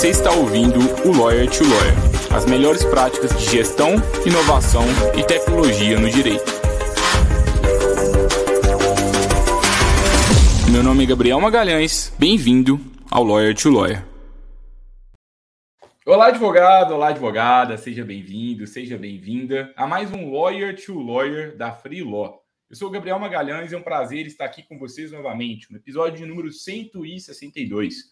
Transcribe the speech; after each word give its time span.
Você 0.00 0.08
está 0.08 0.32
ouvindo 0.32 0.78
o 1.06 1.14
Lawyer 1.14 1.46
to 1.50 1.62
Lawyer, 1.62 2.34
as 2.34 2.46
melhores 2.46 2.82
práticas 2.86 3.38
de 3.38 3.44
gestão, 3.44 3.96
inovação 4.24 4.82
e 5.14 5.22
tecnologia 5.22 6.00
no 6.00 6.08
direito. 6.08 6.50
Meu 10.72 10.82
nome 10.82 11.04
é 11.04 11.06
Gabriel 11.06 11.38
Magalhães, 11.38 12.16
bem-vindo 12.18 12.80
ao 13.10 13.22
Lawyer 13.22 13.54
to 13.54 13.68
Lawyer. 13.68 14.02
Olá, 16.06 16.28
advogado, 16.28 16.94
olá, 16.94 17.08
advogada, 17.08 17.76
seja 17.76 18.02
bem-vindo, 18.02 18.66
seja 18.66 18.96
bem-vinda 18.96 19.70
a 19.76 19.86
mais 19.86 20.10
um 20.10 20.32
Lawyer 20.32 20.82
to 20.82 20.98
Lawyer 20.98 21.54
da 21.58 21.72
Free 21.72 22.02
Law. 22.02 22.40
Eu 22.70 22.76
sou 22.76 22.88
o 22.88 22.90
Gabriel 22.90 23.18
Magalhães 23.18 23.70
e 23.70 23.74
é 23.74 23.78
um 23.78 23.82
prazer 23.82 24.26
estar 24.26 24.46
aqui 24.46 24.62
com 24.62 24.78
vocês 24.78 25.12
novamente 25.12 25.70
no 25.70 25.76
episódio 25.76 26.26
número 26.26 26.50
162. 26.50 28.09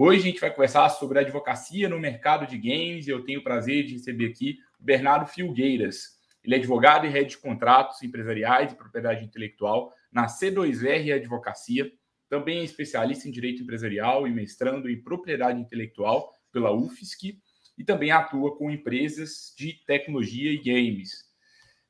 Hoje 0.00 0.20
a 0.20 0.24
gente 0.26 0.40
vai 0.40 0.54
conversar 0.54 0.88
sobre 0.90 1.18
advocacia 1.18 1.88
no 1.88 1.98
mercado 1.98 2.46
de 2.46 2.56
games 2.56 3.08
e 3.08 3.10
eu 3.10 3.24
tenho 3.24 3.40
o 3.40 3.42
prazer 3.42 3.84
de 3.84 3.94
receber 3.94 4.26
aqui 4.26 4.56
o 4.78 4.84
Bernardo 4.84 5.26
Filgueiras. 5.26 6.20
Ele 6.44 6.54
é 6.54 6.58
advogado 6.58 7.04
e 7.04 7.08
head 7.08 7.28
de 7.28 7.38
contratos 7.38 8.00
empresariais 8.00 8.70
e 8.70 8.76
propriedade 8.76 9.24
intelectual 9.24 9.92
na 10.12 10.26
C2R 10.26 11.16
Advocacia. 11.16 11.90
Também 12.28 12.60
é 12.60 12.62
especialista 12.62 13.26
em 13.26 13.32
direito 13.32 13.64
empresarial 13.64 14.28
e 14.28 14.30
mestrando 14.30 14.88
em 14.88 15.02
propriedade 15.02 15.60
intelectual 15.60 16.32
pela 16.52 16.70
UFSC 16.70 17.36
e 17.76 17.82
também 17.82 18.12
atua 18.12 18.56
com 18.56 18.70
empresas 18.70 19.52
de 19.58 19.84
tecnologia 19.84 20.52
e 20.52 20.58
games. 20.58 21.27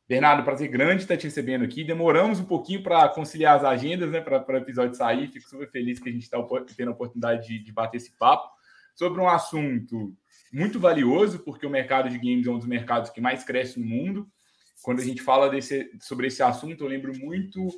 Bernardo, 0.09 0.43
prazer 0.43 0.69
grande 0.69 1.03
estar 1.03 1.19
te 1.19 1.25
recebendo 1.25 1.65
aqui. 1.65 1.85
Demoramos 1.85 2.41
um 2.41 2.45
pouquinho 2.45 2.83
para 2.83 3.07
conciliar 3.11 3.57
as 3.57 3.65
agendas, 3.65 4.11
né, 4.11 4.23
para 4.23 4.43
o 4.49 4.57
episódio 4.57 4.95
sair. 4.95 5.29
Fico 5.29 5.47
super 5.47 5.71
feliz 5.71 5.99
que 5.99 6.09
a 6.09 6.13
gente 6.13 6.23
está 6.23 6.39
tendo 6.75 6.89
a 6.89 6.95
oportunidade 6.95 7.47
de, 7.47 7.59
de 7.59 7.71
bater 7.71 7.99
esse 7.99 8.13
papo 8.13 8.49
sobre 8.95 9.21
um 9.21 9.29
assunto 9.29 10.17
muito 10.51 10.81
valioso, 10.81 11.41
porque 11.41 11.67
o 11.67 11.71
mercado 11.71 12.09
de 12.09 12.17
games 12.17 12.47
é 12.47 12.51
um 12.51 12.57
dos 12.57 12.67
mercados 12.67 13.11
que 13.11 13.21
mais 13.21 13.45
cresce 13.45 13.79
no 13.79 13.85
mundo. 13.85 14.27
Quando 14.83 15.01
a 15.01 15.05
gente 15.05 15.21
fala 15.21 15.51
desse, 15.51 15.91
sobre 16.01 16.29
esse 16.29 16.43
assunto, 16.43 16.85
eu 16.85 16.89
lembro 16.89 17.13
muito 17.19 17.69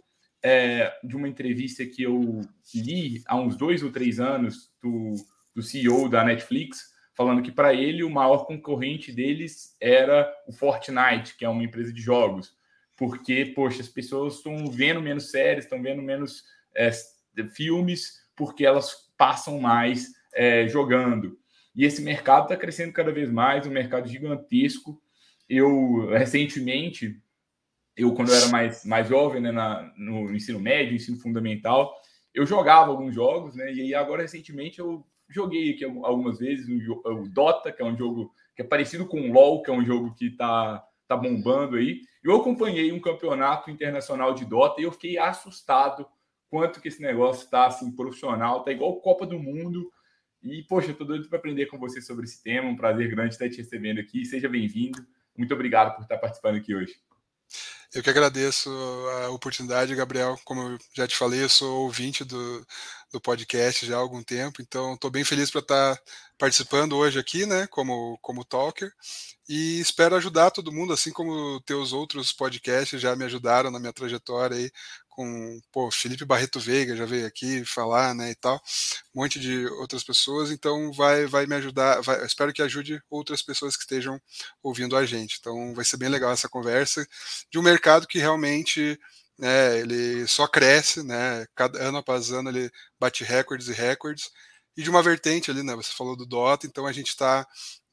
é, 0.41 0.93
de 1.03 1.17
uma 1.17 1.29
entrevista 1.29 1.85
que 1.85 2.05
eu 2.05 2.41
li 2.73 3.25
há 3.27 3.37
uns 3.37 3.57
dois 3.57 3.83
ou 3.83 3.91
três 3.91 4.21
anos 4.21 4.71
do, 4.81 5.15
do 5.53 5.63
CEO 5.65 6.09
da 6.09 6.23
Netflix, 6.23 6.93
falando 7.15 7.43
que 7.43 7.53
para 7.53 7.75
ele 7.75 8.03
o 8.03 8.11
maior 8.11 8.45
concorrente 8.45 9.13
deles 9.13 9.77
era 9.81 10.33
o 10.47 10.53
Fortnite, 10.53 11.37
que 11.37 11.45
é 11.45 11.49
uma 11.49 11.63
empresa 11.63 11.93
de 11.93 12.01
jogos, 12.01 12.55
porque, 12.97 13.47
poxa, 13.47 13.81
as 13.81 13.89
pessoas 13.89 14.37
estão 14.37 14.67
vendo 14.67 15.01
menos 15.01 15.31
séries, 15.31 15.65
estão 15.65 15.83
vendo 15.83 16.03
menos 16.03 16.45
é, 16.75 16.91
filmes, 17.55 18.21
porque 18.37 18.65
elas 18.65 19.11
passam 19.17 19.59
mais 19.59 20.13
é, 20.35 20.67
jogando. 20.69 21.39
E 21.75 21.85
esse 21.85 22.03
mercado 22.03 22.45
está 22.45 22.57
crescendo 22.57 22.93
cada 22.93 23.13
vez 23.13 23.31
mais, 23.31 23.67
um 23.67 23.71
mercado 23.71 24.09
gigantesco. 24.09 25.01
Eu, 25.49 26.09
recentemente, 26.11 27.21
eu, 27.97 28.15
quando 28.15 28.31
eu 28.31 28.35
era 28.35 28.49
mais, 28.49 28.85
mais 28.85 29.09
jovem, 29.09 29.41
né, 29.41 29.53
na, 29.53 29.93
no 29.97 30.35
ensino 30.35 30.61
médio, 30.61 30.97
ensino 30.97 31.19
fundamental, 31.19 31.95
eu 32.33 32.47
jogava 32.47 32.91
alguns 32.91 33.15
jogos, 33.15 33.55
né? 33.57 33.73
E 33.73 33.95
agora, 33.95 34.23
recentemente, 34.23 34.79
eu 34.79 35.05
joguei 35.31 35.71
aqui 35.71 35.85
algumas 35.85 36.39
vezes 36.39 36.67
o 36.69 37.29
Dota, 37.29 37.73
que 37.73 37.81
é 37.81 37.85
um 37.85 37.97
jogo 37.97 38.35
que 38.55 38.63
é 38.63 38.65
parecido 38.65 39.07
com 39.07 39.21
o 39.21 39.33
LoL, 39.33 39.63
que 39.63 39.71
é 39.71 39.73
um 39.73 39.85
jogo 39.85 40.15
que 40.15 40.27
está 40.27 40.85
tá 41.09 41.17
bombando 41.17 41.77
aí. 41.77 42.01
Eu 42.23 42.37
acompanhei 42.37 42.93
um 42.93 43.01
campeonato 43.01 43.71
internacional 43.71 44.35
de 44.35 44.45
Dota 44.45 44.81
e 44.81 44.85
eu 44.85 44.93
fiquei 44.93 45.19
assustado 45.19 46.07
quanto 46.51 46.81
que 46.81 46.89
esse 46.89 47.01
negócio 47.01 47.45
está 47.45 47.67
assim 47.67 47.95
profissional, 47.95 48.63
tá 48.65 48.73
igual 48.73 49.01
Copa 49.01 49.25
do 49.25 49.39
Mundo. 49.39 49.91
E 50.43 50.63
poxa, 50.65 50.93
tô 50.93 51.05
doido 51.05 51.29
para 51.29 51.39
aprender 51.39 51.67
com 51.67 51.79
você 51.79 52.01
sobre 52.01 52.25
esse 52.25 52.43
tema. 52.43 52.69
Um 52.69 52.77
prazer 52.77 53.09
grande 53.09 53.35
estar 53.35 53.49
te 53.49 53.59
recebendo 53.59 54.01
aqui. 54.01 54.25
Seja 54.25 54.49
bem-vindo. 54.49 55.07
Muito 55.37 55.55
obrigado 55.55 55.95
por 55.95 56.03
estar 56.03 56.19
participando 56.19 56.57
aqui 56.57 56.75
hoje. 56.75 56.95
Eu 57.93 58.03
que 58.03 58.11
agradeço 58.11 58.71
a 58.71 59.31
oportunidade, 59.31 59.95
Gabriel. 59.95 60.39
Como 60.45 60.63
eu 60.63 60.79
já 60.95 61.09
te 61.09 61.17
falei, 61.17 61.43
eu 61.43 61.49
sou 61.49 61.83
ouvinte 61.83 62.25
do, 62.25 62.67
do 63.13 63.21
podcast 63.21 63.85
já 63.87 63.97
há 63.97 63.99
algum 63.99 64.23
tempo, 64.23 64.63
então 64.63 64.95
estou 64.95 65.11
bem 65.11 65.25
feliz 65.25 65.51
para 65.51 65.61
estar 65.61 65.97
tá 65.97 66.03
participando 66.39 66.97
hoje 66.97 67.19
aqui, 67.19 67.45
né, 67.45 67.67
como, 67.67 68.19
como 68.23 68.45
talker, 68.45 68.93
e 69.49 69.81
espero 69.81 70.17
ajudar 70.17 70.51
todo 70.51 70.73
mundo, 70.73 70.93
assim 70.93 71.13
como 71.13 71.61
teus 71.63 71.93
outros 71.93 72.33
podcasts 72.33 73.01
já 73.01 73.17
me 73.17 73.25
ajudaram 73.25 73.71
na 73.71 73.81
minha 73.81 73.93
trajetória 73.93 74.57
aí, 74.57 74.71
com 75.09 75.61
pô, 75.73 75.91
Felipe 75.91 76.25
Barreto 76.25 76.61
Veiga 76.61 76.97
já 76.97 77.05
veio 77.05 77.27
aqui 77.27 77.65
falar, 77.65 78.15
né, 78.15 78.31
e 78.31 78.35
tal, 78.37 78.63
um 79.15 79.21
monte 79.21 79.41
de 79.41 79.67
outras 79.67 80.05
pessoas, 80.05 80.51
então 80.51 80.93
vai, 80.93 81.27
vai 81.27 81.47
me 81.47 81.57
ajudar, 81.57 82.01
vai, 82.01 82.25
espero 82.25 82.53
que 82.53 82.63
ajude 82.63 83.03
outras 83.11 83.43
pessoas 83.43 83.77
que 83.77 83.83
estejam 83.83 84.21
ouvindo 84.63 84.97
a 84.97 85.05
gente, 85.05 85.37
então 85.41 85.75
vai 85.75 85.85
ser 85.85 85.97
bem 85.97 86.09
legal 86.09 86.31
essa 86.31 86.49
conversa 86.49 87.07
de 87.51 87.59
um 87.59 87.63
mercado 87.63 88.07
que 88.07 88.19
realmente 88.19 88.99
né, 89.41 89.79
ele 89.81 90.27
só 90.27 90.47
cresce, 90.47 91.03
né, 91.03 91.47
cada 91.55 91.83
ano 91.83 91.99
após 91.99 92.31
ano 92.31 92.51
ele 92.51 92.71
bate 92.99 93.25
recordes 93.25 93.69
e 93.69 93.73
recordes, 93.73 94.31
e 94.77 94.83
de 94.83 94.91
uma 94.91 95.03
vertente 95.03 95.51
ali, 95.51 95.63
né, 95.63 95.75
você 95.75 95.93
falou 95.93 96.17
do 96.17 96.27
Dota, 96.27 96.67
então 96.67 96.87
a 96.87 96.93
gente 96.93 97.09
está 97.09 97.47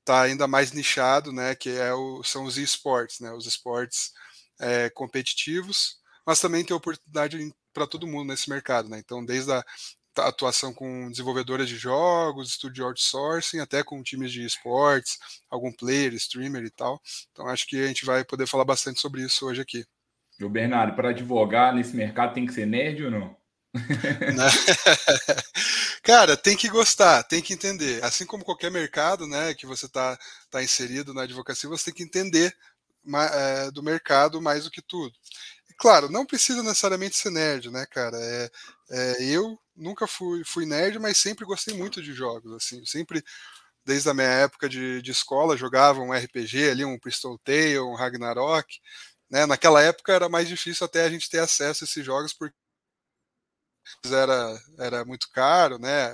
tá 0.06 0.22
ainda 0.24 0.48
mais 0.48 0.72
nichado, 0.74 1.32
né, 1.32 1.56
que 1.56 1.70
é 1.70 1.94
o, 1.94 2.24
são 2.24 2.44
os 2.46 2.58
esportes, 2.58 3.20
né, 3.20 3.32
os 3.34 3.46
esportes 3.46 4.12
é, 4.60 4.90
competitivos, 4.90 5.98
mas 6.26 6.40
também 6.40 6.66
tem 6.66 6.76
oportunidade 6.76 7.38
para 7.74 7.88
todo 7.88 8.08
mundo 8.08 8.28
nesse 8.30 8.50
mercado, 8.50 8.90
né, 8.90 9.00
então 9.00 9.24
desde 9.26 9.52
a 9.54 9.64
atuação 10.18 10.74
com 10.74 11.10
desenvolvedoras 11.12 11.70
de 11.70 11.78
jogos, 11.78 12.50
estúdio 12.50 12.76
de 12.76 12.82
outsourcing, 12.84 13.60
até 13.60 13.84
com 13.84 14.02
times 14.04 14.32
de 14.32 14.46
esportes, 14.46 15.18
algum 15.50 15.72
player, 15.72 16.14
streamer 16.16 16.64
e 16.66 16.72
tal. 16.72 17.00
Então 17.32 17.48
acho 17.48 17.68
que 17.68 17.84
a 17.84 17.88
gente 17.88 18.06
vai 18.06 18.26
poder 18.26 18.48
falar 18.48 18.66
bastante 18.66 19.00
sobre 19.00 19.24
isso 19.24 19.46
hoje 19.46 19.62
aqui. 19.62 19.86
O 20.42 20.50
Bernardo, 20.50 20.96
para 20.96 21.10
advogar 21.10 21.74
nesse 21.74 21.96
mercado 21.96 22.34
tem 22.34 22.46
que 22.46 22.54
ser 22.54 22.66
nerd 22.66 23.06
ou 23.06 23.12
não? 23.12 23.38
Cara, 26.04 26.38
tem 26.38 26.56
que 26.56 26.70
gostar, 26.70 27.24
tem 27.24 27.42
que 27.42 27.54
entender. 27.54 28.04
Assim 28.04 28.26
como 28.26 28.46
qualquer 28.46 28.72
mercado, 28.72 29.28
né, 29.28 29.54
que 29.54 29.66
você 29.66 29.86
está 29.86 30.18
tá 30.50 30.64
inserido 30.64 31.14
na 31.14 31.24
advocacia, 31.24 31.70
você 31.70 31.86
tem 31.86 31.94
que 31.94 32.04
entender 32.04 32.56
é, 33.34 33.72
do 33.72 33.84
mercado 33.84 34.42
mais 34.42 34.66
do 34.66 34.72
que 34.72 34.82
tudo. 34.82 35.14
E, 35.70 35.74
claro, 35.74 36.10
não 36.10 36.26
precisa 36.26 36.64
necessariamente 36.64 37.16
ser 37.16 37.32
nerd, 37.32 37.70
né, 37.72 37.86
cara? 37.90 38.18
É, 38.18 38.50
é, 38.92 39.24
eu 39.24 39.58
nunca 39.76 40.08
fui, 40.08 40.44
fui 40.46 40.66
nerd, 40.66 41.00
mas 41.00 41.18
sempre 41.18 41.46
gostei 41.46 41.76
muito 41.76 42.02
de 42.02 42.14
jogos, 42.14 42.52
assim, 42.54 42.84
sempre 42.86 43.24
desde 43.86 44.10
a 44.10 44.14
minha 44.14 44.28
época 44.28 44.68
de, 44.68 45.02
de 45.02 45.12
escola 45.12 45.56
jogava 45.56 46.02
um 46.02 46.12
RPG 46.12 46.72
ali, 46.72 46.84
um 46.84 47.00
Pistol 47.00 47.38
Tale, 47.40 47.80
um 47.80 47.96
Ragnarok. 47.96 48.68
Né? 49.30 49.46
Naquela 49.46 49.82
época 49.82 50.14
era 50.14 50.30
mais 50.30 50.48
difícil 50.48 50.86
até 50.86 51.04
a 51.04 51.10
gente 51.10 51.30
ter 51.30 51.40
acesso 51.40 51.84
a 51.84 51.86
esses 51.86 52.06
jogos 52.06 52.34
porque 52.34 52.56
era, 54.06 54.60
era 54.80 55.06
muito 55.06 55.30
caro, 55.32 55.78
né? 55.80 56.12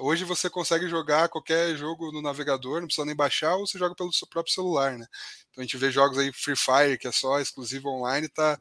Hoje 0.00 0.24
você 0.24 0.48
consegue 0.48 0.88
jogar 0.88 1.28
qualquer 1.28 1.76
jogo 1.76 2.12
no 2.12 2.22
navegador, 2.22 2.80
não 2.80 2.86
precisa 2.86 3.04
nem 3.04 3.16
baixar, 3.16 3.56
ou 3.56 3.66
você 3.66 3.78
joga 3.78 3.94
pelo 3.94 4.12
seu 4.12 4.28
próprio 4.28 4.54
celular, 4.54 4.96
né? 4.96 5.06
Então 5.50 5.62
a 5.62 5.64
gente 5.64 5.76
vê 5.76 5.90
jogos 5.90 6.18
aí 6.18 6.32
Free 6.32 6.56
Fire, 6.56 6.98
que 6.98 7.08
é 7.08 7.12
só 7.12 7.40
exclusivo 7.40 7.88
online, 7.88 8.28
tá, 8.28 8.58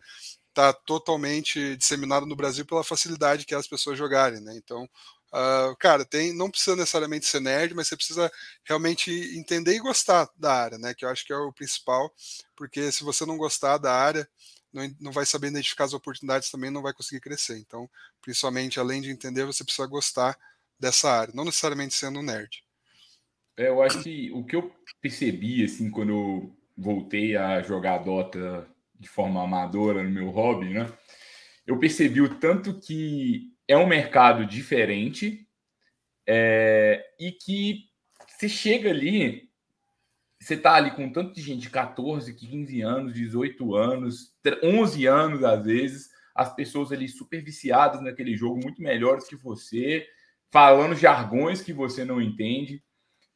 tá 0.54 0.74
totalmente 0.74 1.78
disseminado 1.78 2.26
no 2.26 2.36
Brasil 2.36 2.66
pela 2.66 2.84
facilidade 2.84 3.46
que 3.46 3.54
é 3.54 3.58
as 3.58 3.68
pessoas 3.68 3.98
jogarem, 3.98 4.42
né? 4.42 4.56
Então 4.58 4.90
Uh, 5.34 5.76
cara, 5.78 6.06
tem, 6.06 6.34
não 6.34 6.50
precisa 6.50 6.76
necessariamente 6.76 7.26
ser 7.26 7.42
nerd, 7.42 7.74
mas 7.74 7.88
você 7.88 7.98
precisa 7.98 8.32
realmente 8.64 9.12
entender 9.38 9.76
e 9.76 9.80
gostar 9.80 10.30
da 10.38 10.54
área, 10.54 10.78
né? 10.78 10.94
Que 10.94 11.04
eu 11.04 11.10
acho 11.10 11.26
que 11.26 11.34
é 11.34 11.38
o 11.38 11.52
principal, 11.52 12.14
porque 12.56 12.92
se 12.92 13.04
você 13.04 13.26
não 13.26 13.38
gostar 13.38 13.78
da 13.78 13.94
área, 13.94 14.28
não, 14.72 14.90
não 15.00 15.12
vai 15.12 15.26
saber 15.26 15.48
identificar 15.48 15.84
as 15.84 15.94
oportunidades 15.94 16.50
também, 16.50 16.72
não 16.72 16.82
vai 16.82 16.94
conseguir 16.94 17.20
crescer. 17.20 17.58
Então, 17.58 17.90
principalmente, 18.22 18.80
além 18.80 19.02
de 19.02 19.12
entender, 19.12 19.46
você 19.46 19.64
precisa 19.64 19.88
gostar 19.88 20.38
dessa 20.80 21.10
área, 21.12 21.34
não 21.34 21.46
necessariamente 21.46 21.94
sendo 21.94 22.22
nerd. 22.22 22.64
É, 23.58 23.68
eu 23.68 23.82
acho 23.82 24.04
que 24.04 24.32
o 24.32 24.46
que 24.46 24.56
eu 24.56 24.72
percebi, 25.02 25.64
assim, 25.64 25.90
quando 25.90 26.12
eu 26.12 26.56
voltei 26.78 27.36
a 27.36 27.62
jogar 27.62 27.98
Dota 27.98 28.68
de 29.00 29.08
forma 29.08 29.44
amadora 29.44 30.04
no 30.04 30.10
meu 30.10 30.30
hobby, 30.30 30.74
né? 30.74 30.92
Eu 31.66 31.78
percebi 31.80 32.22
o 32.22 32.40
tanto 32.40 32.80
que 32.80 33.52
é 33.68 33.78
um 33.78 33.88
mercado 33.88 34.46
diferente 34.46 35.48
é, 36.26 37.04
e 37.20 37.32
que 37.32 37.86
você 38.28 38.48
chega 38.48 38.90
ali, 38.90 39.50
você 40.40 40.56
tá 40.56 40.76
ali 40.76 40.92
com 40.92 41.12
tanto 41.12 41.34
de 41.34 41.42
gente 41.42 41.62
de 41.62 41.70
14, 41.70 42.34
15 42.34 42.82
anos, 42.82 43.14
18 43.14 43.76
anos, 43.76 44.34
11 44.64 45.06
anos 45.06 45.44
às 45.44 45.66
vezes, 45.66 46.10
as 46.36 46.54
pessoas 46.54 46.92
ali 46.92 47.10
super 47.10 47.44
viciadas 47.44 48.02
naquele 48.02 48.36
jogo, 48.36 48.62
muito 48.62 48.82
melhores 48.82 49.28
que 49.28 49.36
você, 49.36 50.08
falando 50.52 50.96
jargões 50.96 51.62
que 51.62 51.74
você 51.74 52.06
não 52.06 52.22
entende. 52.22 52.84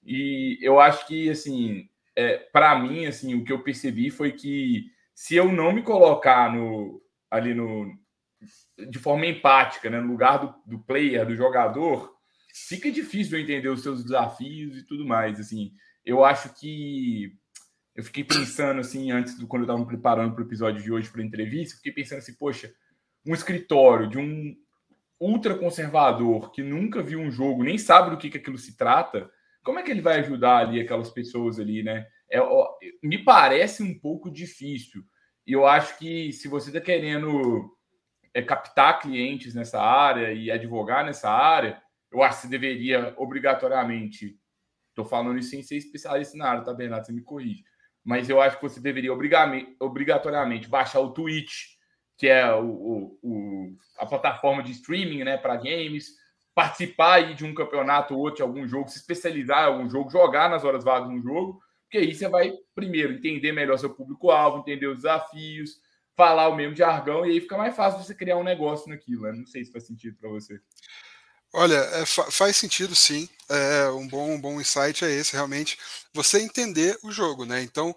E 0.04 0.60
eu 0.62 0.80
acho 0.80 1.07
que, 1.07 1.30
assim, 1.30 1.89
é, 2.16 2.38
para 2.38 2.77
mim, 2.77 3.06
assim, 3.06 3.34
o 3.34 3.44
que 3.44 3.51
eu 3.51 3.63
percebi 3.63 4.10
foi 4.12 4.31
que 4.31 4.86
se 5.16 5.36
eu 5.36 5.51
não 5.51 5.72
me 5.72 5.81
colocar 5.81 6.54
no, 6.54 7.01
ali 7.30 7.54
no, 7.54 7.92
de 8.90 9.00
forma 9.00 9.26
empática, 9.26 9.90
né, 9.90 10.00
no 10.00 10.12
lugar 10.12 10.38
do, 10.40 10.54
do 10.66 10.80
player, 10.84 11.26
do 11.26 11.36
jogador, 11.36 12.16
fica 12.54 12.92
difícil 12.92 13.40
entender 13.40 13.70
os 13.70 13.84
seus 13.84 14.04
desafios 14.04 14.78
e 14.78 14.86
tudo 14.86 15.06
mais. 15.06 15.40
Assim, 15.40 15.72
eu 16.06 16.24
acho 16.24 16.54
que 16.60 17.34
eu 17.96 18.04
fiquei 18.04 18.24
pensando 18.24 18.80
assim 18.80 19.12
antes 19.12 19.38
do 19.38 19.48
quando 19.48 19.64
eu 19.64 19.72
estava 19.72 19.86
preparando 19.86 20.34
para 20.34 20.44
o 20.44 20.48
episódio 20.48 20.82
de 20.82 20.92
hoje 20.92 21.10
para 21.10 21.22
a 21.22 21.26
entrevista, 21.26 21.78
fiquei 21.78 21.92
pensando 21.92 22.20
assim, 22.20 22.34
poxa, 22.36 22.74
um 23.26 23.34
escritório 23.34 24.10
de 24.10 24.18
um 24.18 24.56
ultraconservador 25.20 26.52
que 26.52 26.64
nunca 26.64 27.04
viu 27.04 27.20
um 27.20 27.30
jogo, 27.30 27.64
nem 27.64 27.78
sabe 27.78 28.10
do 28.10 28.18
que, 28.18 28.30
que 28.30 28.38
aquilo 28.38 28.58
se 28.58 28.76
trata, 28.76 29.30
como 29.64 29.78
é 29.78 29.84
que 29.84 29.92
ele 29.92 30.02
vai 30.02 30.20
ajudar 30.20 30.58
ali 30.58 30.82
aquelas 30.82 31.12
pessoas 31.12 31.60
ali, 31.60 31.84
né? 31.84 32.08
É, 32.32 32.40
me 33.04 33.24
parece 33.24 33.84
um 33.84 33.98
pouco 34.00 34.32
difícil. 34.32 35.04
E 35.46 35.54
eu 35.54 35.68
acho 35.68 35.98
que 36.00 36.32
se 36.34 36.48
você 36.48 36.70
está 36.70 36.82
querendo 36.82 37.72
é, 38.33 38.42
captar 38.42 39.00
clientes 39.00 39.54
nessa 39.54 39.81
área 39.81 40.31
e 40.31 40.50
advogar 40.50 41.06
nessa 41.06 41.30
área, 41.30 41.81
eu 42.12 42.22
acho 42.22 42.38
que 42.38 42.42
você 42.44 42.50
deveria 42.50 43.13
obrigatoriamente. 43.18 44.38
Estou 44.89 45.06
falando 45.06 45.39
isso 45.39 45.50
sem 45.50 45.63
ser 45.63 45.78
especialista 45.78 46.38
na 46.38 46.50
área, 46.50 46.63
tá, 46.63 46.74
Bernardo? 46.74 47.06
Você 47.06 47.13
me 47.13 47.22
corrige. 47.22 47.63
Mas 48.04 48.30
eu 48.30 48.42
acho 48.42 48.57
que 48.57 48.63
você 48.63 48.80
deveria 48.80 49.13
obrigatoriamente 49.80 50.68
baixar 50.68 51.00
o 51.00 51.12
Twitch, 51.12 51.75
que 52.18 52.28
é 52.28 52.54
o, 52.54 52.66
o, 52.66 53.19
o 53.22 53.78
a 53.98 54.06
plataforma 54.06 54.62
de 54.62 54.72
streaming 54.72 55.24
né, 55.24 55.38
para 55.38 55.56
games, 55.56 56.10
participar 56.54 57.13
aí 57.13 57.34
de 57.34 57.45
um 57.45 57.54
campeonato 57.54 58.13
ou 58.13 58.22
outro, 58.22 58.38
de 58.38 58.42
algum 58.42 58.68
jogo, 58.68 58.89
se 58.89 58.98
especializar 58.98 59.63
em 59.63 59.74
algum 59.74 59.89
jogo, 59.89 60.10
jogar 60.10 60.50
nas 60.50 60.63
horas 60.63 60.84
vagas 60.84 61.10
um 61.10 61.22
jogo, 61.22 61.62
porque 61.84 61.98
aí 61.98 62.13
você 62.13 62.27
vai, 62.27 62.54
primeiro, 62.74 63.13
entender 63.13 63.51
melhor 63.51 63.77
seu 63.77 63.89
público-alvo, 63.89 64.60
entender 64.60 64.88
os 64.88 64.98
desafios, 64.98 65.77
falar 66.22 66.50
o 66.50 66.56
mesmo 66.56 66.76
jargão, 66.76 67.26
e 67.26 67.32
aí 67.32 67.42
fica 67.42 67.58
mais 67.58 67.76
fácil 67.76 68.00
você 68.00 68.14
criar 68.14 68.38
um 68.38 68.44
negócio 68.44 68.88
naquilo. 68.88 69.24
Né? 69.24 69.32
Não 69.32 69.48
sei 69.48 69.66
se 69.66 69.72
faz 69.72 69.88
sentido 69.88 70.16
para 70.22 70.30
você. 70.30 70.62
Olha, 71.52 71.78
é, 71.78 72.06
faz 72.06 72.56
sentido 72.56 72.94
sim. 72.94 73.28
É, 73.50 73.90
um, 73.90 74.08
bom, 74.08 74.30
um 74.30 74.40
bom 74.40 74.62
insight 74.62 75.04
é 75.04 75.10
esse, 75.10 75.34
realmente. 75.34 75.80
Você 76.14 76.40
entender 76.40 76.96
o 77.04 77.12
jogo, 77.12 77.44
né? 77.44 77.64
Então, 77.64 77.96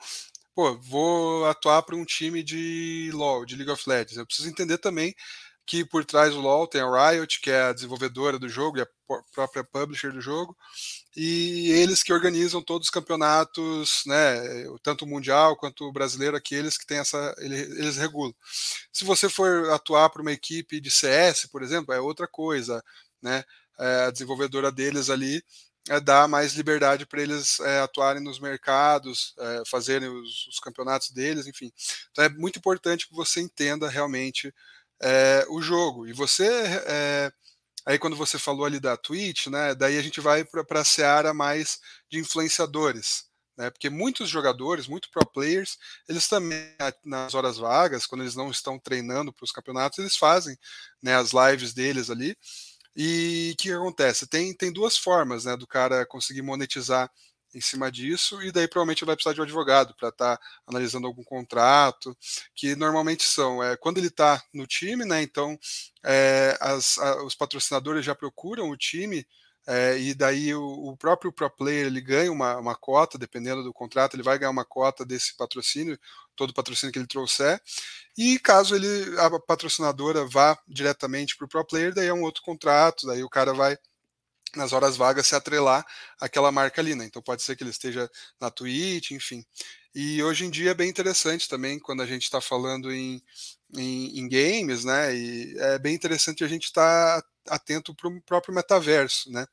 pô, 0.54 0.74
vou 0.78 1.44
atuar 1.46 1.82
para 1.82 1.94
um 1.94 2.04
time 2.04 2.42
de 2.42 3.10
LoL, 3.12 3.44
de 3.44 3.56
League 3.56 3.70
of 3.70 3.86
Legends. 3.86 4.16
Eu 4.16 4.26
preciso 4.26 4.48
entender 4.48 4.78
também 4.78 5.14
que 5.66 5.84
por 5.84 6.02
trás 6.04 6.32
do 6.32 6.40
LoL 6.40 6.66
tem 6.66 6.80
a 6.80 7.10
Riot, 7.10 7.40
que 7.42 7.50
é 7.50 7.64
a 7.64 7.72
desenvolvedora 7.74 8.38
do 8.38 8.48
jogo 8.48 8.78
e 8.78 8.80
a 8.80 8.88
própria 9.34 9.62
publisher 9.62 10.12
do 10.12 10.20
jogo, 10.20 10.56
e 11.16 11.70
eles 11.72 12.02
que 12.02 12.12
organizam 12.12 12.62
todos 12.62 12.88
os 12.88 12.90
campeonatos, 12.90 14.02
né, 14.06 14.64
tanto 14.82 15.04
o 15.04 15.08
mundial 15.08 15.56
quanto 15.56 15.84
o 15.84 15.92
brasileiro, 15.92 16.36
aqueles 16.36 16.76
que 16.76 16.86
têm 16.86 16.98
essa, 16.98 17.34
eles 17.38 17.96
regulam. 17.96 18.34
Se 18.92 19.04
você 19.04 19.28
for 19.28 19.70
atuar 19.70 20.10
para 20.10 20.22
uma 20.22 20.32
equipe 20.32 20.80
de 20.80 20.90
CS, 20.90 21.46
por 21.46 21.62
exemplo, 21.62 21.94
é 21.94 22.00
outra 22.00 22.26
coisa, 22.26 22.82
né? 23.22 23.44
É, 23.78 24.04
a 24.06 24.10
desenvolvedora 24.10 24.70
deles 24.70 25.10
ali 25.10 25.42
é 25.88 26.00
dar 26.00 26.28
mais 26.28 26.54
liberdade 26.54 27.06
para 27.06 27.20
eles 27.22 27.60
é, 27.60 27.80
atuarem 27.80 28.22
nos 28.22 28.38
mercados, 28.40 29.34
é, 29.38 29.62
fazerem 29.66 30.08
os, 30.08 30.46
os, 30.46 30.58
campeonatos 30.58 31.10
deles, 31.10 31.46
enfim. 31.46 31.70
Então 32.10 32.24
é 32.24 32.28
muito 32.28 32.58
importante 32.58 33.06
que 33.08 33.14
você 33.14 33.40
entenda 33.40 33.88
realmente 33.88 34.54
é, 35.02 35.44
o 35.50 35.60
jogo. 35.60 36.06
E 36.06 36.12
você, 36.12 36.46
é, 36.86 37.32
aí 37.86 37.98
quando 37.98 38.16
você 38.16 38.38
falou 38.38 38.64
ali 38.64 38.80
da 38.80 38.96
Twitch, 38.96 39.46
né, 39.48 39.74
daí 39.74 39.98
a 39.98 40.02
gente 40.02 40.20
vai 40.20 40.44
para 40.44 40.80
a 40.80 40.84
seara 40.84 41.34
mais 41.34 41.80
de 42.10 42.18
influenciadores. 42.18 43.24
Né, 43.56 43.70
porque 43.70 43.88
muitos 43.88 44.28
jogadores, 44.28 44.88
muitos 44.88 45.08
pro 45.10 45.24
players, 45.24 45.78
eles 46.08 46.26
também 46.26 46.58
nas 47.04 47.34
horas 47.34 47.56
vagas, 47.56 48.04
quando 48.04 48.22
eles 48.22 48.34
não 48.34 48.50
estão 48.50 48.80
treinando 48.80 49.32
para 49.32 49.44
os 49.44 49.52
campeonatos, 49.52 49.98
eles 50.00 50.16
fazem 50.16 50.58
né, 51.00 51.14
as 51.14 51.30
lives 51.32 51.72
deles 51.72 52.10
ali. 52.10 52.36
E 52.96 53.52
o 53.54 53.56
que 53.62 53.72
acontece? 53.72 54.26
Tem, 54.26 54.54
tem 54.54 54.72
duas 54.72 54.96
formas 54.96 55.44
né, 55.44 55.56
do 55.56 55.66
cara 55.66 56.06
conseguir 56.06 56.42
monetizar 56.42 57.10
em 57.54 57.60
cima 57.60 57.90
disso, 57.90 58.42
e 58.42 58.50
daí 58.50 58.68
provavelmente 58.68 59.04
vai 59.04 59.14
precisar 59.14 59.34
de 59.34 59.40
um 59.40 59.44
advogado 59.44 59.94
para 59.94 60.08
estar 60.08 60.36
tá 60.36 60.42
analisando 60.66 61.06
algum 61.06 61.24
contrato, 61.24 62.16
que 62.54 62.74
normalmente 62.74 63.24
são 63.24 63.62
é, 63.62 63.76
quando 63.76 63.98
ele 63.98 64.08
está 64.08 64.42
no 64.52 64.66
time, 64.66 65.04
né? 65.04 65.22
Então 65.22 65.58
é, 66.04 66.56
as, 66.60 66.98
a, 66.98 67.24
os 67.24 67.34
patrocinadores 67.34 68.04
já 68.04 68.14
procuram 68.14 68.70
o 68.70 68.76
time. 68.76 69.26
É, 69.66 69.98
e 69.98 70.12
daí 70.12 70.54
o, 70.54 70.62
o, 70.62 70.96
próprio 70.96 71.32
pro 71.32 71.48
player 71.48 71.86
ele 71.86 72.00
ganha 72.00 72.30
uma, 72.30 72.58
uma 72.58 72.74
cota, 72.74 73.16
dependendo 73.16 73.62
do 73.62 73.72
contrato, 73.72 74.14
ele 74.14 74.22
vai 74.22 74.38
ganhar 74.38 74.50
uma 74.50 74.64
cota 74.64 75.06
desse 75.06 75.34
patrocínio, 75.36 75.98
todo 76.36 76.52
patrocínio 76.52 76.92
que 76.92 76.98
ele 76.98 77.06
trouxer. 77.06 77.58
E 78.16 78.38
caso 78.38 78.76
ele 78.76 79.18
a 79.18 79.40
patrocinadora 79.40 80.26
vá 80.26 80.58
diretamente 80.68 81.36
para 81.36 81.46
o 81.46 81.48
pro 81.48 81.64
player, 81.64 81.94
daí 81.94 82.08
é 82.08 82.14
um 82.14 82.22
outro 82.22 82.42
contrato, 82.42 83.06
daí 83.06 83.24
o 83.24 83.28
cara 83.28 83.54
vai 83.54 83.78
nas 84.56 84.72
horas 84.72 84.96
vagas 84.96 85.26
se 85.26 85.34
atrelar 85.34 85.84
aquela 86.20 86.52
marca 86.52 86.80
ali, 86.80 86.94
né? 86.94 87.04
Então 87.04 87.22
pode 87.22 87.42
ser 87.42 87.56
que 87.56 87.62
ele 87.62 87.70
esteja 87.70 88.10
na 88.40 88.50
Twitch, 88.50 89.12
enfim. 89.12 89.44
E 89.94 90.22
hoje 90.22 90.44
em 90.44 90.50
dia 90.50 90.72
é 90.72 90.74
bem 90.74 90.88
interessante 90.88 91.48
também 91.48 91.78
quando 91.78 92.02
a 92.02 92.06
gente 92.06 92.24
está 92.24 92.40
falando 92.40 92.92
em, 92.92 93.22
em, 93.76 94.18
em, 94.18 94.28
games, 94.28 94.84
né? 94.84 95.14
E 95.14 95.56
é 95.58 95.78
bem 95.78 95.94
interessante 95.94 96.42
a 96.42 96.48
gente 96.48 96.64
estar 96.64 97.22
tá 97.22 97.28
atento 97.48 97.94
para 97.94 98.08
o 98.08 98.20
próprio 98.22 98.54
metaverso, 98.54 99.30
né? 99.30 99.46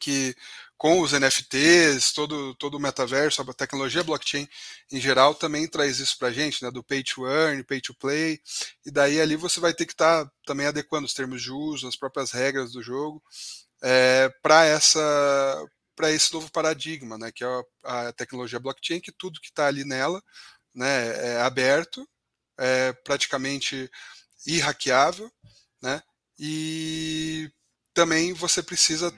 Que 0.00 0.36
com 0.76 1.00
os 1.00 1.12
NFTs, 1.12 2.12
todo, 2.12 2.54
todo 2.56 2.74
o 2.76 2.80
metaverso, 2.80 3.40
a 3.40 3.54
tecnologia 3.54 4.04
blockchain 4.04 4.46
em 4.92 5.00
geral 5.00 5.34
também 5.34 5.66
traz 5.66 5.98
isso 5.98 6.18
para 6.18 6.28
a 6.28 6.32
gente, 6.32 6.62
né? 6.62 6.70
Do 6.70 6.84
pay 6.84 7.02
to 7.02 7.26
earn, 7.26 7.64
pay 7.64 7.80
to 7.80 7.94
play, 7.94 8.38
e 8.84 8.90
daí 8.90 9.18
ali 9.18 9.34
você 9.34 9.60
vai 9.60 9.72
ter 9.72 9.86
que 9.86 9.92
estar 9.94 10.26
tá 10.26 10.32
também 10.44 10.66
adequando 10.66 11.06
os 11.06 11.14
termos 11.14 11.42
de 11.42 11.50
uso, 11.50 11.88
as 11.88 11.96
próprias 11.96 12.32
regras 12.32 12.72
do 12.72 12.82
jogo, 12.82 13.22
é, 13.84 14.30
para 14.42 14.64
essa 14.64 15.68
para 15.94 16.10
esse 16.10 16.32
novo 16.32 16.50
paradigma, 16.50 17.16
né, 17.16 17.30
que 17.30 17.44
é 17.44 17.46
a, 17.84 18.08
a 18.08 18.12
tecnologia 18.12 18.58
blockchain, 18.58 19.00
que 19.00 19.12
tudo 19.12 19.40
que 19.40 19.46
está 19.46 19.66
ali 19.66 19.84
nela 19.84 20.20
né, 20.74 21.34
é 21.34 21.40
aberto, 21.42 22.08
é 22.58 22.92
praticamente 22.92 23.88
irraqueável, 24.44 25.30
né, 25.80 26.02
e 26.36 27.48
também 27.92 28.32
você 28.32 28.60
precisa 28.60 29.14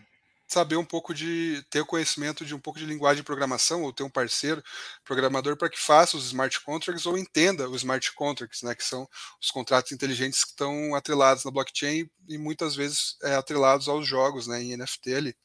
saber 0.47 0.77
um 0.77 0.85
pouco 0.85 1.13
de 1.13 1.65
ter 1.71 1.81
o 1.81 1.87
conhecimento 1.87 2.45
de 2.45 2.55
um 2.55 2.59
pouco 2.59 2.79
de 2.79 2.87
linguagem 2.87 3.23
de 3.23 3.27
programação 3.27 3.83
ou 3.83 3.93
ter 3.93 4.03
um 4.03 4.11
parceiro 4.11 4.63
programador 5.05 5.57
para 5.57 5.69
que 5.69 5.79
faça 5.79 6.17
os 6.17 6.27
smart 6.27 6.61
contracts 6.61 7.07
ou 7.07 7.19
entenda 7.19 7.69
os 7.69 7.79
smart 7.79 8.13
contracts, 8.15 8.63
né, 8.63 8.75
que 8.75 8.85
são 8.85 9.09
os 9.41 9.51
contratos 9.51 9.93
inteligentes 9.93 10.45
que 10.45 10.51
estão 10.51 10.95
atrelados 10.95 11.45
na 11.45 11.51
blockchain 11.51 12.09
e 12.29 12.39
muitas 12.39 12.77
vezes 12.77 13.17
é, 13.23 13.35
atrelados 13.35 13.89
aos 13.89 14.07
jogos, 14.07 14.47
né, 14.47 14.63
em 14.63 14.77
NFT 14.77 15.15
ali. 15.15 15.37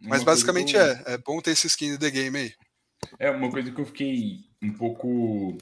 Mas 0.00 0.22
basicamente 0.22 0.76
é, 0.76 1.02
é 1.06 1.18
bom 1.18 1.40
ter 1.40 1.50
esse 1.50 1.66
skin 1.66 1.92
de 1.92 1.98
the 1.98 2.10
game 2.10 2.38
aí. 2.38 2.52
É 3.18 3.30
uma 3.30 3.50
coisa 3.50 3.70
que 3.70 3.80
eu 3.80 3.86
fiquei 3.86 4.44
um 4.62 4.72
pouco 4.72 5.58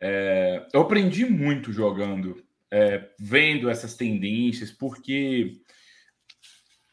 é, 0.00 0.66
eu 0.72 0.82
aprendi 0.82 1.24
muito 1.24 1.72
jogando, 1.72 2.42
é, 2.70 3.08
vendo 3.18 3.68
essas 3.68 3.94
tendências, 3.94 4.70
porque 4.70 5.60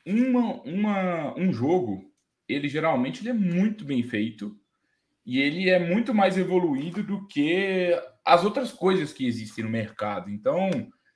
uma, 0.05 0.62
uma, 0.63 1.39
um 1.39 1.51
jogo, 1.51 2.12
ele 2.47 2.67
geralmente 2.67 3.21
ele 3.21 3.29
é 3.29 3.33
muito 3.33 3.83
bem 3.83 4.03
feito 4.03 4.57
e 5.25 5.39
ele 5.39 5.69
é 5.69 5.79
muito 5.79 6.13
mais 6.13 6.38
evoluído 6.38 7.01
do 7.01 7.27
que 7.27 7.91
as 8.24 8.43
outras 8.43 8.71
coisas 8.71 9.12
que 9.12 9.25
existem 9.25 9.63
no 9.63 9.69
mercado. 9.69 10.29
Então, 10.29 10.69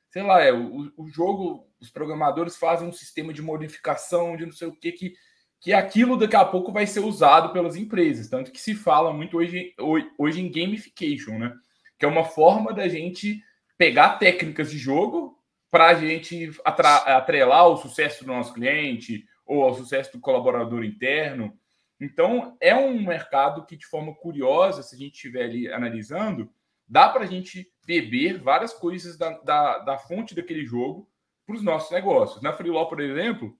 sei 0.09 0.23
lá, 0.23 0.41
é, 0.41 0.51
o, 0.51 0.91
o 0.97 1.07
jogo, 1.07 1.67
os 1.79 1.89
programadores 1.89 2.57
fazem 2.57 2.87
um 2.87 2.91
sistema 2.91 3.31
de 3.31 3.41
modificação 3.41 4.35
de 4.35 4.45
não 4.45 4.53
sei 4.53 4.67
o 4.67 4.75
que, 4.75 4.91
que 4.91 5.13
que 5.59 5.73
aquilo 5.73 6.17
daqui 6.17 6.35
a 6.35 6.45
pouco 6.45 6.71
vai 6.71 6.87
ser 6.87 7.01
usado 7.01 7.51
pelas 7.51 7.75
empresas. 7.75 8.29
Tanto 8.29 8.51
que 8.51 8.61
se 8.61 8.73
fala 8.73 9.13
muito 9.13 9.37
hoje, 9.37 9.73
hoje 10.17 10.41
em 10.41 10.51
gamification, 10.51 11.37
né? 11.37 11.53
Que 11.97 12.05
é 12.05 12.07
uma 12.07 12.23
forma 12.23 12.73
da 12.73 12.87
gente 12.87 13.43
pegar 13.77 14.17
técnicas 14.17 14.71
de 14.71 14.77
jogo 14.77 15.37
para 15.71 15.87
a 15.87 15.93
gente 15.93 16.51
atrelar 16.65 17.67
o 17.67 17.77
sucesso 17.77 18.23
do 18.23 18.31
nosso 18.31 18.53
cliente 18.53 19.25
ou 19.45 19.63
ao 19.63 19.73
sucesso 19.73 20.11
do 20.13 20.19
colaborador 20.19 20.83
interno. 20.83 21.57
Então, 21.99 22.55
é 22.61 22.75
um 22.75 23.01
mercado 23.03 23.65
que, 23.65 23.75
de 23.75 23.85
forma 23.85 24.13
curiosa, 24.15 24.81
se 24.81 24.95
a 24.95 24.97
gente 24.97 25.13
estiver 25.13 25.43
ali 25.43 25.71
analisando, 25.71 26.49
dá 26.87 27.09
para 27.09 27.23
a 27.23 27.27
gente 27.27 27.71
beber 27.85 28.39
várias 28.39 28.73
coisas 28.73 29.17
da, 29.17 29.31
da, 29.39 29.79
da 29.79 29.97
fonte 29.97 30.33
daquele 30.33 30.65
jogo 30.65 31.09
para 31.45 31.55
os 31.55 31.61
nossos 31.61 31.91
negócios. 31.91 32.41
Na 32.41 32.53
Freelaw, 32.53 32.87
por 32.87 33.01
exemplo, 33.01 33.57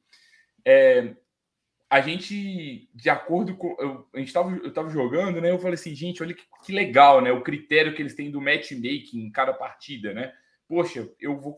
é, 0.65 1.15
a 1.89 2.01
gente, 2.01 2.87
de 2.93 3.09
acordo 3.09 3.57
com. 3.57 3.75
Eu, 3.79 4.07
a 4.13 4.19
gente 4.19 4.31
tava, 4.31 4.51
eu 4.57 4.69
estava 4.69 4.89
jogando, 4.89 5.41
né? 5.41 5.49
Eu 5.49 5.59
falei 5.59 5.73
assim, 5.73 5.95
gente, 5.95 6.21
olha 6.21 6.35
que, 6.35 6.43
que 6.63 6.71
legal, 6.71 7.19
né? 7.19 7.31
O 7.31 7.41
critério 7.41 7.95
que 7.95 8.01
eles 8.01 8.13
têm 8.13 8.29
do 8.29 8.39
matchmaking 8.39 9.19
em 9.19 9.31
cada 9.31 9.53
partida, 9.53 10.13
né? 10.13 10.31
Poxa, 10.69 11.09
eu 11.19 11.35
vou 11.35 11.57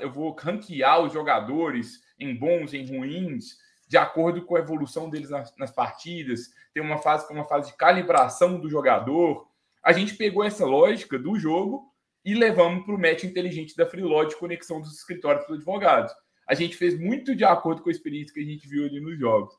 eu 0.00 0.12
vou 0.12 0.36
ranquear 0.38 1.00
os 1.00 1.14
jogadores 1.14 2.02
em 2.18 2.34
bons, 2.34 2.74
em 2.74 2.86
ruins, 2.86 3.56
de 3.88 3.96
acordo 3.96 4.44
com 4.44 4.54
a 4.54 4.58
evolução 4.58 5.08
deles 5.08 5.30
nas, 5.30 5.56
nas 5.56 5.70
partidas. 5.70 6.50
Tem 6.74 6.82
uma 6.82 6.98
fase 6.98 7.26
que 7.26 7.32
é 7.32 7.36
uma 7.36 7.46
fase 7.46 7.70
de 7.70 7.76
calibração 7.78 8.60
do 8.60 8.68
jogador. 8.68 9.48
A 9.82 9.92
gente 9.92 10.14
pegou 10.14 10.44
essa 10.44 10.66
lógica 10.66 11.18
do 11.18 11.38
jogo 11.38 11.90
e 12.22 12.34
levamos 12.34 12.84
para 12.84 12.94
o 12.94 13.00
match 13.00 13.24
inteligente 13.24 13.74
da 13.74 13.86
Freelog 13.86 14.28
de 14.28 14.36
conexão 14.36 14.78
dos 14.78 14.92
escritórios 14.92 15.46
dos 15.46 15.56
advogados. 15.56 16.12
a 16.46 16.54
gente 16.54 16.76
fez 16.76 16.98
muito 16.98 17.34
de 17.34 17.44
acordo 17.44 17.80
com 17.80 17.88
a 17.88 17.92
experiência 17.92 18.34
que 18.34 18.40
a 18.40 18.44
gente 18.44 18.68
viu 18.68 18.84
ali 18.84 19.00
nos 19.00 19.18
jogos. 19.18 19.54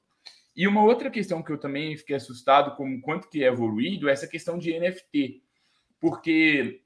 E 0.55 0.67
uma 0.67 0.83
outra 0.83 1.09
questão 1.09 1.41
que 1.41 1.51
eu 1.51 1.57
também 1.57 1.97
fiquei 1.97 2.15
assustado 2.15 2.75
com 2.75 3.01
quanto 3.01 3.29
que 3.29 3.43
é 3.43 3.47
evoluído 3.47 4.07
é 4.07 4.11
essa 4.11 4.27
questão 4.27 4.59
de 4.59 4.77
NFT. 4.77 5.41
Porque 5.99 6.82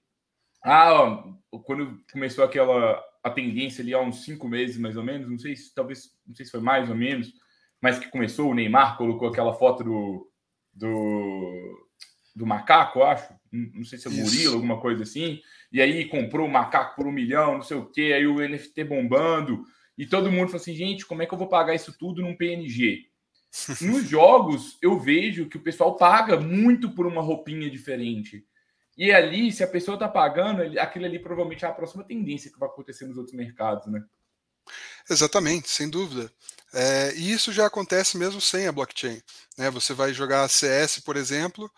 ah, 0.64 1.24
quando 1.64 2.00
começou 2.12 2.44
aquela 2.44 3.04
a 3.24 3.30
tendência 3.30 3.82
ali 3.82 3.94
há 3.94 4.00
uns 4.00 4.24
cinco 4.24 4.48
meses, 4.48 4.78
mais 4.78 4.96
ou 4.96 5.04
menos, 5.04 5.30
não 5.30 5.38
sei 5.38 5.56
se 5.56 5.74
talvez, 5.74 6.12
não 6.26 6.34
sei 6.34 6.46
se 6.46 6.52
foi 6.52 6.62
mais 6.62 6.90
ou 6.90 6.96
menos, 6.96 7.34
mas 7.82 8.00
que 8.00 8.10
começou, 8.10 8.50
o 8.50 8.54
Neymar 8.54 8.98
colocou 8.98 9.28
aquela 9.28 9.54
foto 9.54 9.84
do, 9.84 10.32
do, 10.74 11.88
do 12.36 12.46
macaco, 12.46 13.04
acho, 13.04 13.34
não 13.52 13.84
sei 13.84 14.00
se 14.00 14.08
é 14.08 14.12
Murilo, 14.12 14.56
alguma 14.56 14.80
coisa 14.80 15.04
assim, 15.04 15.42
e 15.72 15.82
aí 15.82 16.06
comprou 16.06 16.48
o 16.48 16.52
macaco 16.52 16.96
por 16.96 17.06
um 17.06 17.12
milhão, 17.12 17.56
não 17.56 17.62
sei 17.62 17.78
o 17.78 17.86
que, 17.86 18.14
aí 18.14 18.26
o 18.26 18.40
NFT 18.40 18.84
bombando, 18.86 19.64
e 19.98 20.06
todo 20.06 20.32
mundo 20.32 20.48
falou 20.48 20.62
assim, 20.62 20.76
gente, 20.76 21.06
como 21.06 21.22
é 21.22 21.26
que 21.26 21.34
eu 21.34 21.38
vou 21.38 21.50
pagar 21.50 21.76
isso 21.76 21.98
tudo 21.98 22.22
num 22.22 22.36
PNG? 22.36 23.08
Nos 23.82 24.08
jogos, 24.08 24.78
eu 24.82 25.00
vejo 25.00 25.48
que 25.48 25.58
o 25.58 25.62
pessoal 25.62 25.96
paga 25.96 26.40
muito 26.40 26.92
por 26.92 27.08
uma 27.08 27.22
roupinha 27.22 27.70
diferente. 27.70 28.46
E 28.98 29.12
ali, 29.12 29.52
se 29.52 29.64
a 29.64 29.68
pessoa 29.68 29.96
está 29.96 30.08
pagando, 30.08 30.80
aquilo 30.80 31.06
ali 31.06 31.20
provavelmente 31.20 31.64
é 31.64 31.68
a 31.68 31.74
próxima 31.74 32.04
tendência 32.04 32.52
que 32.52 32.60
vai 32.60 32.68
acontecer 32.68 33.06
nos 33.06 33.18
outros 33.18 33.36
mercados, 33.36 33.86
né? 33.88 34.04
Exatamente, 35.10 35.70
sem 35.70 35.90
dúvida. 35.90 36.32
É, 36.74 37.14
e 37.16 37.32
isso 37.32 37.54
já 37.54 37.66
acontece 37.68 38.18
mesmo 38.18 38.42
sem 38.42 38.68
a 38.68 38.72
blockchain. 38.72 39.22
Né? 39.58 39.70
Você 39.70 39.94
vai 39.94 40.14
jogar 40.14 40.50
CS, 40.50 41.00
por 41.00 41.16
exemplo, 41.16 41.72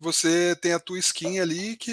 você 0.00 0.56
tem 0.56 0.72
a 0.72 0.80
tua 0.80 0.98
skin 0.98 1.38
ali 1.38 1.76
que 1.76 1.92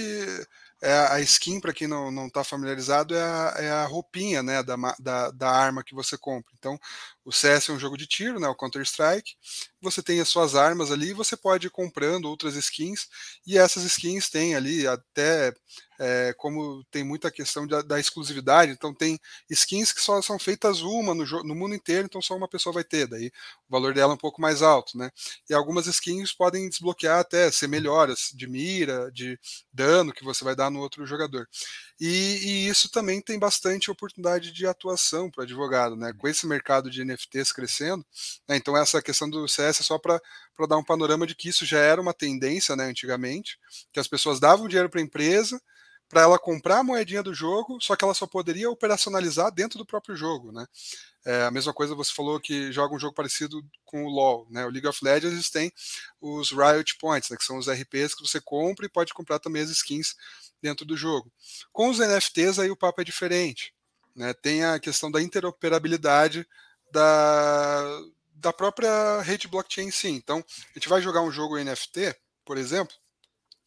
é 0.82 0.94
a 1.12 1.20
skin, 1.20 1.60
para 1.60 1.74
quem 1.74 1.88
não 1.88 2.28
está 2.28 2.44
familiarizado, 2.44 3.14
é 3.14 3.22
a, 3.22 3.54
é 3.58 3.70
a, 3.70 3.86
roupinha 3.86 4.42
né, 4.42 4.64
da, 4.64 4.76
da, 4.98 5.32
da, 5.32 5.50
arma 5.50 5.84
que 5.84 5.94
você 5.94 6.18
compra. 6.18 6.54
Então, 6.58 6.80
o 7.30 7.32
CS 7.32 7.70
é 7.70 7.74
um 7.74 7.80
jogo 7.80 7.96
de 7.96 8.08
tiro, 8.08 8.40
né, 8.40 8.48
o 8.48 8.56
Counter-Strike. 8.56 9.36
Você 9.82 10.02
tem 10.02 10.20
as 10.20 10.28
suas 10.30 10.56
armas 10.56 10.92
ali, 10.92 11.14
você 11.14 11.38
pode 11.38 11.68
ir 11.68 11.70
comprando 11.70 12.26
outras 12.26 12.56
skins, 12.56 13.08
e 13.46 13.58
essas 13.58 13.84
skins 13.84 14.30
têm 14.30 14.56
ali 14.56 14.88
até 14.88 15.54
é, 16.00 16.34
como 16.38 16.84
tem 16.90 17.04
muita 17.04 17.30
questão 17.30 17.68
da, 17.68 17.82
da, 17.82 18.00
exclusividade, 18.00 18.72
então 18.72 18.94
tem 18.94 19.20
skins 19.50 19.92
que 19.92 20.02
só 20.02 20.22
são 20.22 20.40
feitas 20.40 20.82
uma 20.82 21.14
no, 21.14 21.26
no, 21.44 21.54
mundo 21.54 21.76
inteiro, 21.76 22.06
então 22.06 22.22
só 22.22 22.36
uma 22.38 22.48
pessoa 22.48 22.74
vai 22.74 22.86
ter, 22.86 23.06
daí 23.06 23.28
o 23.68 23.72
valor 23.72 23.94
dela 23.94 24.14
é 24.14 24.16
um 24.16 24.18
pouco 24.18 24.42
mais 24.42 24.62
alto, 24.62 24.98
né? 24.98 25.12
E 25.50 25.54
algumas 25.54 25.88
skins 25.88 26.32
podem 26.32 26.70
desbloquear 26.70 27.20
até 27.20 27.52
ser 27.52 27.68
melhores 27.68 28.32
de 28.34 28.48
mira, 28.48 29.12
de 29.12 29.38
dano 29.74 30.14
que 30.14 30.24
você 30.24 30.44
vai 30.44 30.56
dar 30.56 30.72
no 30.72 30.80
outro 30.80 31.06
jogador. 31.06 31.48
E, 32.00 32.08
e 32.08 32.68
isso 32.70 32.90
também 32.90 33.22
tem 33.22 33.38
bastante 33.38 33.92
oportunidade 33.92 34.54
de 34.54 34.66
atuação 34.66 35.30
para 35.30 35.44
advogado, 35.44 35.98
né? 35.98 36.14
Com 36.18 36.28
esse 36.30 36.48
mercado 36.48 36.90
de 36.90 37.04
NFTs 37.20 37.52
crescendo, 37.52 38.06
né? 38.48 38.56
então 38.56 38.78
essa 38.78 39.02
questão 39.02 39.30
do 39.30 39.48
CS 39.48 39.82
é 39.82 39.84
só 39.84 39.98
para 39.98 40.22
dar 40.68 40.78
um 40.78 40.84
panorama 40.84 41.28
de 41.28 41.36
que 41.36 41.50
isso 41.50 41.66
já 41.66 41.80
era 41.80 42.02
uma 42.02 42.14
tendência, 42.14 42.76
né? 42.76 42.86
Antigamente, 42.86 43.60
que 43.92 44.00
as 44.00 44.08
pessoas 44.08 44.40
davam 44.40 44.68
dinheiro 44.68 44.90
para 44.90 45.00
a 45.00 45.04
empresa 45.04 45.62
para 46.10 46.22
ela 46.22 46.40
comprar 46.40 46.80
a 46.80 46.84
moedinha 46.84 47.22
do 47.22 47.36
jogo, 47.36 47.80
só 47.80 47.96
que 47.96 48.04
ela 48.04 48.16
só 48.16 48.26
poderia 48.26 48.70
operacionalizar 48.70 49.52
dentro 49.52 49.78
do 49.78 49.86
próprio 49.86 50.16
jogo, 50.16 50.52
né? 50.52 50.66
É, 51.24 51.44
a 51.44 51.52
mesma 51.52 51.72
coisa 51.72 51.94
você 51.94 52.12
falou 52.12 52.40
que 52.40 52.72
joga 52.72 52.96
um 52.96 53.00
jogo 53.00 53.14
parecido 53.14 53.62
com 53.86 54.04
o 54.04 54.10
LoL, 54.10 54.48
né? 54.50 54.66
O 54.66 54.70
League 54.70 54.88
of 54.88 55.00
Legends 55.04 55.52
tem 55.52 55.72
os 56.20 56.50
Riot 56.52 56.98
Points, 56.98 57.30
né? 57.30 57.38
que 57.38 57.44
são 57.44 57.58
os 57.58 57.70
RPs 57.70 58.16
que 58.16 58.28
você 58.28 58.42
compra 58.42 58.88
e 58.88 58.90
pode 58.90 59.14
comprar 59.14 59.38
também 59.38 59.62
as 59.62 59.70
skins 59.70 60.16
dentro 60.62 60.84
do 60.84 60.98
jogo. 60.98 61.32
Com 61.72 61.90
os 61.90 62.00
NFTs 62.00 62.58
aí 62.58 62.72
o 62.72 62.76
papo 62.76 63.02
é 63.02 63.04
diferente, 63.04 63.74
né? 64.16 64.34
Tem 64.34 64.64
a 64.64 64.80
questão 64.80 65.12
da 65.12 65.22
interoperabilidade 65.22 66.48
da, 66.92 68.02
da 68.36 68.54
própria 68.54 69.22
rede 69.22 69.48
blockchain 69.48 69.92
sim. 69.92 70.16
Então, 70.16 70.44
a 70.72 70.74
gente 70.74 70.90
vai 70.90 71.02
jogar 71.02 71.22
um 71.22 71.32
jogo 71.32 71.58
NFT, 71.58 72.16
por 72.46 72.58
exemplo, 72.58 72.96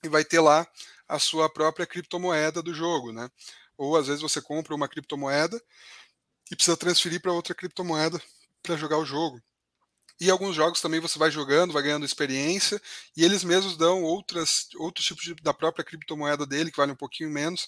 e 0.02 0.08
vai 0.08 0.24
ter 0.24 0.40
lá 0.40 0.66
a 1.08 1.18
sua 1.18 1.48
própria 1.48 1.86
criptomoeda 1.86 2.62
do 2.62 2.74
jogo, 2.74 3.12
né? 3.12 3.30
Ou 3.76 3.96
às 3.96 4.06
vezes 4.06 4.22
você 4.22 4.40
compra 4.40 4.74
uma 4.74 4.88
criptomoeda 4.88 5.60
e 6.50 6.56
precisa 6.56 6.76
transferir 6.76 7.20
para 7.20 7.32
outra 7.32 7.54
criptomoeda 7.54 8.20
para 8.62 8.76
jogar 8.76 8.98
o 8.98 9.04
jogo. 9.04 9.40
E 10.20 10.30
alguns 10.30 10.54
jogos 10.54 10.80
também 10.80 11.00
você 11.00 11.18
vai 11.18 11.30
jogando, 11.30 11.72
vai 11.72 11.82
ganhando 11.82 12.04
experiência, 12.04 12.80
e 13.16 13.24
eles 13.24 13.42
mesmos 13.42 13.76
dão 13.76 14.04
outras, 14.04 14.68
outros 14.76 15.04
tipos 15.04 15.24
de, 15.24 15.34
da 15.36 15.52
própria 15.52 15.84
criptomoeda 15.84 16.46
dele, 16.46 16.70
que 16.70 16.76
vale 16.76 16.92
um 16.92 16.96
pouquinho 16.96 17.28
menos, 17.28 17.66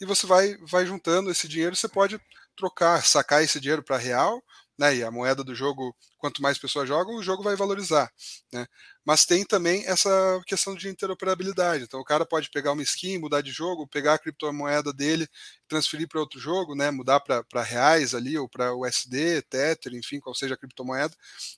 e 0.00 0.06
você 0.06 0.24
vai, 0.24 0.56
vai 0.58 0.86
juntando 0.86 1.30
esse 1.30 1.48
dinheiro, 1.48 1.74
você 1.74 1.88
pode 1.88 2.20
trocar, 2.56 3.04
sacar 3.04 3.42
esse 3.42 3.58
dinheiro 3.58 3.82
para 3.82 3.96
real, 3.96 4.40
né, 4.78 4.96
e 4.96 5.02
a 5.02 5.10
moeda 5.10 5.42
do 5.42 5.54
jogo, 5.54 5.94
quanto 6.18 6.42
mais 6.42 6.58
pessoas 6.58 6.86
jogam, 6.86 7.16
o 7.16 7.22
jogo 7.22 7.42
vai 7.42 7.56
valorizar. 7.56 8.10
Né? 8.52 8.66
Mas 9.04 9.24
tem 9.24 9.44
também 9.44 9.86
essa 9.86 10.10
questão 10.46 10.74
de 10.74 10.88
interoperabilidade. 10.88 11.84
Então 11.84 12.00
o 12.00 12.04
cara 12.04 12.26
pode 12.26 12.50
pegar 12.50 12.72
uma 12.72 12.82
skin, 12.82 13.18
mudar 13.18 13.40
de 13.40 13.50
jogo, 13.50 13.88
pegar 13.88 14.14
a 14.14 14.18
criptomoeda 14.18 14.92
dele, 14.92 15.26
transferir 15.68 16.08
para 16.08 16.20
outro 16.20 16.38
jogo, 16.38 16.74
né, 16.74 16.90
mudar 16.90 17.20
para 17.20 17.62
reais 17.62 18.14
ali, 18.14 18.36
ou 18.38 18.48
para 18.48 18.74
USD, 18.74 19.42
Tether, 19.42 19.94
enfim, 19.94 20.20
qual 20.20 20.34
seja 20.34 20.54
a 20.54 20.58
criptomoeda, 20.58 21.14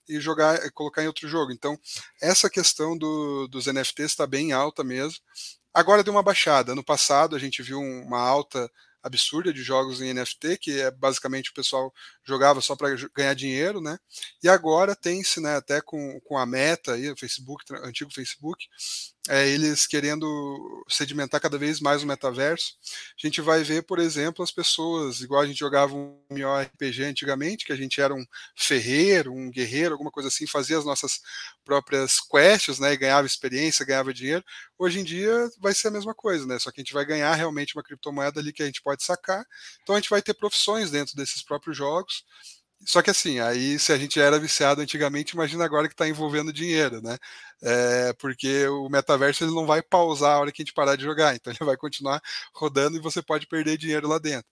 e 0.09 0.21
jogar, 0.21 0.71
colocar 0.73 1.03
em 1.03 1.07
outro 1.09 1.29
jogo. 1.29 1.53
Então, 1.53 1.79
essa 2.21 2.49
questão 2.49 2.97
do, 2.97 3.49
dos 3.49 3.67
NFTs 3.67 4.13
está 4.13 4.27
bem 4.27 4.53
alta 4.53 4.85
mesmo. 4.85 5.19
Agora 5.73 6.03
deu 6.03 6.13
uma 6.13 6.23
baixada. 6.23 6.75
No 6.75 6.85
passado 6.85 7.37
a 7.37 7.39
gente 7.39 7.63
viu 7.63 7.81
uma 7.81 8.21
alta 8.21 8.71
absurda 9.09 9.53
de 9.53 9.63
jogos 9.63 10.01
em 10.01 10.15
NFT, 10.15 10.59
que 10.59 10.81
é 10.81 10.91
basicamente 10.91 11.51
o 11.51 11.55
pessoal 11.55 11.93
jogava 12.25 12.61
só 12.61 12.77
para 12.77 12.95
ganhar 13.15 13.35
dinheiro, 13.35 13.81
né? 13.81 13.99
E 14.43 14.49
agora 14.49 14.95
tem-se, 14.95 15.41
né, 15.41 15.57
até 15.57 15.81
com, 15.81 16.21
com 16.21 16.39
a 16.39 16.47
Meta 16.47 16.93
aí, 16.93 17.11
o 17.11 17.17
Facebook, 17.17 17.65
antigo 17.83 18.13
Facebook, 18.13 18.67
é, 19.29 19.47
eles 19.49 19.87
querendo 19.87 20.85
sedimentar 20.89 21.41
cada 21.41 21.59
vez 21.59 21.81
mais 21.81 22.03
o 22.03 22.07
metaverso. 22.07 22.75
A 23.23 23.27
gente 23.27 23.41
vai 23.41 23.63
ver, 23.63 23.83
por 23.83 23.99
exemplo, 23.99 24.43
as 24.43 24.51
pessoas, 24.51 25.21
igual 25.21 25.43
a 25.43 25.47
gente 25.47 25.59
jogava 25.59 25.95
um 25.95 26.19
RPG 26.31 27.05
antigamente, 27.05 27.65
que 27.65 27.73
a 27.73 27.77
gente 27.77 28.01
era 28.01 28.15
um 28.15 28.25
ferreiro, 28.57 29.33
um 29.33 29.51
guerreiro, 29.51 29.95
alguma 29.95 30.11
coisa 30.11 30.29
assim, 30.29 30.47
fazia 30.47 30.79
as 30.79 30.85
nossas 30.85 31.21
próprias 31.65 32.21
quests, 32.21 32.79
né, 32.79 32.93
e 32.93 32.97
ganhava 32.97 33.27
experiência, 33.27 33.85
ganhava 33.85 34.15
dinheiro. 34.15 34.45
Hoje 34.79 35.01
em 35.01 35.05
dia 35.05 35.49
vai 35.61 35.75
ser 35.75 35.89
a 35.89 35.91
mesma 35.93 36.15
coisa, 36.15 36.47
né? 36.47 36.59
Só 36.59 36.71
que 36.71 36.81
a 36.81 36.85
gente 36.85 36.95
vai 36.95 37.05
ganhar 37.05 37.35
realmente 37.35 37.77
uma 37.77 37.83
criptomoeda 37.83 38.41
ali 38.41 38.53
que 38.53 38.63
a 38.63 38.67
gente 38.67 38.83
pode 38.83 39.05
sacar. 39.05 39.45
Então 39.83 39.95
a 39.95 40.01
gente 40.01 40.11
vai 40.11 40.23
ter 40.23 40.35
profissões 40.35 40.91
dentro 40.91 41.15
desses 41.17 41.43
próprios 41.43 41.77
jogos 41.77 42.25
só 42.87 43.03
que 43.03 43.11
assim, 43.11 43.41
aí 43.41 43.79
se 43.79 43.93
a 43.93 43.99
gente 43.99 44.21
era 44.21 44.39
viciado 44.39 44.81
antigamente, 44.81 45.35
imagina 45.35 45.65
agora 45.65 45.89
que 45.89 45.95
está 45.95 46.09
envolvendo 46.09 46.53
dinheiro, 46.53 47.03
né? 47.03 47.17
É, 47.63 48.13
porque 48.15 48.67
o 48.69 48.89
metaverso 48.89 49.45
ele 49.45 49.55
não 49.55 49.67
vai 49.67 49.83
pausar 49.83 50.37
a 50.37 50.41
hora 50.41 50.53
que 50.53 50.63
a 50.63 50.65
gente 50.65 50.75
parar 50.75 50.97
de 50.97 51.03
jogar, 51.05 51.35
então 51.35 51.53
ele 51.53 51.67
vai 51.67 51.77
continuar 51.77 52.21
rodando 52.55 52.97
e 52.97 53.01
você 53.01 53.21
pode 53.23 53.47
perder 53.47 53.77
dinheiro 53.79 54.09
lá 54.09 54.19
dentro. 54.19 54.49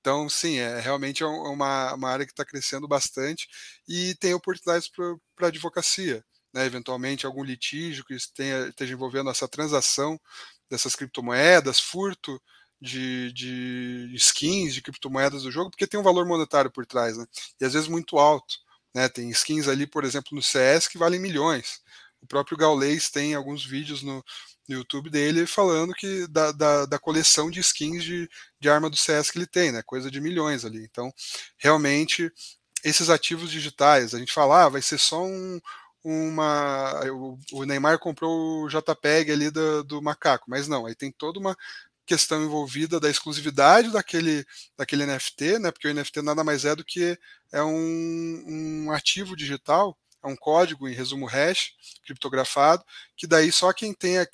Então, 0.00 0.28
sim, 0.28 0.58
é 0.58 0.80
realmente 0.80 1.22
é 1.22 1.26
uma, 1.26 1.94
uma 1.94 2.10
área 2.10 2.26
que 2.26 2.32
está 2.32 2.44
crescendo 2.44 2.88
bastante 2.88 3.48
e 3.88 4.14
tem 4.16 4.34
oportunidades 4.34 4.88
para 5.36 5.48
advocacia. 5.48 6.24
Né, 6.52 6.66
eventualmente 6.66 7.26
algum 7.26 7.44
litígio 7.44 8.04
que 8.04 8.14
esteja, 8.14 8.68
esteja 8.68 8.92
envolvendo 8.94 9.30
essa 9.30 9.46
transação 9.46 10.20
dessas 10.68 10.96
criptomoedas, 10.96 11.78
furto 11.78 12.40
de, 12.80 13.32
de 13.32 14.10
skins, 14.14 14.72
de 14.74 14.82
criptomoedas 14.82 15.42
do 15.42 15.50
jogo, 15.50 15.70
porque 15.70 15.86
tem 15.86 16.00
um 16.00 16.04
valor 16.04 16.26
monetário 16.26 16.70
por 16.70 16.86
trás, 16.86 17.16
né? 17.16 17.26
E 17.60 17.64
às 17.64 17.74
vezes 17.74 17.88
muito 17.88 18.18
alto. 18.18 18.54
Né? 18.94 19.08
Tem 19.08 19.28
skins 19.30 19.68
ali, 19.68 19.86
por 19.86 20.04
exemplo, 20.04 20.30
no 20.32 20.42
CS 20.42 20.88
que 20.88 20.98
valem 20.98 21.20
milhões. 21.20 21.80
O 22.22 22.26
próprio 22.26 22.56
Gaules 22.56 23.10
tem 23.10 23.34
alguns 23.34 23.64
vídeos 23.64 24.02
no, 24.02 24.24
no 24.68 24.76
YouTube 24.76 25.10
dele 25.10 25.46
falando 25.46 25.92
que 25.94 26.26
da, 26.28 26.52
da, 26.52 26.86
da, 26.86 26.98
coleção 26.98 27.50
de 27.50 27.60
skins 27.60 28.04
de, 28.04 28.28
de 28.58 28.68
arma 28.68 28.90
do 28.90 28.96
CS 28.96 29.30
que 29.30 29.38
ele 29.38 29.46
tem, 29.46 29.72
né? 29.72 29.82
Coisa 29.82 30.10
de 30.10 30.20
milhões 30.20 30.64
ali. 30.64 30.84
Então, 30.84 31.12
realmente, 31.58 32.30
esses 32.84 33.10
ativos 33.10 33.50
digitais, 33.50 34.14
a 34.14 34.18
gente 34.18 34.32
fala, 34.32 34.64
ah, 34.64 34.68
vai 34.68 34.82
ser 34.82 34.98
só 34.98 35.24
um, 35.24 35.60
uma. 36.04 37.00
O, 37.52 37.64
Neymar 37.64 37.98
comprou 37.98 38.64
o 38.64 38.68
JPEG 38.68 39.32
ali 39.32 39.50
do, 39.50 39.84
do 39.84 40.02
macaco, 40.02 40.46
mas 40.48 40.68
não, 40.68 40.86
aí 40.86 40.94
tem 40.94 41.12
toda 41.12 41.38
uma 41.38 41.56
questão 42.10 42.42
envolvida 42.42 42.98
da 42.98 43.08
exclusividade 43.08 43.92
daquele, 43.92 44.44
daquele 44.76 45.06
NFT, 45.06 45.60
né? 45.60 45.70
Porque 45.70 45.86
o 45.86 45.94
NFT 45.94 46.22
nada 46.22 46.42
mais 46.42 46.64
é 46.64 46.74
do 46.74 46.84
que 46.84 47.16
é 47.52 47.62
um, 47.62 48.44
um 48.48 48.90
ativo 48.90 49.36
digital, 49.36 49.96
é 50.20 50.26
um 50.26 50.34
código 50.34 50.88
em 50.88 50.92
resumo 50.92 51.24
hash 51.24 51.70
criptografado, 52.04 52.84
que 53.16 53.28
daí 53.28 53.52
só 53.52 53.72
quem 53.72 53.94
tem 53.94 54.18
é, 54.18 54.26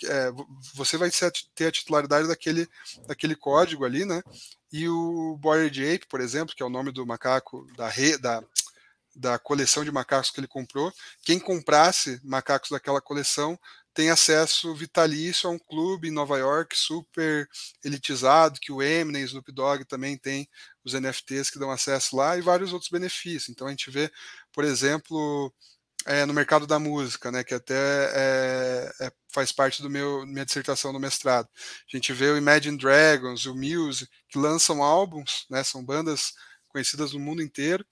você 0.75 0.97
vai 0.97 1.11
ter 1.55 1.67
a 1.67 1.71
titularidade 1.71 2.27
daquele, 2.27 2.67
daquele 3.07 3.37
código 3.37 3.85
ali, 3.85 4.07
né? 4.07 4.23
E 4.73 4.89
o 4.89 5.37
Bored 5.39 5.95
Ape, 5.95 6.07
por 6.09 6.23
exemplo, 6.23 6.57
que 6.57 6.63
é 6.63 6.67
o 6.67 6.71
nome 6.71 6.91
do 6.91 7.05
macaco 7.05 7.67
da, 7.77 7.91
re, 7.91 8.17
da 8.17 8.43
da 9.17 9.39
coleção 9.39 9.85
de 9.85 9.91
macacos 9.91 10.31
que 10.31 10.39
ele 10.39 10.47
comprou. 10.47 10.93
Quem 11.23 11.39
comprasse 11.39 12.21
macacos 12.23 12.71
daquela 12.71 13.01
coleção 13.01 13.59
tem 13.95 14.11
acesso 14.11 14.75
vitalício 14.75 15.49
a 15.49 15.53
um 15.53 15.59
clube 15.59 16.09
em 16.09 16.13
Nova 16.13 16.37
York 16.39 16.77
super 16.77 17.49
elitizado, 17.83 18.61
que 18.61 18.71
o 18.71 18.83
Eminem, 18.83 19.25
Snoop 19.25 19.51
Dogg 19.51 19.87
também 19.87 20.19
tem 20.19 20.47
os 20.85 20.93
NFTs 20.93 21.49
que 21.49 21.59
dão 21.59 21.71
acesso 21.71 22.15
lá 22.15 22.37
e 22.37 22.43
vários 22.43 22.75
outros 22.75 22.91
benefícios. 22.91 23.49
Então 23.49 23.67
a 23.67 23.71
gente 23.71 23.91
vê, 23.91 24.13
por 24.53 24.65
exemplo, 24.65 25.51
é, 26.05 26.27
no 26.27 26.35
mercado 26.35 26.67
da 26.67 26.79
música, 26.79 27.33
né, 27.33 27.43
que 27.43 27.55
até 27.55 27.75
é, 27.75 28.93
é, 29.01 29.13
faz 29.33 29.51
parte 29.51 29.81
do 29.81 29.89
meu 29.89 30.27
minha 30.27 30.45
dissertação 30.45 30.93
no 30.93 31.01
mestrado. 31.01 31.49
A 31.93 31.97
gente 31.97 32.13
vê 32.13 32.27
o 32.31 32.37
Imagine 32.37 32.77
Dragons, 32.77 33.47
o 33.47 33.55
Muse, 33.55 34.07
que 34.29 34.39
lançam 34.39 34.83
álbuns, 34.83 35.47
né, 35.51 35.65
são 35.65 35.83
bandas 35.83 36.35
conhecidas 36.69 37.15
no 37.15 37.19
mundo 37.19 37.43
inteiro, 37.43 37.85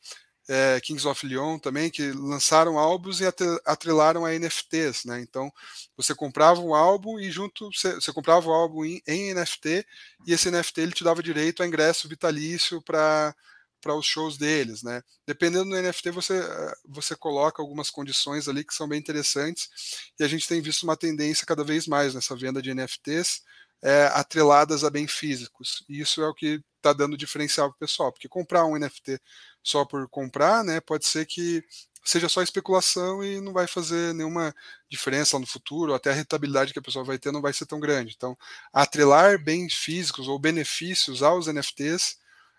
é, 0.49 0.81
Kings 0.81 1.07
of 1.07 1.27
Leon 1.27 1.59
também, 1.59 1.91
que 1.91 2.13
lançaram 2.13 2.79
álbuns 2.79 3.21
e 3.21 3.25
atrelaram 3.65 4.25
a 4.25 4.33
NFTs, 4.33 5.05
né? 5.05 5.21
Então 5.21 5.51
você 5.97 6.15
comprava 6.15 6.61
um 6.61 6.75
álbum 6.75 7.19
e 7.19 7.31
junto 7.31 7.71
você, 7.73 7.95
você 7.95 8.13
comprava 8.13 8.49
o 8.49 8.53
álbum 8.53 8.85
em, 8.85 9.01
em, 9.07 9.35
NFT 9.35 9.87
e 10.27 10.33
esse 10.33 10.51
NFT 10.51 10.81
ele 10.81 10.93
te 10.93 11.05
dava 11.05 11.23
direito 11.23 11.63
a 11.63 11.67
ingresso 11.67 12.09
vitalício 12.09 12.83
para 12.83 13.35
para 13.81 13.95
os 13.95 14.07
shows 14.07 14.39
deles, 14.39 14.83
né? 14.83 15.03
Dependendo 15.27 15.69
do 15.69 15.77
NFT, 15.77 16.11
você, 16.11 16.41
você 16.89 17.15
coloca 17.15 17.61
algumas 17.61 17.91
condições 17.91 18.49
ali 18.49 18.65
que 18.65 18.73
são 18.73 18.89
bem 18.89 18.99
interessantes, 18.99 19.69
e 20.19 20.25
a 20.25 20.29
gente 20.29 20.49
tem 20.49 20.63
visto 20.63 20.85
uma 20.85 20.97
tendência 20.97 21.45
cada 21.47 21.63
vez 21.63 21.87
mais 21.87 22.15
nessa 22.15 22.35
venda 22.35 22.63
de 22.63 22.73
NFTs 22.73 23.43
é, 23.83 24.07
atreladas 24.15 24.85
a 24.85 24.91
bem 24.91 25.07
físicos. 25.07 25.85
E 25.87 26.01
isso 26.01 26.23
é 26.23 26.27
o 26.27 26.33
que 26.33 26.63
está 26.79 26.95
dando 26.95 27.17
diferencial 27.17 27.69
para 27.69 27.77
o 27.77 27.79
pessoal, 27.79 28.11
porque 28.11 28.27
comprar 28.27 28.65
um 28.65 28.79
NFT 28.79 29.21
só 29.65 29.85
por 29.85 30.09
comprar, 30.09 30.63
né, 30.63 30.81
pode 30.81 31.07
ser 31.07 31.27
que 31.27 31.65
seja 32.05 32.29
só 32.29 32.43
especulação 32.43 33.25
e 33.25 33.41
não 33.41 33.53
vai 33.53 33.67
fazer 33.67 34.13
nenhuma 34.15 34.55
diferença 34.91 35.39
no 35.39 35.47
futuro, 35.47 35.95
até 35.95 36.11
a 36.11 36.15
rentabilidade 36.15 36.73
que 36.73 36.79
a 36.79 36.83
pessoa 36.83 37.05
vai 37.05 37.19
ter 37.19 37.33
não 37.33 37.41
vai 37.41 37.53
ser 37.53 37.65
tão 37.65 37.81
grande. 37.81 38.13
Então, 38.15 38.37
atrelar 38.73 39.43
bens 39.43 39.73
físicos 39.73 40.29
ou 40.29 40.39
benefícios 40.39 41.23
aos 41.23 41.47
NFTs 41.47 42.19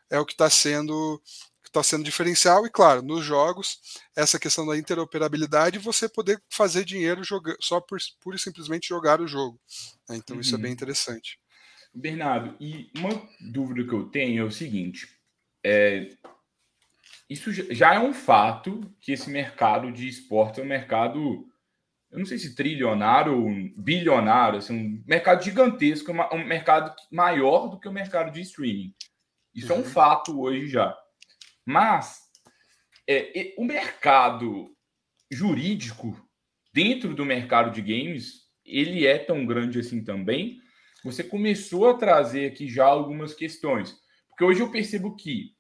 é 0.10 0.20
o 0.20 0.26
que 0.26 0.34
está 0.34 0.50
sendo 0.50 1.22
está 1.64 1.84
sendo 1.84 2.06
diferencial 2.06 2.66
e 2.66 2.70
claro 2.70 3.02
nos 3.02 3.26
jogos 3.26 3.80
essa 4.16 4.40
questão 4.40 4.66
da 4.66 4.78
interoperabilidade 4.78 5.78
você 5.78 6.08
poder 6.08 6.42
fazer 6.50 6.86
dinheiro 6.86 7.22
joga, 7.22 7.54
só 7.60 7.82
por 7.82 8.00
pura 8.22 8.38
e 8.38 8.40
simplesmente 8.40 8.88
jogar 8.88 9.20
o 9.20 9.28
jogo 9.28 9.60
né? 10.08 10.16
então 10.16 10.36
uhum. 10.36 10.42
isso 10.42 10.56
é 10.56 10.58
bem 10.58 10.68
uhum. 10.68 10.74
interessante 10.74 11.38
Bernardo 11.94 12.56
e 12.62 12.90
uma 12.96 13.22
dúvida 13.42 13.84
que 13.84 13.94
eu 13.94 14.06
tenho 14.06 14.42
é 14.42 14.46
o 14.46 14.52
seguinte 14.52 15.10
é, 15.66 16.12
isso 17.30 17.52
já 17.52 17.96
é 17.96 18.00
um 18.00 18.14
fato 18.14 18.82
que 19.02 19.12
esse 19.12 19.30
mercado 19.30 19.92
de 19.92 20.08
esporte 20.08 20.60
é 20.60 20.64
um 20.64 20.68
mercado 20.68 21.48
eu 22.12 22.20
não 22.20 22.26
sei 22.26 22.38
se 22.38 22.56
trilionário 22.56 23.34
ou 23.34 23.50
bilionário 23.78 24.60
assim, 24.60 24.74
um 24.74 25.04
mercado 25.06 25.44
gigantesco 25.44 26.12
um 26.12 26.46
mercado 26.46 26.96
maior 27.12 27.68
do 27.68 27.80
que 27.80 27.88
o 27.88 27.94
mercado 27.94 28.32
de 28.32 28.42
streaming 28.42 28.94
isso 29.56 29.72
uhum. 29.72 29.80
é 29.80 29.82
um 29.82 29.86
uhum. 29.86 29.90
fato 29.90 30.42
hoje 30.42 30.68
já. 30.68 30.96
Mas 31.66 32.20
é, 33.10 33.54
o 33.58 33.64
mercado 33.64 34.70
jurídico 35.32 36.22
dentro 36.74 37.16
do 37.16 37.26
mercado 37.26 37.72
de 37.72 37.82
games, 37.82 38.44
ele 38.66 39.08
é 39.08 39.18
tão 39.18 39.46
grande 39.46 39.80
assim 39.80 40.04
também. 40.04 40.60
Você 41.04 41.24
começou 41.24 41.90
a 41.90 41.98
trazer 41.98 42.52
aqui 42.52 42.68
já 42.68 42.86
algumas 42.86 43.34
questões. 43.34 43.96
Porque 44.28 44.44
hoje 44.44 44.60
eu 44.60 44.72
percebo 44.72 45.16
que 45.16 45.55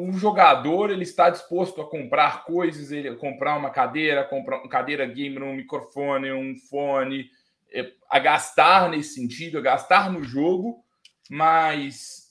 o 0.00 0.12
jogador 0.12 0.90
ele 0.90 1.02
está 1.02 1.28
disposto 1.28 1.80
a 1.80 1.90
comprar 1.90 2.44
coisas, 2.44 2.92
ele 2.92 3.16
comprar 3.16 3.56
uma 3.56 3.68
cadeira, 3.68 4.22
comprar 4.22 4.58
uma 4.58 4.68
cadeira 4.68 5.04
gamer, 5.04 5.42
um 5.42 5.56
microfone, 5.56 6.30
um 6.30 6.56
fone, 6.70 7.28
é, 7.72 7.90
a 8.08 8.20
gastar 8.20 8.88
nesse 8.90 9.14
sentido, 9.14 9.58
a 9.58 9.60
gastar 9.60 10.08
no 10.12 10.22
jogo, 10.22 10.84
mas 11.28 12.28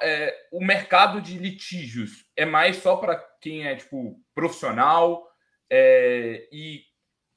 é, 0.00 0.34
o 0.50 0.64
mercado 0.64 1.20
de 1.20 1.36
litígios 1.36 2.24
é 2.34 2.46
mais 2.46 2.76
só 2.76 2.96
para 2.96 3.16
quem 3.38 3.66
é 3.66 3.76
tipo 3.76 4.18
profissional 4.34 5.28
é, 5.68 6.48
e 6.50 6.84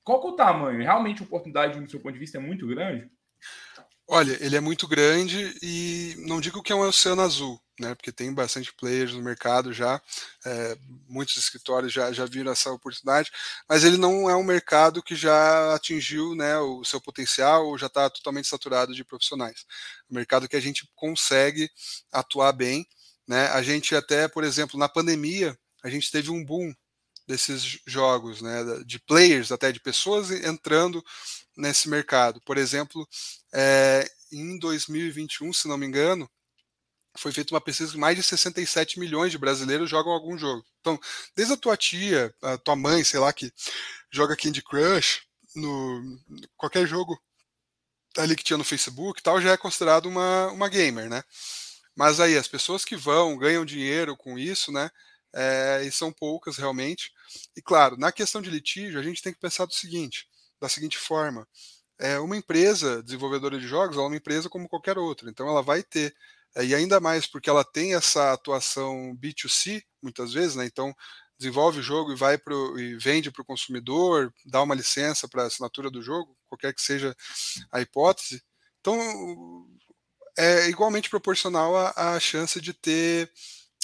qual 0.02 0.22
que 0.22 0.28
é 0.28 0.30
o 0.30 0.36
tamanho? 0.36 0.82
Realmente 0.82 1.22
a 1.22 1.26
oportunidade, 1.26 1.78
do 1.78 1.92
seu 1.92 2.00
ponto 2.00 2.14
de 2.14 2.20
vista, 2.20 2.38
é 2.38 2.42
muito 2.42 2.66
grande? 2.66 3.12
Olha, 4.08 4.38
ele 4.42 4.56
é 4.56 4.62
muito 4.62 4.88
grande 4.88 5.58
e 5.62 6.16
não 6.20 6.40
digo 6.40 6.64
que 6.64 6.72
é 6.72 6.76
um 6.76 6.88
oceano 6.88 7.22
azul, 7.22 7.60
né? 7.82 7.96
Porque 7.96 8.12
tem 8.12 8.34
bastante 8.34 8.72
players 8.74 9.14
no 9.14 9.22
mercado 9.22 9.74
já, 9.74 10.02
é, 10.46 10.78
muitos 11.10 11.36
escritórios 11.36 11.92
já, 11.92 12.12
já 12.12 12.26
viram 12.26 12.52
essa 12.52 12.72
oportunidade, 12.72 13.32
mas 13.68 13.84
ele 13.84 13.98
não 13.98 14.30
é 14.30 14.36
um 14.36 14.44
mercado 14.44 15.04
que 15.04 15.16
já 15.16 15.74
atingiu 15.76 16.36
né, 16.36 16.58
o 16.60 16.84
seu 16.86 17.02
potencial 17.02 17.68
ou 17.68 17.78
já 17.78 17.88
está 17.88 18.10
totalmente 18.10 18.48
saturado 18.48 18.94
de 18.94 19.04
profissionais. 19.04 19.66
É 20.10 20.14
um 20.14 20.16
mercado 20.16 20.48
que 20.48 20.56
a 20.56 20.62
gente 20.62 20.90
consegue 20.96 21.70
atuar 22.12 22.54
bem, 22.54 22.88
né? 23.28 23.48
A 23.48 23.62
gente 23.62 23.96
até, 23.96 24.28
por 24.28 24.44
exemplo, 24.44 24.80
na 24.80 24.88
pandemia, 24.88 25.58
a 25.84 25.90
gente 25.90 26.12
teve 26.12 26.30
um 26.30 26.44
boom 26.46 26.74
desses 27.28 27.80
jogos, 27.86 28.42
né, 28.42 28.64
de 28.86 29.00
players, 29.00 29.52
até 29.52 29.72
de 29.72 29.80
pessoas 29.80 30.32
entrando 30.32 31.04
nesse 31.56 31.88
mercado. 31.90 32.42
Por 32.42 32.58
exemplo, 32.58 33.08
é, 33.54 34.10
em 34.32 34.58
2021, 34.58 35.54
se 35.54 35.68
não 35.68 35.78
me 35.78 35.86
engano, 35.86 36.30
foi 37.18 37.32
feita 37.32 37.54
uma 37.54 37.62
pesquisa 37.62 37.92
que 37.92 37.98
mais 37.98 38.16
de 38.16 38.24
67 38.24 39.00
milhões 39.00 39.32
de 39.32 39.38
brasileiros 39.38 39.90
jogam 39.90 40.12
algum 40.14 40.38
jogo. 40.38 40.66
Então, 40.80 41.00
desde 41.36 41.54
a 41.54 41.58
tua 41.58 41.76
tia, 41.78 42.34
a 42.42 42.58
tua 42.58 42.76
mãe, 42.76 43.04
sei 43.04 43.20
lá, 43.20 43.32
que 43.34 43.52
joga 44.12 44.36
Candy 44.36 44.62
Crush, 44.62 45.22
no 45.56 46.20
qualquer 46.58 46.88
jogo 46.88 47.20
ali 48.18 48.36
que 48.36 48.44
tinha 48.44 48.58
no 48.58 48.64
Facebook 48.64 49.20
e 49.20 49.24
tal, 49.24 49.42
já 49.42 49.52
é 49.52 49.58
considerado 49.58 50.08
uma, 50.08 50.48
uma 50.52 50.70
gamer, 50.70 51.10
né? 51.10 51.24
Mas 51.96 52.20
aí, 52.20 52.38
as 52.38 52.48
pessoas 52.48 52.86
que 52.86 52.96
vão, 52.96 53.38
ganham 53.38 53.66
dinheiro 53.66 54.16
com 54.18 54.38
isso, 54.40 54.72
né? 54.72 54.90
É, 55.34 55.84
e 55.86 55.92
são 55.92 56.12
poucas 56.12 56.58
realmente. 56.58 57.12
E 57.56 57.62
claro, 57.62 57.98
na 57.98 58.12
questão 58.12 58.42
de 58.42 58.50
litígio, 58.50 59.00
a 59.00 59.04
gente 59.04 59.22
tem 59.22 59.34
que 59.34 59.40
pensar 59.40 59.66
do 59.66 59.74
seguinte: 59.74 60.28
da 60.60 60.70
seguinte 60.70 60.98
forma. 60.98 61.48
É, 62.00 62.20
uma 62.20 62.36
empresa 62.36 63.04
desenvolvedora 63.04 63.60
de 63.60 63.68
jogos 63.68 63.98
é 63.98 64.02
uma 64.02 64.16
empresa 64.16 64.50
como 64.50 64.68
qualquer 64.68 64.98
outra, 64.98 65.30
então 65.30 65.48
ela 65.48 65.62
vai 65.62 65.84
ter, 65.84 66.16
e 66.58 66.76
ainda 66.76 67.00
mais 67.00 67.28
porque 67.28 67.50
ela 67.50 67.64
tem 67.64 67.96
essa 67.96 68.34
atuação 68.34 69.16
B2C, 69.16 69.82
muitas 70.02 70.34
vezes, 70.34 70.56
né? 70.56 70.66
então 70.66 70.94
desenvolve 71.42 71.80
o 71.80 71.84
jogo 71.84 72.14
e 72.14 72.16
vai 72.16 72.38
pro, 72.38 72.80
e 72.80 72.96
vende 72.98 73.32
para 73.32 73.42
o 73.42 73.46
consumidor, 73.46 74.32
dá 74.46 74.62
uma 74.62 74.76
licença 74.76 75.28
para 75.28 75.44
a 75.44 75.48
assinatura 75.48 75.90
do 75.90 76.02
jogo, 76.02 76.38
qualquer 76.48 76.74
que 76.74 76.82
seja 76.82 77.16
a 77.72 77.82
hipótese. 77.82 78.44
Então 78.80 79.68
é 80.38 80.70
igualmente 80.70 81.10
proporcional 81.10 81.76
à, 81.76 82.16
à 82.16 82.20
chance 82.20 82.62
de 82.62 82.74
ter 82.74 83.32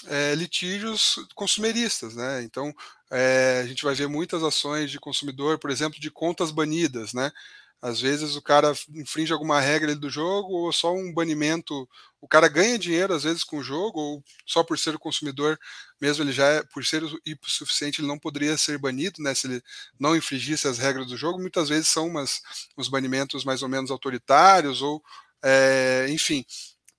é, 0.06 0.36
litígios 0.36 1.16
consumeristas, 1.34 2.16
né? 2.16 2.44
Então 2.44 2.72
é, 3.12 3.62
a 3.64 3.68
gente 3.68 3.84
vai 3.84 3.96
ver 3.96 4.08
muitas 4.08 4.44
ações 4.44 4.92
de 4.92 5.00
consumidor, 5.00 5.58
por 5.58 5.72
exemplo, 5.72 6.00
de 6.00 6.12
contas 6.12 6.52
banidas, 6.52 7.12
né? 7.14 7.32
Às 7.82 8.02
vezes 8.02 8.36
o 8.36 8.42
cara 8.42 8.74
infringe 8.90 9.32
alguma 9.32 9.60
regra 9.60 9.96
do 9.96 10.10
jogo 10.10 10.54
ou 10.54 10.74
só 10.74 10.94
um 10.94 11.14
banimento. 11.14 11.88
O 12.20 12.28
cara 12.28 12.48
ganha 12.48 12.78
dinheiro 12.78 13.14
às 13.14 13.24
vezes 13.24 13.44
com 13.44 13.60
o 13.60 13.64
jogo 13.64 14.00
ou 14.00 14.24
só 14.46 14.64
por 14.64 14.80
ser 14.80 14.96
o 14.96 15.00
consumidor, 15.00 15.60
mesmo 16.02 16.24
ele 16.24 16.32
já 16.32 16.48
é, 16.48 16.64
por 16.64 16.84
ser 16.84 17.04
suficiente, 17.46 18.02
ele 18.02 18.08
não 18.08 18.18
poderia 18.18 18.58
ser 18.58 18.80
banido, 18.80 19.22
né? 19.22 19.36
Se 19.36 19.48
ele 19.48 19.62
não 20.00 20.16
infringisse 20.16 20.68
as 20.68 20.80
regras 20.80 21.08
do 21.08 21.18
jogo, 21.18 21.40
muitas 21.40 21.70
vezes 21.70 21.88
são 21.88 22.08
umas, 22.08 22.42
uns 22.78 22.90
banimentos 22.90 23.44
mais 23.46 23.62
ou 23.62 23.70
menos 23.70 23.92
autoritários 23.92 24.82
ou, 24.82 25.04
é, 25.44 26.08
enfim, 26.10 26.44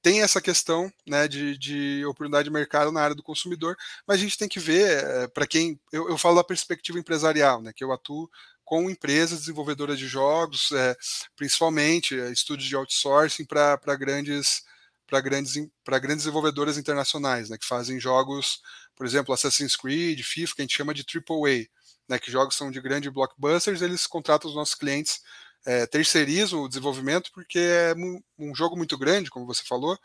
tem 0.01 0.23
essa 0.23 0.41
questão 0.41 0.91
né, 1.07 1.27
de, 1.27 1.59
de, 1.59 2.05
oportunidade 2.07 2.45
de 2.45 2.55
mercado 2.55 2.93
na 2.93 3.03
área 3.03 3.17
do 3.17 3.23
consumidor, 3.23 3.77
mas 4.07 4.19
a 4.19 4.21
gente 4.21 4.38
tem 4.38 4.49
que 4.49 4.61
ver, 4.61 5.05
é, 5.05 5.29
para 5.29 5.47
quem. 5.47 5.79
Eu, 5.93 6.09
eu, 6.09 6.17
falo 6.17 6.37
da 6.37 6.45
perspectiva 6.45 6.99
empresarial, 6.99 7.61
né, 7.61 7.73
que 7.75 7.83
eu 7.83 7.93
atuo 7.93 8.31
com 8.69 8.91
empresas 8.91 9.41
desenvolvedoras 9.41 9.99
de 9.99 10.07
jogos, 10.07 10.71
é, 10.73 10.95
principalmente 11.35 12.21
é, 12.21 12.31
estúdios 12.31 12.69
de 12.69 12.77
outsourcing 12.77 13.47
para 13.47 13.97
grandes 13.97 14.63
para 15.07 15.23
grandes, 15.23 15.55
para 15.83 15.99
grandes 15.99 16.25
desenvolvedoras 16.25 16.77
internacionais, 16.77 17.49
né, 17.49 17.57
que 17.57 17.65
fazem 17.65 17.99
jogos, 17.99 18.61
por 18.95 19.07
exemplo, 19.07 19.33
Assassin's 19.33 19.75
Creed, 19.75 20.21
FIFA, 20.23 20.55
que 20.55 20.61
a 20.61 20.65
gente 20.65 20.77
chama 20.77 20.93
de 20.93 21.03
AAA, 21.03 21.67
né, 22.07 22.19
que 22.19 22.31
jogos 22.31 22.55
são 22.55 22.71
de 22.71 22.79
grandes 22.79 23.11
blockbusters, 23.11 23.81
eles 23.81 24.07
contratam 24.07 24.51
os 24.51 24.55
nossos 24.55 24.75
clientes 24.75 25.23
é, 25.65 25.87
terceirizam 25.87 26.61
o 26.61 26.69
desenvolvimento 26.69 27.31
porque 27.33 27.59
é 27.59 27.95
um, 27.97 28.23
um, 28.39 28.55
jogo 28.55 28.77
muito 28.77 28.99
grande, 28.99 29.31
como 29.31 29.47
você 29.47 29.63
falou 29.65 29.99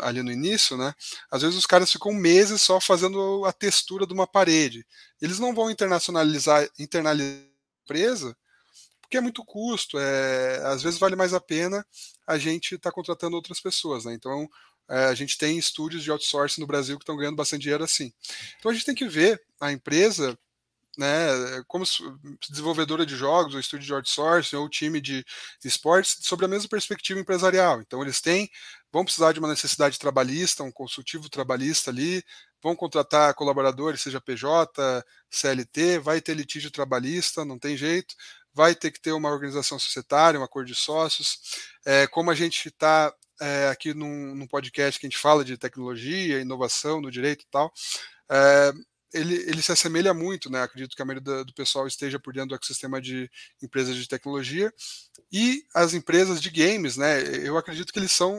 ali 0.00 0.22
no 0.22 0.32
início, 0.32 0.74
né? 0.76 0.94
Às 1.30 1.42
vezes 1.42 1.56
os 1.56 1.66
caras 1.66 1.92
ficam 1.92 2.14
meses 2.14 2.62
só 2.62 2.80
fazendo 2.80 3.44
a 3.44 3.52
textura 3.52 4.06
de 4.06 4.14
uma 4.14 4.26
parede. 4.26 4.86
Eles 5.20 5.38
não 5.38 5.54
vão 5.54 5.70
internacionalizar, 5.70 6.66
internalizar 6.78 7.55
empresa 7.86 8.36
porque 9.06 9.16
é 9.16 9.20
muito 9.20 9.44
custo. 9.44 9.98
É, 9.98 10.60
às 10.66 10.82
vezes 10.82 10.98
vale 10.98 11.16
mais 11.16 11.32
a 11.32 11.40
pena 11.40 11.86
a 12.26 12.36
gente 12.36 12.74
estar 12.74 12.90
tá 12.90 12.94
contratando 12.94 13.36
outras 13.36 13.60
pessoas, 13.60 14.04
né? 14.04 14.12
Então 14.12 14.48
é, 14.88 15.04
a 15.06 15.14
gente 15.14 15.38
tem 15.38 15.56
estúdios 15.56 16.02
de 16.02 16.10
outsourcing 16.10 16.60
no 16.60 16.66
Brasil 16.66 16.96
que 16.96 17.02
estão 17.02 17.16
ganhando 17.16 17.36
bastante 17.36 17.62
dinheiro 17.62 17.84
assim. 17.84 18.12
Então 18.58 18.70
a 18.70 18.74
gente 18.74 18.84
tem 18.84 18.94
que 18.94 19.08
ver 19.08 19.40
a 19.60 19.72
empresa 19.72 20.36
né, 20.96 21.28
como 21.66 21.84
desenvolvedora 22.48 23.04
de 23.04 23.16
jogos, 23.16 23.54
ou 23.54 23.60
estúdio 23.60 23.86
de 23.86 23.94
outsourcing, 23.94 24.56
ou 24.56 24.68
time 24.68 25.00
de, 25.00 25.24
de 25.60 25.68
esportes, 25.68 26.18
sobre 26.22 26.44
a 26.44 26.48
mesma 26.48 26.68
perspectiva 26.68 27.20
empresarial. 27.20 27.80
Então, 27.80 28.02
eles 28.02 28.20
têm, 28.20 28.48
vão 28.92 29.04
precisar 29.04 29.32
de 29.32 29.38
uma 29.38 29.48
necessidade 29.48 29.98
trabalhista, 29.98 30.62
um 30.62 30.72
consultivo 30.72 31.28
trabalhista 31.28 31.90
ali, 31.90 32.22
vão 32.62 32.74
contratar 32.74 33.34
colaboradores, 33.34 34.00
seja 34.00 34.20
PJ, 34.20 35.04
CLT, 35.30 35.98
vai 35.98 36.20
ter 36.20 36.34
litígio 36.34 36.70
trabalhista, 36.70 37.44
não 37.44 37.58
tem 37.58 37.76
jeito, 37.76 38.14
vai 38.52 38.74
ter 38.74 38.90
que 38.90 39.00
ter 39.00 39.12
uma 39.12 39.30
organização 39.30 39.78
societária, 39.78 40.40
um 40.40 40.42
acordo 40.42 40.68
de 40.68 40.74
sócios. 40.74 41.38
É, 41.84 42.06
como 42.06 42.30
a 42.30 42.34
gente 42.34 42.68
está 42.68 43.12
é, 43.40 43.68
aqui 43.68 43.92
num, 43.92 44.34
num, 44.34 44.46
podcast 44.46 44.98
que 44.98 45.06
a 45.06 45.10
gente 45.10 45.20
fala 45.20 45.44
de 45.44 45.58
tecnologia, 45.58 46.40
inovação 46.40 47.00
no 47.00 47.10
direito 47.10 47.42
e 47.42 47.48
tal, 47.50 47.70
é, 48.30 48.72
ele, 49.16 49.34
ele 49.48 49.62
se 49.62 49.72
assemelha 49.72 50.12
muito, 50.14 50.50
né? 50.50 50.62
Acredito 50.62 50.94
que 50.94 51.02
a 51.02 51.04
maioria 51.04 51.44
do 51.44 51.54
pessoal 51.54 51.86
esteja 51.86 52.18
por 52.18 52.32
dentro 52.32 52.50
do 52.50 52.54
ecossistema 52.54 53.00
de 53.00 53.30
empresas 53.62 53.96
de 53.96 54.08
tecnologia 54.08 54.72
e 55.32 55.64
as 55.74 55.94
empresas 55.94 56.40
de 56.40 56.50
games, 56.50 56.96
né? 56.96 57.22
Eu 57.44 57.56
acredito 57.56 57.92
que 57.92 57.98
eles 57.98 58.12
são 58.12 58.38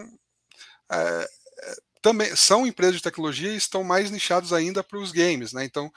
é, 0.91 1.29
é 1.63 1.75
também 2.01 2.35
são 2.35 2.65
empresas 2.65 2.95
de 2.95 3.01
tecnologia 3.01 3.51
e 3.51 3.57
estão 3.57 3.83
mais 3.83 4.11
nichados 4.11 4.53
ainda 4.53 4.83
para 4.83 4.99
os 4.99 5.11
games, 5.11 5.53
né? 5.53 5.65
Então 5.65 5.91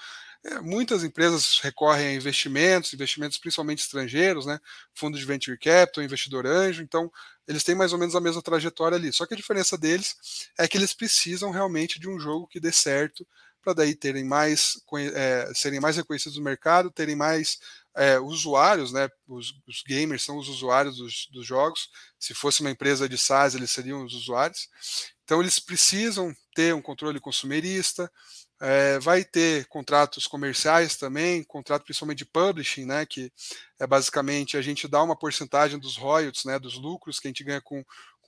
é, 0.44 0.58
muitas 0.60 1.04
empresas 1.04 1.58
recorrem 1.62 2.06
a 2.08 2.14
investimentos, 2.14 2.94
investimentos 2.94 3.36
principalmente 3.36 3.80
estrangeiros, 3.80 4.46
né? 4.46 4.58
Fundo 4.94 5.18
de 5.18 5.24
venture 5.24 5.58
capital, 5.58 6.02
investidor 6.02 6.46
anjo, 6.46 6.82
então 6.82 7.12
eles 7.46 7.62
têm 7.62 7.74
mais 7.74 7.92
ou 7.92 7.98
menos 7.98 8.16
a 8.16 8.20
mesma 8.20 8.40
trajetória 8.40 8.96
ali. 8.96 9.12
Só 9.12 9.26
que 9.26 9.34
a 9.34 9.36
diferença 9.36 9.76
deles 9.76 10.16
é 10.58 10.66
que 10.66 10.78
eles 10.78 10.94
precisam 10.94 11.50
realmente 11.50 12.00
de 12.00 12.08
um 12.08 12.18
jogo 12.18 12.46
que 12.46 12.60
dê 12.60 12.72
certo 12.72 13.26
para 13.62 13.74
daí 13.74 13.94
terem 13.94 14.24
mais, 14.24 14.80
é, 15.14 15.52
serem 15.54 15.80
mais 15.80 15.96
reconhecidos 15.96 16.38
no 16.38 16.44
mercado, 16.44 16.90
terem 16.90 17.16
mais 17.16 17.58
é, 17.96 18.18
usuários, 18.18 18.92
né? 18.92 19.08
Os, 19.26 19.52
os, 19.66 19.82
gamers 19.86 20.22
são 20.22 20.38
os 20.38 20.48
usuários 20.48 20.96
dos, 20.96 21.28
dos, 21.32 21.46
jogos. 21.46 21.90
Se 22.18 22.34
fosse 22.34 22.60
uma 22.60 22.70
empresa 22.70 23.08
de 23.08 23.18
SaaS, 23.18 23.54
eles 23.54 23.70
seriam 23.70 24.04
os 24.04 24.14
usuários. 24.14 24.68
Então 25.24 25.40
eles 25.40 25.58
precisam 25.58 26.34
ter 26.54 26.74
um 26.74 26.82
controle 26.82 27.20
consumerista, 27.20 28.10
é, 28.60 28.98
vai 28.98 29.24
ter 29.24 29.64
contratos 29.66 30.26
comerciais 30.26 30.96
também, 30.96 31.42
contrato 31.44 31.84
principalmente 31.84 32.18
de 32.18 32.26
publishing, 32.26 32.84
né, 32.84 33.06
que 33.06 33.32
é 33.78 33.86
basicamente 33.86 34.56
a 34.56 34.62
gente 34.62 34.86
dá 34.86 35.02
uma 35.02 35.16
porcentagem 35.16 35.78
dos 35.78 35.96
royalties, 35.96 36.44
né, 36.44 36.58
dos 36.58 36.74
lucros 36.74 37.18
que 37.18 37.26
a 37.26 37.30
gente 37.30 37.42
ganha 37.42 37.60
com, 37.60 37.82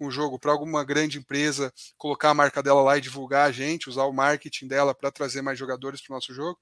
o 0.07 0.11
jogo 0.11 0.38
para 0.38 0.53
alguma 0.53 0.85
grande 0.85 1.19
empresa 1.19 1.73
colocar 1.97 2.31
a 2.31 2.35
marca 2.35 2.62
dela 2.62 2.83
lá 2.83 2.99
e 2.99 3.01
divulgar 3.01 3.49
a 3.49 3.53
gente, 3.53 3.88
usar 3.88 4.05
o 4.05 4.12
marketing 4.12 4.69
dela 4.69 4.95
para 4.95 5.11
trazer 5.11 5.43
mais 5.43 5.59
jogadores 5.59 6.01
para 6.01 6.12
o 6.12 6.17
nosso 6.17 6.35
jogo. 6.35 6.59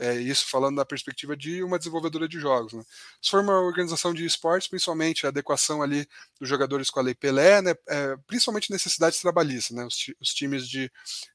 É, 0.00 0.14
isso 0.14 0.48
falando 0.48 0.76
da 0.76 0.84
perspectiva 0.84 1.36
de 1.36 1.62
uma 1.62 1.76
desenvolvedora 1.76 2.28
de 2.28 2.38
jogos. 2.38 2.72
Né? 2.72 2.84
Se 3.20 3.30
for 3.30 3.40
uma 3.40 3.58
organização 3.60 4.14
de 4.14 4.24
esportes, 4.24 4.68
principalmente 4.68 5.26
a 5.26 5.28
adequação 5.28 5.82
ali 5.82 6.06
dos 6.38 6.48
jogadores 6.48 6.88
com 6.88 7.00
a 7.00 7.02
Lei 7.02 7.14
Pelé, 7.14 7.60
né? 7.60 7.74
É, 7.88 8.16
principalmente 8.26 8.70
necessidades 8.70 9.18
trabalhistas, 9.18 9.76
né? 9.76 9.84
os, 9.84 9.96
os, 10.20 10.32
times 10.32 10.68
de, 10.68 10.90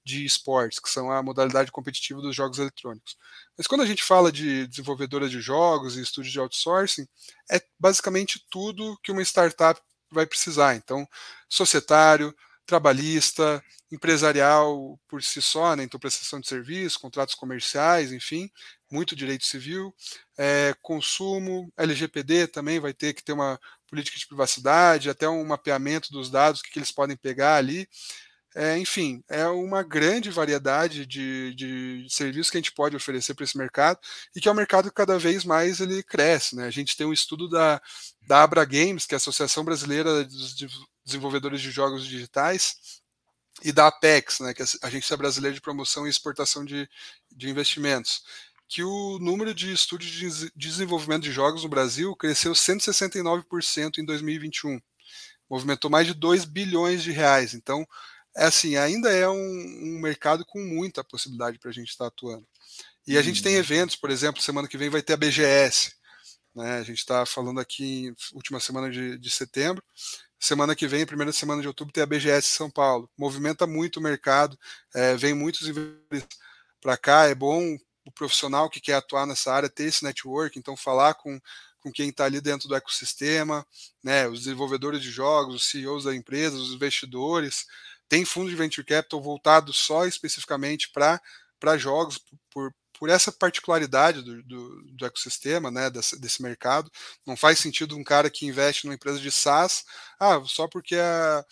de 0.06 0.26
esportes, 0.26 0.80
que 0.80 0.90
são 0.90 1.12
a 1.12 1.22
modalidade 1.22 1.72
competitiva 1.74 2.22
dos 2.22 2.34
jogos 2.34 2.58
eletrônicos. 2.58 3.18
Mas 3.58 3.68
quando 3.68 3.82
a 3.82 3.86
gente 3.86 4.02
fala 4.02 4.32
de 4.32 4.66
desenvolvedora 4.68 5.28
de 5.28 5.42
jogos 5.42 5.98
e 5.98 6.02
estúdio 6.02 6.32
de 6.32 6.40
outsourcing, 6.40 7.06
é 7.52 7.62
basicamente 7.78 8.46
tudo 8.50 8.98
que 9.04 9.12
uma 9.12 9.22
startup 9.22 9.82
vai 10.14 10.26
precisar. 10.26 10.76
Então, 10.76 11.08
societário, 11.50 12.34
trabalhista, 12.66 13.64
empresarial 13.92 15.00
por 15.08 15.22
si 15.22 15.42
só, 15.42 15.76
né? 15.76 15.84
então 15.84 16.00
prestação 16.00 16.40
de 16.40 16.48
serviço, 16.48 17.00
contratos 17.00 17.36
comerciais, 17.36 18.12
enfim, 18.12 18.50
muito 18.90 19.16
direito 19.16 19.46
civil, 19.46 19.94
é, 20.38 20.74
consumo, 20.82 21.72
LGPD 21.78 22.48
também 22.48 22.80
vai 22.80 22.94
ter 22.94 23.14
que 23.14 23.24
ter 23.24 23.34
uma 23.34 23.60
política 23.88 24.18
de 24.18 24.26
privacidade, 24.26 25.10
até 25.10 25.30
um 25.30 25.46
mapeamento 25.46 26.12
dos 26.12 26.30
dados, 26.32 26.62
que, 26.62 26.72
que 26.72 26.80
eles 26.80 26.92
podem 26.92 27.16
pegar 27.16 27.56
ali. 27.58 27.88
É, 28.56 28.78
enfim, 28.78 29.24
é 29.28 29.48
uma 29.48 29.82
grande 29.82 30.30
variedade 30.30 31.06
de, 31.06 31.56
de 31.56 32.06
serviços 32.08 32.52
que 32.52 32.58
a 32.58 32.62
gente 32.62 32.72
pode 32.72 32.96
oferecer 32.96 33.34
para 33.34 33.44
esse 33.44 33.58
mercado 33.58 34.00
e 34.36 34.40
que 34.40 34.48
é 34.48 34.52
um 34.52 34.56
mercado 34.56 34.90
que 34.90 34.96
cada 34.96 35.18
vez 35.18 35.44
mais 35.44 35.80
ele 35.80 36.04
cresce. 36.04 36.56
Né? 36.56 36.66
A 36.66 36.72
gente 36.72 36.96
tem 36.96 37.06
um 37.08 37.14
estudo 37.14 37.50
da, 37.50 37.82
da 38.28 38.44
Abra 38.44 38.64
Games, 38.64 39.06
que 39.06 39.16
é 39.16 39.18
a 39.18 39.18
Associação 39.18 39.66
Brasileira 39.66 40.24
dos 40.24 40.56
Desenvolvedores 41.04 41.62
de 41.62 41.72
Jogos 41.72 42.06
Digitais, 42.06 43.02
e 43.64 43.72
da 43.72 43.88
Apex, 43.88 44.40
né, 44.40 44.54
que 44.54 44.62
é 44.62 44.66
a 44.82 44.88
Agência 44.88 45.16
Brasileira 45.16 45.54
de 45.54 45.62
Promoção 45.62 46.06
e 46.06 46.10
Exportação 46.10 46.66
de, 46.66 46.90
de 47.32 47.50
Investimentos, 47.50 48.24
que 48.68 48.84
o 48.84 49.20
número 49.20 49.54
de 49.54 49.72
estúdios 49.72 50.12
de 50.12 50.52
desenvolvimento 50.56 51.24
de 51.24 51.32
jogos 51.32 51.64
no 51.64 51.70
Brasil 51.70 52.16
cresceu 52.16 52.54
169% 52.54 54.00
em 54.00 54.06
2021. 54.06 54.82
Movimentou 55.50 55.92
mais 55.92 56.08
de 56.08 56.14
2 56.14 56.46
bilhões 56.46 57.04
de 57.04 57.12
reais. 57.12 57.54
Então, 57.54 57.86
é 58.36 58.46
assim, 58.46 58.76
ainda 58.76 59.12
é 59.12 59.28
um, 59.28 59.36
um 59.36 60.00
mercado 60.00 60.46
com 60.46 60.60
muita 60.60 61.04
possibilidade 61.04 61.60
para 61.60 61.70
a 61.70 61.74
gente 61.74 61.90
estar 61.90 62.06
tá 62.06 62.08
atuando. 62.08 62.48
E 63.06 63.18
a 63.18 63.22
gente 63.22 63.44
tem 63.44 63.54
uhum. 63.54 63.60
eventos, 63.60 63.96
por 63.96 64.10
exemplo, 64.10 64.42
semana 64.42 64.68
que 64.68 64.78
vem 64.78 64.90
vai 64.90 65.02
ter 65.02 65.14
a 65.14 65.18
BGS. 65.18 65.94
Né? 66.56 66.78
A 66.78 66.84
gente 66.84 67.00
está 67.00 67.26
falando 67.26 67.60
aqui 67.60 68.14
última 68.34 68.60
semana 68.60 68.90
de, 68.90 69.18
de 69.18 69.30
setembro. 69.30 69.84
Semana 70.40 70.76
que 70.76 70.88
vem, 70.88 71.06
primeira 71.06 71.32
semana 71.32 71.62
de 71.62 71.68
outubro, 71.68 71.94
tem 71.94 72.04
a 72.04 72.08
BGS 72.08 72.50
São 72.50 72.70
Paulo. 72.70 73.10
Movimenta 73.18 73.66
muito 73.66 73.98
o 73.98 74.04
mercado, 74.04 74.58
é, 74.94 75.16
vem 75.16 75.34
muitos 75.34 75.68
investidores 75.68 76.28
para 76.82 76.98
cá. 76.98 77.26
É 77.26 77.36
bom 77.36 77.78
o 78.06 78.12
profissional 78.12 78.70
que 78.70 78.82
quer 78.82 78.96
atuar 78.96 79.26
nessa 79.26 79.54
área 79.54 79.70
ter 79.70 79.86
esse 79.86 80.04
network, 80.04 80.60
então 80.60 80.76
falar 80.76 81.14
com, 81.14 81.40
com 81.80 81.92
quem 81.92 82.10
está 82.10 82.26
ali 82.26 82.42
dentro 82.42 82.68
do 82.68 82.76
ecossistema, 82.76 83.66
né, 84.04 84.28
os 84.28 84.40
desenvolvedores 84.40 85.02
de 85.02 85.10
jogos, 85.10 85.56
os 85.56 85.70
CEOs 85.70 86.04
da 86.04 86.14
empresa, 86.14 86.58
os 86.58 86.74
investidores, 86.74 87.66
tem 88.10 88.26
fundo 88.26 88.50
de 88.50 88.56
venture 88.56 88.86
capital 88.86 89.22
voltado 89.22 89.74
só 89.74 90.06
especificamente 90.06 90.92
para 90.92 91.78
jogos, 91.78 92.20
por, 92.52 92.74
por 93.00 93.10
essa 93.10 93.32
particularidade 93.32 94.22
do, 94.22 94.44
do, 94.44 94.82
do 94.94 95.06
ecossistema, 95.06 95.72
né, 95.72 95.90
desse, 95.90 96.20
desse, 96.20 96.42
mercado. 96.42 96.92
Não 97.26 97.36
faz 97.36 97.60
sentido 97.60 97.98
um 97.98 98.04
cara 98.04 98.30
que 98.30 98.46
investe 98.46 98.86
numa 98.86 98.96
empresa 98.96 99.20
de 99.20 99.32
SaaS, 99.32 99.84
ah, 100.20 100.42
só 100.46 100.68
porque 100.68 100.96
a, 100.96 101.44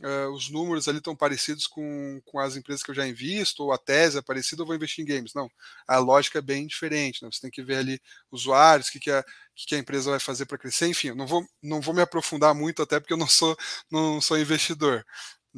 Uh, 0.00 0.30
os 0.32 0.48
números 0.48 0.86
ali 0.86 0.98
estão 0.98 1.16
parecidos 1.16 1.66
com, 1.66 2.20
com 2.24 2.38
as 2.38 2.54
empresas 2.54 2.84
que 2.84 2.90
eu 2.92 2.94
já 2.94 3.04
invisto, 3.04 3.64
ou 3.64 3.72
a 3.72 3.78
tese 3.78 4.16
é 4.16 4.22
parecida, 4.22 4.62
eu 4.62 4.66
vou 4.66 4.76
investir 4.76 5.04
em 5.04 5.08
games. 5.08 5.34
Não, 5.34 5.50
a 5.88 5.98
lógica 5.98 6.38
é 6.38 6.42
bem 6.42 6.68
diferente. 6.68 7.20
Né? 7.20 7.28
Você 7.32 7.40
tem 7.40 7.50
que 7.50 7.64
ver 7.64 7.78
ali 7.78 8.00
usuários, 8.30 8.88
o 8.88 8.92
que, 8.92 9.00
que, 9.00 9.10
a, 9.10 9.24
que 9.56 9.74
a 9.74 9.78
empresa 9.78 10.10
vai 10.10 10.20
fazer 10.20 10.46
para 10.46 10.56
crescer. 10.56 10.86
Enfim, 10.86 11.10
não 11.14 11.26
vou, 11.26 11.44
não 11.60 11.80
vou 11.80 11.92
me 11.92 12.00
aprofundar 12.00 12.54
muito, 12.54 12.80
até 12.80 13.00
porque 13.00 13.12
eu 13.12 13.16
não 13.16 13.26
sou, 13.26 13.56
não 13.90 14.20
sou 14.20 14.38
investidor 14.38 15.04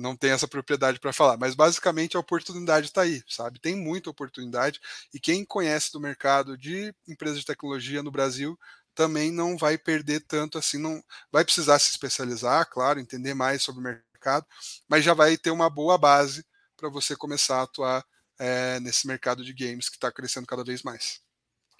não 0.00 0.16
tem 0.16 0.30
essa 0.30 0.48
propriedade 0.48 0.98
para 0.98 1.12
falar, 1.12 1.36
mas 1.36 1.54
basicamente 1.54 2.16
a 2.16 2.20
oportunidade 2.20 2.86
está 2.86 3.02
aí, 3.02 3.22
sabe? 3.28 3.60
Tem 3.60 3.76
muita 3.76 4.10
oportunidade 4.10 4.80
e 5.14 5.20
quem 5.20 5.44
conhece 5.44 5.92
do 5.92 6.00
mercado 6.00 6.56
de 6.56 6.94
empresas 7.06 7.38
de 7.38 7.46
tecnologia 7.46 8.02
no 8.02 8.10
Brasil 8.10 8.58
também 8.94 9.30
não 9.30 9.56
vai 9.56 9.78
perder 9.78 10.20
tanto 10.20 10.58
assim, 10.58 10.78
não 10.78 11.02
vai 11.30 11.44
precisar 11.44 11.78
se 11.78 11.90
especializar, 11.90 12.68
claro, 12.68 12.98
entender 12.98 13.34
mais 13.34 13.62
sobre 13.62 13.80
o 13.80 13.84
mercado, 13.84 14.46
mas 14.88 15.04
já 15.04 15.14
vai 15.14 15.36
ter 15.36 15.50
uma 15.50 15.70
boa 15.70 15.96
base 15.96 16.44
para 16.76 16.88
você 16.88 17.14
começar 17.14 17.58
a 17.58 17.62
atuar 17.62 18.04
é, 18.38 18.80
nesse 18.80 19.06
mercado 19.06 19.44
de 19.44 19.52
games 19.52 19.88
que 19.88 19.96
está 19.96 20.10
crescendo 20.10 20.46
cada 20.46 20.64
vez 20.64 20.82
mais. 20.82 21.20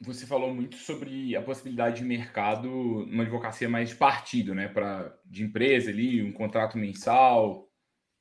Você 0.02 0.26
falou 0.26 0.54
muito 0.54 0.76
sobre 0.76 1.37
a 1.37 1.42
possibilidade 1.42 1.96
de 1.96 2.04
mercado 2.04 2.68
numa 2.68 3.22
advocacia 3.22 3.68
mais 3.68 3.90
de 3.90 3.96
partido, 3.96 4.54
né? 4.54 4.66
Para 4.66 5.14
de 5.26 5.42
empresa 5.42 5.90
ali, 5.90 6.22
um 6.22 6.33
contrato 6.33 6.78
mensal, 6.78 7.69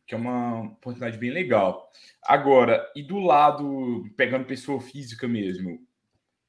que 0.10 0.16
é 0.16 0.18
uma 0.18 0.64
oportunidade 0.64 1.20
bem 1.20 1.30
legal. 1.30 1.88
Agora, 2.26 2.92
e 2.96 3.04
do 3.04 3.20
lado, 3.20 4.04
pegando 4.18 4.44
pessoa 4.44 4.82
física 4.82 5.28
mesmo, 5.28 5.80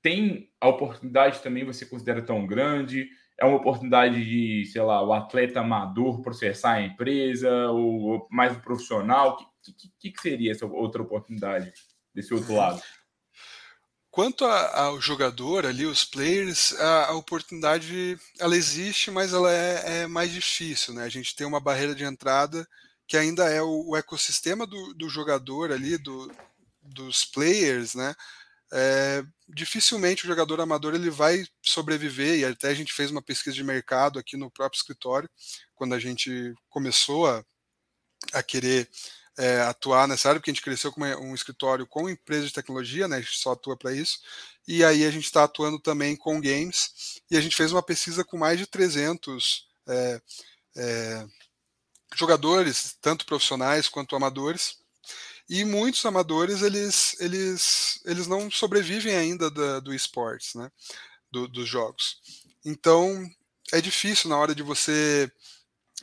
tem 0.01 0.51
a 0.59 0.67
oportunidade 0.67 1.41
também, 1.41 1.63
você 1.63 1.85
considera 1.85 2.23
tão 2.23 2.47
grande? 2.47 3.07
É 3.39 3.45
uma 3.45 3.59
oportunidade 3.59 4.25
de, 4.25 4.65
sei 4.65 4.81
lá, 4.81 5.03
o 5.07 5.13
atleta 5.13 5.61
amador 5.61 6.23
processar 6.23 6.77
a 6.77 6.83
empresa, 6.83 7.69
ou, 7.69 8.27
mais 8.31 8.57
o 8.57 8.63
profissional? 8.63 9.35
O 9.35 9.37
que, 9.37 9.91
que, 9.99 10.11
que, 10.11 10.21
seria 10.23 10.53
essa 10.53 10.65
outra 10.65 11.03
oportunidade 11.03 11.71
desse 12.15 12.33
outro 12.33 12.55
lado? 12.55 12.81
Quanto 14.11 14.47
ao 14.47 14.99
jogador 15.03 15.67
ali, 15.67 15.85
os 15.85 16.03
players, 16.03 16.73
a, 16.81 17.09
a, 17.09 17.13
oportunidade 17.13 18.19
ela 18.39 18.57
existe, 18.57 19.11
mas 19.11 19.35
ela 19.35 19.53
é, 19.53 20.03
é 20.03 20.07
mais 20.07 20.33
difícil, 20.33 20.95
né? 20.95 21.05
A 21.05 21.11
gente 21.11 21.37
tem 21.37 21.47
uma 21.47 21.61
barreira 21.61 21.95
de 21.95 22.05
entrada 22.05 22.67
que 23.11 23.17
ainda 23.17 23.51
é 23.51 23.61
o, 23.61 23.89
o 23.89 23.97
ecossistema 23.97 24.65
do, 24.65 24.95
do, 24.95 25.09
jogador 25.09 25.73
ali, 25.73 25.99
do, 25.99 26.31
dos 26.81 27.25
players, 27.25 27.93
né? 27.93 28.15
É, 28.73 29.25
dificilmente 29.49 30.23
o 30.23 30.29
jogador 30.29 30.61
amador 30.61 30.95
ele 30.95 31.11
vai 31.11 31.45
sobreviver 31.61 32.39
e 32.39 32.45
até 32.45 32.69
a 32.69 32.75
gente 32.75 32.93
fez 32.93 33.11
uma 33.11 33.21
pesquisa 33.21 33.57
de 33.57 33.65
mercado 33.65 34.17
aqui 34.17 34.37
no 34.37 34.49
próprio 34.49 34.79
escritório 34.79 35.29
quando 35.75 35.93
a 35.93 35.99
gente 35.99 36.55
começou 36.69 37.27
a, 37.27 37.45
a 38.33 38.45
querer 38.45 38.89
é, 39.37 39.61
atuar 39.63 40.07
nessa 40.07 40.29
área, 40.29 40.41
porque 40.41 40.53
a 40.53 40.55
gente 40.55 40.63
cresceu 40.63 40.93
com 40.93 41.01
um 41.01 41.35
escritório 41.35 41.89
com 41.89 42.09
empresa 42.09 42.47
de 42.47 42.53
tecnologia, 42.53 43.09
né? 43.09 43.17
A 43.17 43.21
gente 43.21 43.39
só 43.39 43.55
atua 43.55 43.77
para 43.77 43.93
isso. 43.93 44.21
E 44.69 44.85
aí 44.85 45.05
a 45.05 45.11
gente 45.11 45.25
está 45.25 45.43
atuando 45.43 45.81
também 45.81 46.15
com 46.15 46.41
games. 46.41 47.21
E 47.29 47.37
a 47.37 47.41
gente 47.41 47.57
fez 47.57 47.73
uma 47.73 47.83
pesquisa 47.83 48.23
com 48.23 48.39
mais 48.39 48.57
de 48.57 48.69
300 48.69 49.67
é, 49.89 50.23
é, 50.77 51.27
jogadores, 52.15 52.97
tanto 53.01 53.27
profissionais 53.27 53.89
quanto 53.89 54.17
amadores. 54.17 54.79
E 55.49 55.65
muitos 55.65 56.05
amadores 56.07 56.63
eles, 56.63 57.17
eles, 57.21 58.01
eles 58.05 58.27
não 58.27 58.51
sobrevivem 58.51 59.17
ainda 59.17 59.51
da, 59.51 59.81
do 59.81 59.93
esportes, 59.93 60.55
né? 60.55 60.71
Do, 61.31 61.49
dos 61.49 61.69
jogos. 61.69 62.21
Então 62.65 63.29
é 63.73 63.81
difícil 63.81 64.31
na 64.31 64.39
hora 64.39 64.55
de 64.55 64.63
você 64.63 65.31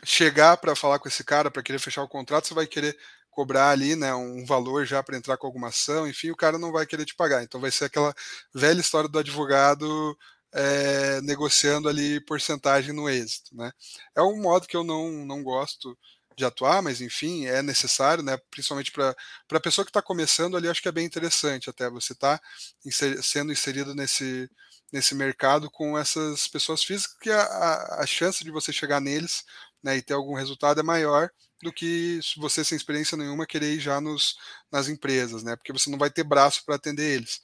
chegar 0.04 0.58
para 0.58 0.76
falar 0.76 1.00
com 1.00 1.08
esse 1.08 1.24
cara 1.24 1.52
para 1.52 1.64
querer 1.64 1.80
fechar 1.80 2.04
o 2.04 2.08
contrato, 2.08 2.48
você 2.48 2.54
vai 2.54 2.68
querer 2.68 2.98
cobrar 3.32 3.70
ali, 3.70 3.96
né, 3.96 4.14
um 4.16 4.44
valor 4.46 4.86
já 4.86 5.04
para 5.04 5.16
entrar 5.16 5.38
com 5.38 5.46
alguma 5.46 5.68
ação, 5.68 6.08
enfim, 6.08 6.32
o 6.32 6.36
cara 6.36 6.58
não 6.58 6.72
vai 6.72 6.88
querer 6.88 7.06
te 7.06 7.16
pagar. 7.16 7.44
Então 7.44 7.62
vai 7.62 7.70
ser 7.70 7.86
aquela 7.86 8.14
velha 8.54 8.80
história 8.80 9.08
do 9.08 9.20
advogado 9.20 10.18
é, 10.54 11.22
negociando 11.22 11.90
ali 11.90 12.20
porcentagem 12.22 12.94
no 12.94 13.10
êxito, 13.10 13.56
né? 13.56 13.72
É 14.16 14.22
um 14.22 14.42
modo 14.42 14.68
que 14.68 14.76
eu 14.76 14.84
não, 14.84 15.26
não 15.26 15.44
gosto 15.44 15.98
de 16.38 16.46
atuar, 16.46 16.82
mas 16.84 17.02
enfim, 17.02 17.46
é 17.48 17.62
necessário, 17.64 18.24
né? 18.24 18.38
Principalmente 18.52 18.92
para 18.92 19.16
a 19.52 19.60
pessoa 19.60 19.84
que 19.84 19.90
está 19.90 20.02
começando 20.02 20.56
ali, 20.56 20.70
acho 20.70 20.82
que 20.82 20.88
é 20.88 20.92
bem 20.92 21.06
interessante 21.06 21.70
até 21.70 21.90
você 21.90 22.14
estar 22.14 22.38
tá 22.38 22.44
inser, 22.86 23.22
sendo 23.24 23.52
inserido 23.52 23.96
nesse, 23.96 24.50
nesse 24.94 25.16
mercado 25.16 25.70
com 25.72 25.98
essas 25.98 26.48
pessoas 26.48 26.84
físicas, 26.84 27.18
que 27.20 27.32
a, 27.32 27.42
a, 27.42 28.04
a 28.04 28.06
chance 28.06 28.44
de 28.44 28.52
você 28.52 28.72
chegar 28.72 29.02
neles 29.02 29.44
né, 29.84 29.98
e 29.98 30.02
ter 30.02 30.14
algum 30.14 30.36
resultado 30.36 30.80
é 30.80 30.84
maior 30.84 31.30
do 31.64 31.74
que 31.74 32.20
você 32.38 32.64
sem 32.64 32.76
experiência 32.76 33.18
nenhuma 33.18 33.48
querer 33.48 33.74
ir 33.74 33.80
já 33.80 34.00
nos, 34.00 34.36
nas 34.72 34.88
empresas, 34.88 35.44
né? 35.44 35.56
Porque 35.56 35.74
você 35.74 35.90
não 35.90 35.98
vai 35.98 36.12
ter 36.12 36.24
braço 36.24 36.64
para 36.66 36.76
atender 36.76 37.16
eles. 37.16 37.42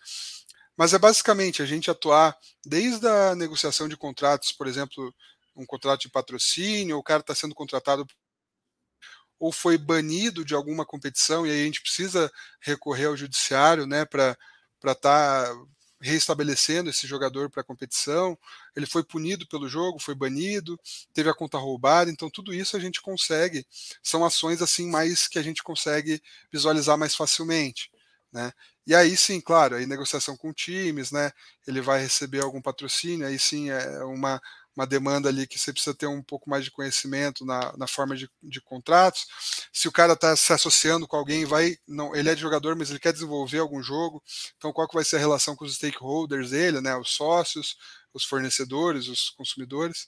Mas 0.78 0.94
é 0.94 1.00
basicamente 1.00 1.62
a 1.62 1.66
gente 1.66 1.90
atuar 1.92 2.38
desde 2.66 3.08
a 3.08 3.36
negociação 3.36 3.88
de 3.88 3.96
contratos, 3.98 4.52
por 4.52 4.68
exemplo, 4.68 5.14
um 5.56 5.66
contrato 5.66 6.02
de 6.02 6.10
patrocínio, 6.10 6.98
o 6.98 7.04
cara 7.04 7.22
está 7.22 7.36
sendo 7.36 7.54
contratado 7.54 8.06
ou 9.40 9.52
foi 9.52 9.78
banido 9.78 10.46
de 10.46 10.56
alguma 10.56 10.86
competição 10.86 11.46
e 11.46 11.52
aí 11.52 11.62
a 11.62 11.66
gente 11.66 11.82
precisa 11.82 12.32
recorrer 12.62 13.06
ao 13.08 13.18
judiciário, 13.18 13.86
né, 13.86 14.06
para 14.06 14.38
estar 14.82 14.96
tá 14.96 15.54
reestabelecendo 16.04 16.90
esse 16.90 17.08
jogador 17.08 17.50
para 17.50 17.62
a 17.62 17.64
competição, 17.64 18.38
ele 18.76 18.86
foi 18.86 19.04
punido 19.04 19.48
pelo 19.48 19.70
jogo, 19.70 20.00
foi 20.00 20.14
banido, 20.14 20.78
teve 21.14 21.30
a 21.30 21.34
conta 21.34 21.58
roubada, 21.58 22.12
então 22.12 22.30
tudo 22.30 22.54
isso 22.54 22.76
a 22.76 22.80
gente 22.80 23.02
consegue, 23.02 23.66
são 24.02 24.26
ações 24.26 24.62
assim 24.62 24.90
mais 24.90 25.28
que 25.30 25.40
a 25.40 25.42
gente 25.42 25.64
consegue 25.64 26.22
visualizar 26.52 26.98
mais 26.98 27.16
facilmente, 27.16 27.90
né? 28.34 28.52
E 28.86 28.94
aí 28.96 29.16
sim, 29.16 29.40
claro, 29.42 29.76
aí 29.76 29.86
negociação 29.86 30.36
com 30.36 30.54
times, 30.54 31.12
né? 31.12 31.32
Ele 31.68 31.82
vai 31.82 32.02
receber 32.02 32.42
algum 32.42 32.62
patrocínio, 32.62 33.28
aí 33.28 33.40
sim 33.40 33.70
é 33.70 34.04
uma 34.04 34.42
uma 34.76 34.88
demanda 34.88 35.30
ali 35.30 35.46
que 35.46 35.60
você 35.60 35.72
precisa 35.72 35.96
ter 35.96 36.08
um 36.08 36.22
pouco 36.22 36.50
mais 36.50 36.66
de 36.66 36.72
conhecimento 36.72 37.46
na, 37.46 37.76
na 37.78 37.88
forma 37.88 38.16
de, 38.16 38.30
de 38.42 38.60
contratos. 38.62 39.26
Se 39.72 39.88
o 39.88 39.92
cara 39.92 40.14
está 40.14 40.36
se 40.36 40.52
associando 40.52 41.08
com 41.08 41.16
alguém, 41.16 41.46
vai, 41.46 41.78
não, 41.88 42.16
ele 42.16 42.30
é 42.30 42.36
jogador, 42.36 42.76
mas 42.76 42.90
ele 42.90 43.00
quer 43.00 43.14
desenvolver 43.14 43.60
algum 43.60 43.82
jogo. 43.84 44.22
Então, 44.58 44.74
qual 44.74 44.88
que 44.88 44.96
vai 44.96 45.06
ser 45.06 45.18
a 45.18 45.20
relação 45.20 45.56
com 45.56 45.66
os 45.66 45.76
stakeholders 45.76 46.50
dele, 46.52 46.82
né? 46.82 46.96
Os 46.96 47.12
sócios, 47.12 47.78
os 48.14 48.26
fornecedores, 48.26 49.08
os 49.08 49.30
consumidores. 49.32 50.08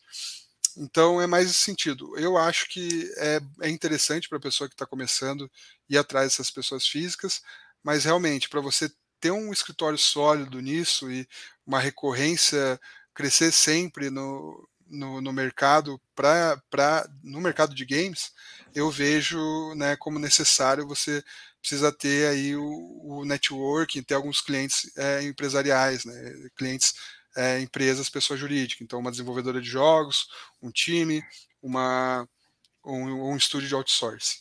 Então 0.78 1.22
é 1.22 1.28
mais 1.28 1.50
esse 1.50 1.60
sentido. 1.60 2.18
Eu 2.18 2.38
acho 2.38 2.68
que 2.70 3.10
é, 3.18 3.40
é 3.62 3.70
interessante 3.70 4.28
para 4.28 4.38
a 4.38 4.42
pessoa 4.42 4.68
que 4.68 4.74
está 4.76 4.86
começando 4.86 5.50
ir 5.90 5.98
atrás 5.98 6.32
dessas 6.32 6.52
pessoas 6.52 6.86
físicas, 6.86 7.42
mas 7.86 8.04
realmente 8.04 8.50
para 8.50 8.60
você 8.60 8.92
ter 9.20 9.30
um 9.30 9.54
escritório 9.54 9.98
sólido 9.98 10.60
nisso 10.60 11.12
e 11.12 11.28
uma 11.64 11.80
recorrência 11.80 12.82
crescer 13.14 13.52
sempre 13.52 14.10
no, 14.10 14.68
no, 14.88 15.22
no 15.22 15.32
mercado 15.32 16.02
para 16.16 17.08
no 17.24 17.40
mercado 17.40 17.76
de 17.76 17.86
games, 17.86 18.34
eu 18.74 18.90
vejo 18.90 19.40
né, 19.76 19.96
como 19.98 20.18
necessário 20.18 20.88
você 20.88 21.24
precisa 21.62 21.92
ter 21.92 22.28
aí 22.28 22.56
o, 22.56 22.64
o 23.04 23.24
networking, 23.24 24.02
ter 24.02 24.16
alguns 24.16 24.42
clientes 24.42 24.92
é, 24.98 25.22
empresariais, 25.22 26.06
né, 26.06 26.50
clientes 26.56 26.96
é, 27.38 27.60
empresas, 27.60 28.10
pessoa 28.10 28.38
jurídica. 28.38 28.84
Então, 28.84 29.00
uma 29.00 29.12
desenvolvedora 29.12 29.62
de 29.62 29.68
jogos, 29.68 30.28
um 30.62 30.72
time, 30.72 31.24
uma, 31.62 32.28
um, 32.84 33.32
um 33.32 33.38
estúdio 33.38 33.68
de 33.68 33.76
outsourcing. 33.76 34.40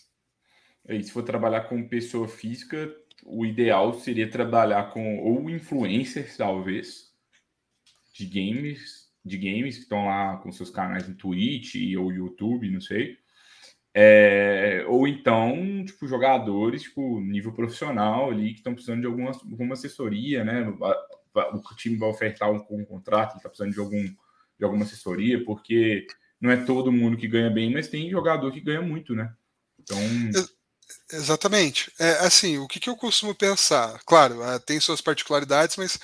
E 0.88 1.02
se 1.02 1.10
for 1.10 1.22
trabalhar 1.22 1.62
com 1.62 1.88
pessoa 1.88 2.28
física, 2.28 2.94
o 3.24 3.46
ideal 3.46 3.94
seria 3.94 4.28
trabalhar 4.28 4.90
com 4.92 5.18
ou 5.18 5.48
influencers, 5.48 6.36
talvez, 6.36 7.12
de 8.12 8.26
games, 8.26 9.10
de 9.24 9.38
games 9.38 9.76
que 9.76 9.82
estão 9.82 10.06
lá 10.06 10.36
com 10.36 10.52
seus 10.52 10.70
canais 10.70 11.08
no 11.08 11.14
Twitch 11.14 11.76
ou 11.98 12.12
YouTube, 12.12 12.70
não 12.70 12.80
sei. 12.80 13.16
É, 13.96 14.84
ou 14.88 15.06
então, 15.06 15.84
tipo, 15.84 16.06
jogadores, 16.06 16.82
tipo, 16.82 17.20
nível 17.20 17.52
profissional 17.52 18.30
ali, 18.30 18.50
que 18.50 18.58
estão 18.58 18.74
precisando 18.74 19.00
de 19.00 19.06
alguma, 19.06 19.30
alguma 19.30 19.74
assessoria, 19.74 20.44
né? 20.44 20.68
O 20.68 21.74
time 21.76 21.96
vai 21.96 22.08
ofertar 22.08 22.50
um, 22.50 22.64
um 22.70 22.84
contrato, 22.84 23.32
ele 23.32 23.38
está 23.38 23.48
precisando 23.48 23.72
de, 23.72 23.80
algum, 23.80 24.04
de 24.58 24.64
alguma 24.64 24.84
assessoria, 24.84 25.44
porque 25.44 26.06
não 26.40 26.50
é 26.50 26.56
todo 26.56 26.92
mundo 26.92 27.16
que 27.16 27.28
ganha 27.28 27.50
bem, 27.50 27.72
mas 27.72 27.88
tem 27.88 28.10
jogador 28.10 28.52
que 28.52 28.60
ganha 28.60 28.82
muito, 28.82 29.14
né? 29.14 29.32
Então. 29.80 29.98
Exatamente. 31.12 31.92
É, 31.98 32.12
assim, 32.20 32.58
o 32.58 32.66
que, 32.66 32.80
que 32.80 32.88
eu 32.88 32.96
costumo 32.96 33.34
pensar? 33.34 34.00
Claro, 34.06 34.42
é, 34.42 34.58
tem 34.58 34.80
suas 34.80 35.00
particularidades, 35.00 35.76
mas 35.76 35.98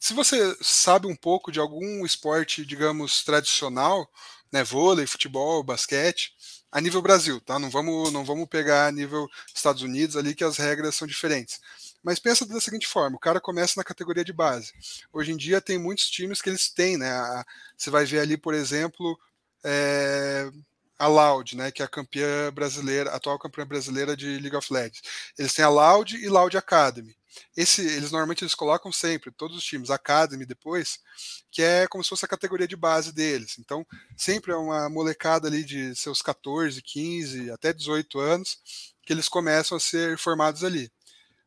se 0.00 0.14
você 0.14 0.56
sabe 0.62 1.06
um 1.06 1.16
pouco 1.16 1.52
de 1.52 1.60
algum 1.60 2.04
esporte, 2.06 2.64
digamos, 2.66 3.24
tradicional, 3.24 4.08
né, 4.52 4.64
vôlei, 4.64 5.06
futebol, 5.06 5.62
basquete, 5.62 6.32
a 6.72 6.80
nível 6.80 7.02
Brasil, 7.02 7.40
tá? 7.40 7.58
Não 7.58 7.70
vamos, 7.70 8.12
não 8.12 8.24
vamos 8.24 8.48
pegar 8.48 8.88
a 8.88 8.92
nível 8.92 9.28
Estados 9.54 9.82
Unidos 9.82 10.16
ali 10.16 10.34
que 10.34 10.44
as 10.44 10.58
regras 10.58 10.94
são 10.96 11.08
diferentes. 11.08 11.60
Mas 12.02 12.18
pensa 12.20 12.46
da 12.46 12.60
seguinte 12.60 12.86
forma: 12.88 13.16
o 13.16 13.20
cara 13.20 13.40
começa 13.40 13.74
na 13.78 13.84
categoria 13.84 14.24
de 14.24 14.32
base. 14.32 14.72
Hoje 15.12 15.32
em 15.32 15.36
dia 15.36 15.60
tem 15.60 15.78
muitos 15.78 16.10
times 16.10 16.42
que 16.42 16.50
eles 16.50 16.70
têm, 16.70 16.98
né? 16.98 17.10
Você 17.76 17.90
vai 17.90 18.04
ver 18.06 18.20
ali, 18.20 18.36
por 18.36 18.54
exemplo, 18.54 19.18
é, 19.64 20.50
a 20.98 21.06
Loud, 21.06 21.56
né? 21.56 21.70
Que 21.70 21.82
é 21.82 21.84
a 21.84 21.88
campeã 21.88 22.52
brasileira, 22.52 23.10
atual 23.10 23.38
campeã 23.38 23.66
brasileira 23.66 24.16
de 24.16 24.38
League 24.38 24.56
of 24.56 24.72
Legends. 24.72 25.02
Eles 25.38 25.54
têm 25.54 25.64
a 25.64 25.68
Loud 25.68 26.16
e 26.16 26.28
Loud 26.28 26.56
Academy. 26.56 27.16
Esse, 27.56 27.82
eles 27.82 28.10
normalmente 28.10 28.42
eles 28.42 28.54
colocam 28.54 28.90
sempre, 28.90 29.30
todos 29.30 29.56
os 29.56 29.64
times, 29.64 29.90
Academy 29.90 30.44
depois, 30.44 30.98
que 31.50 31.62
é 31.62 31.86
como 31.86 32.02
se 32.02 32.10
fosse 32.10 32.24
a 32.24 32.28
categoria 32.28 32.66
de 32.66 32.76
base 32.76 33.12
deles. 33.12 33.56
Então, 33.58 33.86
sempre 34.16 34.52
é 34.52 34.56
uma 34.56 34.88
molecada 34.88 35.46
ali 35.46 35.62
de 35.64 35.94
seus 35.94 36.20
14, 36.20 36.82
15, 36.82 37.50
até 37.50 37.72
18 37.72 38.18
anos, 38.18 38.58
que 39.02 39.12
eles 39.12 39.28
começam 39.28 39.76
a 39.76 39.80
ser 39.80 40.18
formados 40.18 40.64
ali. 40.64 40.90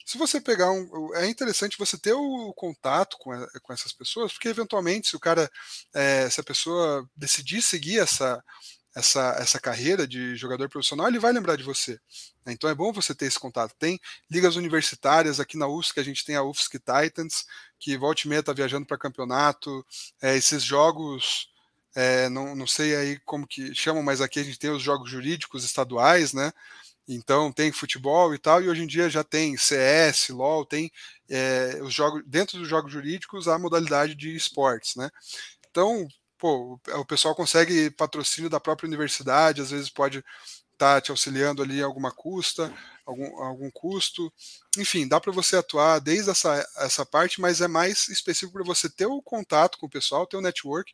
Se 0.06 0.18
você 0.18 0.42
pegar 0.42 0.72
um. 0.72 1.16
É 1.16 1.28
interessante 1.28 1.78
você 1.78 1.98
ter 1.98 2.14
o 2.14 2.54
contato 2.54 3.18
com, 3.20 3.32
com 3.62 3.74
essas 3.74 3.94
pessoas, 3.94 4.34
porque 4.34 4.50
eventualmente, 4.50 5.10
se 5.10 5.16
o 5.16 5.20
cara. 5.20 5.50
É, 5.94 6.30
se 6.30 6.42
a 6.42 6.44
pessoa 6.44 7.08
decidir 7.16 7.62
seguir 7.62 8.00
essa, 8.00 8.44
essa, 8.96 9.36
essa 9.40 9.60
carreira 9.60 10.08
de 10.08 10.36
jogador 10.36 10.68
profissional, 10.70 11.08
ele 11.08 11.20
vai 11.20 11.32
lembrar 11.32 11.56
de 11.56 11.64
você. 11.64 11.94
Né? 12.46 12.54
Então 12.54 12.70
é 12.70 12.76
bom 12.76 12.92
você 12.92 13.16
ter 13.16 13.26
esse 13.26 13.40
contato. 13.40 13.74
Tem 13.78 14.00
ligas 14.30 14.56
universitárias 14.56 15.40
aqui 15.40 15.58
na 15.58 15.68
UFSC, 15.68 16.00
a 16.00 16.04
gente 16.04 16.26
tem 16.26 16.36
a 16.36 16.44
UFSC 16.44 16.80
Titans, 16.80 17.46
que 17.80 17.98
volta 17.98 18.22
e 18.26 18.28
meia 18.28 18.40
está 18.42 18.54
viajando 18.54 18.86
para 18.86 18.98
campeonato. 18.98 19.86
É, 20.22 20.36
esses 20.36 20.64
jogos, 20.64 21.50
é, 21.96 22.28
não, 22.30 22.56
não 22.56 22.68
sei 22.68 22.96
aí 22.96 23.20
como 23.26 23.48
que 23.48 23.74
chamam, 23.74 24.04
mas 24.04 24.22
aqui 24.22 24.40
a 24.40 24.44
gente 24.44 24.60
tem 24.60 24.70
os 24.70 24.82
jogos 24.82 25.10
jurídicos 25.10 25.64
estaduais, 25.64 26.34
né? 26.34 26.52
Então 27.08 27.52
tem 27.52 27.72
futebol 27.72 28.34
e 28.34 28.38
tal, 28.38 28.62
e 28.62 28.70
hoje 28.70 28.84
em 28.84 28.88
dia 28.88 29.10
já 29.10 29.24
tem 29.24 29.58
CS, 29.58 30.30
LOL, 30.30 30.66
tem 30.66 30.92
é, 31.30 31.80
os 31.82 31.94
jogos 31.94 32.24
dentro 32.26 32.58
dos 32.60 32.68
jogos 32.68 32.92
jurídicos 32.92 33.48
a 33.48 33.58
modalidade 33.58 34.16
de 34.16 34.36
esportes, 34.36 34.96
né? 34.96 35.10
Então 35.70 36.08
pô, 36.42 36.80
o 36.88 37.06
pessoal 37.06 37.36
consegue 37.36 37.92
patrocínio 37.92 38.50
da 38.50 38.60
própria 38.60 38.88
universidade, 38.88 39.62
às 39.62 39.70
vezes 39.70 39.92
pode 39.92 40.18
estar 40.74 40.96
tá 40.96 41.00
te 41.00 41.12
auxiliando 41.12 41.62
ali 41.62 41.78
em 41.80 41.84
alguma 41.84 42.12
custa, 42.12 42.74
algum, 43.06 43.44
algum 43.44 43.70
custo. 43.70 44.34
Enfim, 44.76 45.08
dá 45.08 45.22
para 45.22 45.32
você 45.32 45.56
atuar 45.58 46.00
desde 46.00 46.32
essa, 46.32 46.68
essa 46.78 47.06
parte, 47.06 47.40
mas 47.40 47.62
é 47.62 47.68
mais 47.68 48.08
específico 48.10 48.54
para 48.54 48.64
você 48.66 48.90
ter 48.90 49.06
o 49.06 49.22
contato 49.22 49.78
com 49.78 49.86
o 49.86 49.90
pessoal, 49.90 50.26
ter 50.26 50.38
o 50.38 50.42
network, 50.42 50.92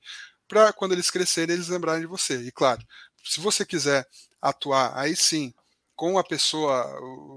para 0.49 0.73
quando 0.73 0.91
eles 0.91 1.09
crescerem, 1.09 1.55
eles 1.55 1.69
lembrarem 1.69 2.01
de 2.01 2.07
você. 2.07 2.41
E 2.41 2.51
claro, 2.51 2.85
se 3.23 3.39
você 3.39 3.65
quiser 3.65 4.05
atuar, 4.41 4.97
aí 4.97 5.15
sim, 5.15 5.53
com 5.97 6.19
a 6.19 6.23
pessoa, 6.23 6.85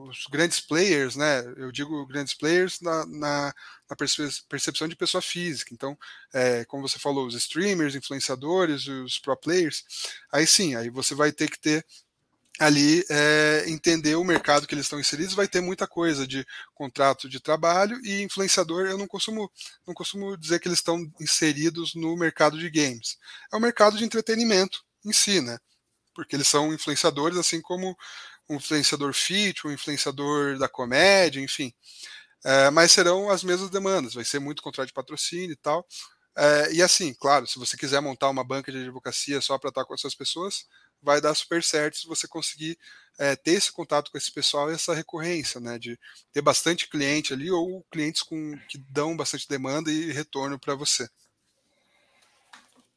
os 0.06 0.26
grandes 0.30 0.60
players, 0.60 1.16
né? 1.16 1.40
Eu 1.56 1.72
digo 1.72 2.06
grandes 2.06 2.34
players 2.34 2.78
na, 2.82 3.06
na, 3.06 3.54
na 3.88 3.96
percepção 3.96 4.86
de 4.86 4.94
pessoa 4.94 5.22
física. 5.22 5.72
Então, 5.72 5.98
é, 6.30 6.66
como 6.66 6.86
você 6.86 6.98
falou, 6.98 7.26
os 7.26 7.34
streamers, 7.34 7.94
influenciadores, 7.94 8.86
os 8.86 9.18
pro 9.18 9.34
players, 9.34 9.82
aí 10.30 10.46
sim, 10.46 10.76
aí 10.76 10.90
você 10.90 11.14
vai 11.14 11.32
ter 11.32 11.50
que 11.50 11.58
ter 11.58 11.86
ali 12.58 13.02
é, 13.08 13.64
entender 13.66 14.14
o 14.16 14.24
mercado 14.24 14.66
que 14.66 14.74
eles 14.74 14.84
estão 14.84 15.00
inseridos, 15.00 15.34
vai 15.34 15.48
ter 15.48 15.62
muita 15.62 15.86
coisa 15.86 16.26
de 16.26 16.46
contrato 16.74 17.30
de 17.30 17.40
trabalho 17.40 17.98
e 18.04 18.20
influenciador. 18.20 18.86
Eu 18.86 18.98
não 18.98 19.06
costumo, 19.06 19.50
não 19.86 19.94
costumo 19.94 20.36
dizer 20.36 20.60
que 20.60 20.68
eles 20.68 20.80
estão 20.80 21.10
inseridos 21.18 21.94
no 21.94 22.14
mercado 22.14 22.58
de 22.58 22.68
games. 22.68 23.16
É 23.50 23.56
o 23.56 23.60
mercado 23.60 23.96
de 23.96 24.04
entretenimento 24.04 24.84
em 25.02 25.14
si, 25.14 25.40
né? 25.40 25.58
Porque 26.14 26.36
eles 26.36 26.48
são 26.48 26.74
influenciadores, 26.74 27.38
assim 27.38 27.62
como 27.62 27.96
um 28.50 28.56
influenciador 28.56 29.14
fit, 29.14 29.66
um 29.66 29.70
influenciador 29.70 30.58
da 30.58 30.68
comédia, 30.68 31.40
enfim. 31.40 31.72
É, 32.44 32.70
mas 32.70 32.90
serão 32.90 33.30
as 33.30 33.44
mesmas 33.44 33.70
demandas, 33.70 34.14
vai 34.14 34.24
ser 34.24 34.40
muito 34.40 34.62
contrato 34.62 34.88
de 34.88 34.92
patrocínio 34.92 35.52
e 35.52 35.56
tal. 35.56 35.86
É, 36.36 36.72
e 36.72 36.82
assim, 36.82 37.14
claro, 37.14 37.46
se 37.46 37.58
você 37.58 37.76
quiser 37.76 38.00
montar 38.00 38.28
uma 38.28 38.42
banca 38.42 38.72
de 38.72 38.78
advocacia 38.78 39.40
só 39.40 39.58
para 39.58 39.68
estar 39.68 39.84
com 39.84 39.94
essas 39.94 40.14
pessoas, 40.14 40.66
vai 41.02 41.20
dar 41.20 41.34
super 41.34 41.62
certo 41.62 41.98
se 41.98 42.06
você 42.06 42.26
conseguir 42.26 42.76
é, 43.18 43.36
ter 43.36 43.52
esse 43.52 43.72
contato 43.72 44.10
com 44.10 44.18
esse 44.18 44.32
pessoal 44.32 44.70
e 44.70 44.74
essa 44.74 44.94
recorrência, 44.94 45.60
né? 45.60 45.78
De 45.78 45.98
ter 46.32 46.42
bastante 46.42 46.88
cliente 46.88 47.32
ali 47.32 47.50
ou 47.50 47.84
clientes 47.90 48.22
com, 48.22 48.58
que 48.68 48.78
dão 48.90 49.16
bastante 49.16 49.48
demanda 49.48 49.90
e 49.90 50.12
retorno 50.12 50.58
para 50.58 50.74
você. 50.74 51.08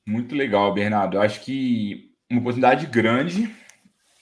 Muito 0.06 0.36
legal, 0.36 0.74
Bernardo. 0.74 1.18
Eu 1.18 1.22
acho 1.22 1.42
que 1.42 2.12
uma 2.30 2.42
oportunidade 2.42 2.86
grande 2.88 3.54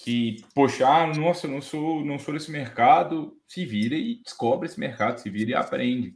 que, 0.03 0.37
poxa, 0.55 0.87
ah, 0.87 1.07
nossa, 1.07 1.47
não 1.47 1.61
sou, 1.61 2.03
não 2.03 2.17
sou 2.17 2.33
desse 2.33 2.51
mercado, 2.51 3.37
se 3.47 3.65
vira 3.65 3.95
e 3.95 4.21
descobre 4.23 4.67
esse 4.67 4.79
mercado, 4.79 5.19
se 5.19 5.29
vira 5.29 5.51
e 5.51 5.53
aprende. 5.53 6.15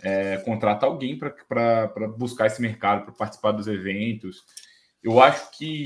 É, 0.00 0.38
contrata 0.38 0.86
alguém 0.86 1.18
para 1.18 1.90
buscar 2.16 2.46
esse 2.46 2.62
mercado, 2.62 3.04
para 3.04 3.14
participar 3.14 3.52
dos 3.52 3.66
eventos. 3.66 4.44
Eu 5.02 5.20
acho 5.20 5.50
que 5.58 5.84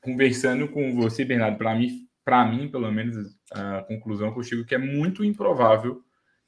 conversando 0.00 0.68
com 0.68 0.94
você, 0.94 1.24
Bernardo, 1.24 1.58
para 1.58 1.74
mim, 1.74 2.08
para 2.24 2.44
mim, 2.46 2.68
pelo 2.68 2.90
menos, 2.92 3.16
a 3.52 3.82
conclusão 3.82 4.32
que 4.32 4.38
eu 4.38 4.42
chego 4.42 4.62
é 4.62 4.64
que 4.64 4.74
é 4.74 4.78
muito 4.78 5.24
improvável 5.24 6.02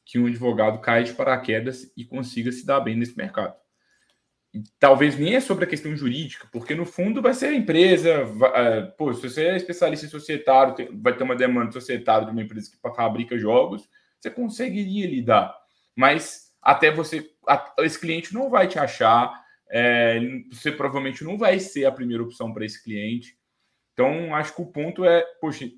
que 0.05 0.19
um 0.19 0.27
advogado 0.27 0.81
caia 0.81 1.05
de 1.05 1.13
paraquedas 1.13 1.91
e 1.97 2.05
consiga 2.05 2.53
se 2.53 2.65
dar 2.65 2.81
bem 2.81 2.97
nesse 2.97 3.17
mercado. 3.17 3.55
Talvez 4.81 5.17
nem 5.17 5.37
é 5.37 5.41
sobre 5.41 5.65
a 5.65 5.69
questão 5.69 5.95
jurídica, 5.95 6.49
porque 6.51 6.75
no 6.75 6.85
fundo 6.85 7.23
vai 7.23 7.33
ser 7.35 7.47
a 7.47 7.55
empresa. 7.55 8.25
Vai, 8.25 8.51
é, 8.55 8.83
pô, 8.83 9.15
se 9.15 9.23
você 9.23 9.45
é 9.45 9.57
especialista 9.57 10.07
em 10.07 10.09
societário, 10.09 10.75
vai 11.01 11.17
ter 11.17 11.23
uma 11.23 11.37
demanda 11.37 11.71
societária 11.71 12.27
de 12.27 12.33
uma 12.33 12.43
empresa 12.43 12.71
que 12.71 12.95
fabrica 12.95 13.39
jogos, 13.39 13.89
você 14.19 14.31
conseguiria 14.31 15.07
lidar. 15.07 15.57
Mas 15.95 16.51
até 16.61 16.91
você, 16.91 17.31
esse 17.79 17.99
cliente 17.99 18.35
não 18.35 18.51
vai 18.51 18.67
te 18.67 18.79
achar, 18.79 19.33
é, 19.71 20.21
você 20.51 20.73
provavelmente 20.73 21.23
não 21.23 21.39
vai 21.39 21.61
ser 21.61 21.85
a 21.85 21.93
primeira 21.93 22.23
opção 22.23 22.53
para 22.53 22.65
esse 22.65 22.83
cliente. 22.83 23.39
Então, 23.93 24.35
acho 24.35 24.55
que 24.55 24.63
o 24.63 24.67
ponto 24.67 25.05
é, 25.05 25.23
poxa, 25.41 25.71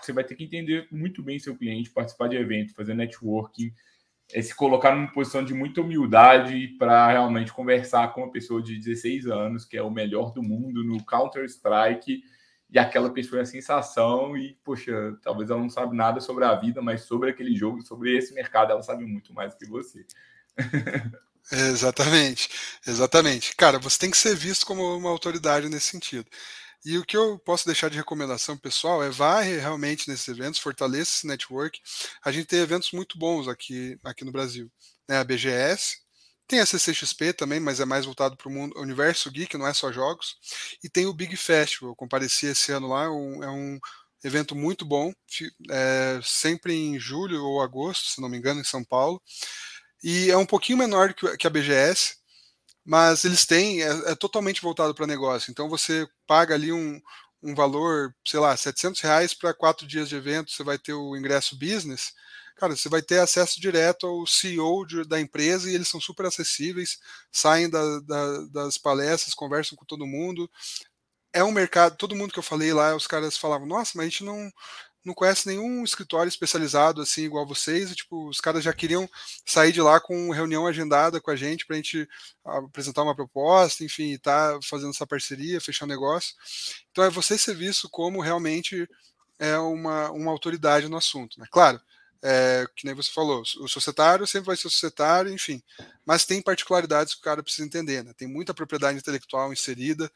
você 0.00 0.12
vai 0.12 0.24
ter 0.24 0.34
que 0.34 0.44
entender 0.44 0.86
muito 0.90 1.22
bem 1.22 1.38
seu 1.38 1.56
cliente, 1.56 1.90
participar 1.90 2.28
de 2.28 2.36
evento, 2.36 2.74
fazer 2.74 2.94
networking, 2.94 3.72
é 4.32 4.40
se 4.40 4.54
colocar 4.54 4.94
numa 4.94 5.12
posição 5.12 5.44
de 5.44 5.52
muita 5.52 5.80
humildade 5.80 6.68
para 6.78 7.10
realmente 7.10 7.52
conversar 7.52 8.12
com 8.12 8.22
uma 8.22 8.32
pessoa 8.32 8.62
de 8.62 8.78
16 8.78 9.26
anos, 9.26 9.64
que 9.64 9.76
é 9.76 9.82
o 9.82 9.90
melhor 9.90 10.32
do 10.32 10.42
mundo 10.42 10.82
no 10.82 11.04
Counter-Strike, 11.04 12.22
e 12.70 12.78
aquela 12.78 13.10
pessoa 13.10 13.40
é 13.40 13.42
a 13.42 13.46
sensação, 13.46 14.36
e, 14.36 14.58
poxa, 14.64 15.16
talvez 15.22 15.50
ela 15.50 15.60
não 15.60 15.70
sabe 15.70 15.96
nada 15.96 16.20
sobre 16.20 16.44
a 16.44 16.54
vida, 16.54 16.82
mas 16.82 17.02
sobre 17.02 17.30
aquele 17.30 17.54
jogo, 17.54 17.82
sobre 17.82 18.16
esse 18.16 18.34
mercado, 18.34 18.72
ela 18.72 18.82
sabe 18.82 19.04
muito 19.04 19.32
mais 19.32 19.54
que 19.54 19.66
você. 19.66 20.04
exatamente, 21.52 22.48
exatamente. 22.86 23.54
Cara, 23.54 23.78
você 23.78 23.98
tem 23.98 24.10
que 24.10 24.16
ser 24.16 24.34
visto 24.34 24.66
como 24.66 24.96
uma 24.96 25.10
autoridade 25.10 25.68
nesse 25.68 25.90
sentido. 25.90 26.26
E 26.84 26.98
o 26.98 27.04
que 27.04 27.16
eu 27.16 27.38
posso 27.38 27.64
deixar 27.64 27.88
de 27.88 27.96
recomendação 27.96 28.56
pessoal 28.58 29.02
é 29.02 29.08
vá 29.08 29.40
realmente 29.40 30.08
nesses 30.08 30.28
eventos, 30.28 30.60
fortaleça 30.60 31.18
esse 31.18 31.26
network. 31.26 31.80
A 32.22 32.30
gente 32.30 32.46
tem 32.46 32.60
eventos 32.60 32.92
muito 32.92 33.18
bons 33.18 33.48
aqui, 33.48 33.98
aqui 34.04 34.24
no 34.24 34.32
Brasil. 34.32 34.70
Né? 35.08 35.16
A 35.16 35.24
BGS, 35.24 35.96
tem 36.46 36.60
a 36.60 36.66
CCXP 36.66 37.32
também, 37.32 37.58
mas 37.58 37.80
é 37.80 37.84
mais 37.86 38.04
voltado 38.04 38.36
para 38.36 38.48
o 38.48 38.52
mundo 38.52 38.78
universo 38.78 39.30
geek, 39.30 39.56
não 39.56 39.66
é 39.66 39.72
só 39.72 39.90
jogos. 39.90 40.36
E 40.82 40.90
tem 40.90 41.06
o 41.06 41.14
Big 41.14 41.36
Festival, 41.36 41.90
eu 41.90 41.96
compareci 41.96 42.46
esse 42.46 42.70
ano 42.70 42.88
lá, 42.88 43.10
um, 43.10 43.42
é 43.42 43.50
um 43.50 43.78
evento 44.22 44.54
muito 44.54 44.84
bom, 44.84 45.12
é, 45.70 46.20
sempre 46.22 46.74
em 46.74 46.98
julho 46.98 47.42
ou 47.42 47.62
agosto, 47.62 48.10
se 48.10 48.20
não 48.20 48.28
me 48.28 48.36
engano, 48.36 48.60
em 48.60 48.64
São 48.64 48.84
Paulo. 48.84 49.22
E 50.02 50.30
é 50.30 50.36
um 50.36 50.46
pouquinho 50.46 50.78
menor 50.78 51.14
que 51.14 51.46
a 51.46 51.50
BGS, 51.50 52.16
mas 52.84 53.24
eles 53.24 53.46
têm, 53.46 53.82
é, 53.82 54.12
é 54.12 54.14
totalmente 54.14 54.60
voltado 54.62 54.94
para 54.94 55.06
negócio. 55.06 55.50
Então 55.50 55.68
você 55.68 56.06
paga 56.26 56.54
ali 56.54 56.72
um, 56.72 57.00
um 57.42 57.54
valor, 57.54 58.14
sei 58.26 58.40
lá, 58.40 58.56
700 58.56 59.00
reais 59.00 59.34
para 59.34 59.54
quatro 59.54 59.86
dias 59.86 60.08
de 60.08 60.16
evento, 60.16 60.50
você 60.50 60.62
vai 60.64 60.78
ter 60.78 60.92
o 60.94 61.16
ingresso 61.16 61.58
business. 61.58 62.12
Cara, 62.56 62.76
você 62.76 62.88
vai 62.88 63.02
ter 63.02 63.18
acesso 63.18 63.60
direto 63.60 64.06
ao 64.06 64.26
CEO 64.26 64.86
de, 64.86 65.04
da 65.04 65.20
empresa 65.20 65.70
e 65.70 65.74
eles 65.74 65.88
são 65.88 66.00
super 66.00 66.26
acessíveis, 66.26 66.98
saem 67.32 67.68
da, 67.68 68.00
da, 68.00 68.46
das 68.52 68.78
palestras, 68.78 69.34
conversam 69.34 69.76
com 69.76 69.84
todo 69.84 70.06
mundo. 70.06 70.48
É 71.32 71.42
um 71.42 71.50
mercado, 71.52 71.96
todo 71.96 72.14
mundo 72.14 72.32
que 72.32 72.38
eu 72.38 72.42
falei 72.44 72.72
lá, 72.72 72.94
os 72.94 73.06
caras 73.06 73.36
falavam, 73.36 73.66
nossa, 73.66 73.92
mas 73.96 74.06
a 74.06 74.08
gente 74.08 74.24
não, 74.24 74.52
não 75.04 75.14
conhece 75.14 75.46
nenhum 75.46 75.84
escritório 75.84 76.28
especializado 76.28 77.02
assim 77.02 77.24
igual 77.24 77.46
vocês, 77.46 77.90
e, 77.90 77.94
tipo, 77.94 78.28
os 78.28 78.40
caras 78.40 78.64
já 78.64 78.72
queriam 78.72 79.08
sair 79.44 79.72
de 79.72 79.80
lá 79.80 80.00
com 80.00 80.30
reunião 80.30 80.66
agendada 80.66 81.20
com 81.20 81.30
a 81.30 81.36
gente 81.36 81.66
para 81.66 81.74
a 81.74 81.76
gente 81.76 82.08
apresentar 82.44 83.02
uma 83.02 83.14
proposta, 83.14 83.84
enfim, 83.84 84.12
estar 84.12 84.54
tá 84.54 84.58
fazendo 84.62 84.90
essa 84.90 85.06
parceria, 85.06 85.60
fechar 85.60 85.84
um 85.84 85.88
negócio. 85.88 86.34
Então 86.90 87.04
é 87.04 87.10
você 87.10 87.36
ser 87.36 87.54
visto 87.54 87.88
como 87.90 88.20
realmente 88.20 88.88
é 89.38 89.58
uma, 89.58 90.10
uma 90.10 90.30
autoridade 90.30 90.88
no 90.88 90.96
assunto, 90.96 91.38
né? 91.38 91.46
Claro, 91.50 91.80
é, 92.22 92.66
que 92.74 92.86
nem 92.86 92.94
você 92.94 93.10
falou, 93.10 93.42
o 93.60 93.68
societário 93.68 94.26
sempre 94.26 94.46
vai 94.46 94.56
ser 94.56 94.62
societário, 94.70 95.30
enfim, 95.30 95.62
mas 96.06 96.24
tem 96.24 96.40
particularidades 96.40 97.14
que 97.14 97.20
o 97.20 97.24
cara 97.24 97.42
precisa 97.42 97.66
entender, 97.66 98.02
né? 98.02 98.14
Tem 98.16 98.26
muita 98.26 98.54
propriedade 98.54 98.96
intelectual 98.96 99.52
inserida, 99.52 100.10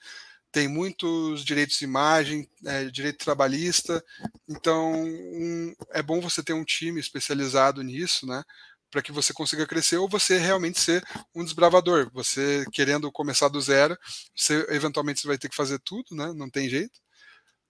tem 0.51 0.69
muitos 0.69 1.45
direitos 1.45 1.79
de 1.79 1.85
imagem, 1.85 2.49
é, 2.67 2.85
direito 2.87 3.25
trabalhista, 3.25 4.03
então 4.49 4.93
um, 4.95 5.75
é 5.93 6.03
bom 6.03 6.21
você 6.21 6.43
ter 6.43 6.53
um 6.55 6.65
time 6.65 7.01
especializado 7.01 7.83
nisso, 7.83 8.27
né? 8.27 8.43
Para 8.91 9.03
que 9.03 9.13
você 9.13 9.33
consiga 9.35 9.67
crescer 9.67 9.99
ou 9.99 10.09
você 10.09 10.39
realmente 10.39 10.81
ser 10.81 11.05
um 11.35 11.45
desbravador. 11.45 12.11
Você 12.15 12.65
querendo 12.73 13.13
começar 13.13 13.49
do 13.49 13.61
zero, 13.61 13.97
você 14.35 14.67
eventualmente 14.71 15.27
vai 15.27 15.37
ter 15.39 15.49
que 15.51 15.57
fazer 15.57 15.79
tudo, 15.81 16.15
né? 16.17 16.33
Não 16.35 16.49
tem 16.51 16.69
jeito. 16.69 16.99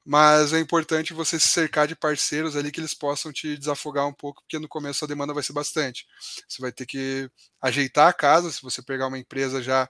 Mas 0.05 0.55
é 0.55 0.59
importante 0.59 1.13
você 1.13 1.39
se 1.39 1.49
cercar 1.49 1.87
de 1.87 1.95
parceiros 1.95 2.57
ali 2.57 2.73
que 2.73 2.81
eles 2.81 2.95
possam 2.95 3.31
te 3.33 3.59
desafogar 3.59 4.07
um 4.07 4.13
pouco, 4.13 4.43
porque 4.43 4.59
no 4.59 4.69
começo 4.69 5.05
a 5.05 5.09
demanda 5.09 5.35
vai 5.35 5.43
ser 5.43 5.53
bastante. 5.53 6.07
Você 6.49 6.63
vai 6.63 6.73
ter 6.73 6.87
que 6.87 7.31
ajeitar 7.61 8.09
a 8.09 8.13
casa, 8.13 8.51
se 8.51 8.63
você 8.63 8.83
pegar 8.83 9.09
uma 9.09 9.19
empresa 9.19 9.63
já 9.63 9.87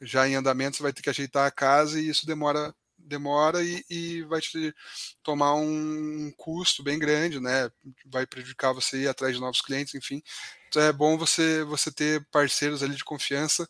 já 0.00 0.28
em 0.28 0.34
andamento, 0.34 0.76
você 0.76 0.82
vai 0.82 0.92
ter 0.92 1.02
que 1.02 1.10
ajeitar 1.10 1.46
a 1.46 1.50
casa 1.50 2.00
e 2.00 2.08
isso 2.08 2.26
demora 2.26 2.74
demora 2.98 3.62
e, 3.62 3.84
e 3.88 4.22
vai 4.22 4.40
te 4.40 4.74
tomar 5.22 5.54
um 5.54 6.32
custo 6.36 6.82
bem 6.82 6.98
grande, 6.98 7.40
né? 7.40 7.70
Vai 8.06 8.26
prejudicar 8.26 8.72
você 8.72 9.02
ir 9.02 9.08
atrás 9.08 9.34
de 9.34 9.40
novos 9.40 9.60
clientes, 9.60 9.94
enfim. 9.94 10.22
Então 10.68 10.82
é 10.82 10.92
bom 10.92 11.16
você 11.16 11.64
você 11.64 11.90
ter 11.90 12.26
parceiros 12.30 12.82
ali 12.82 12.94
de 12.94 13.04
confiança 13.04 13.68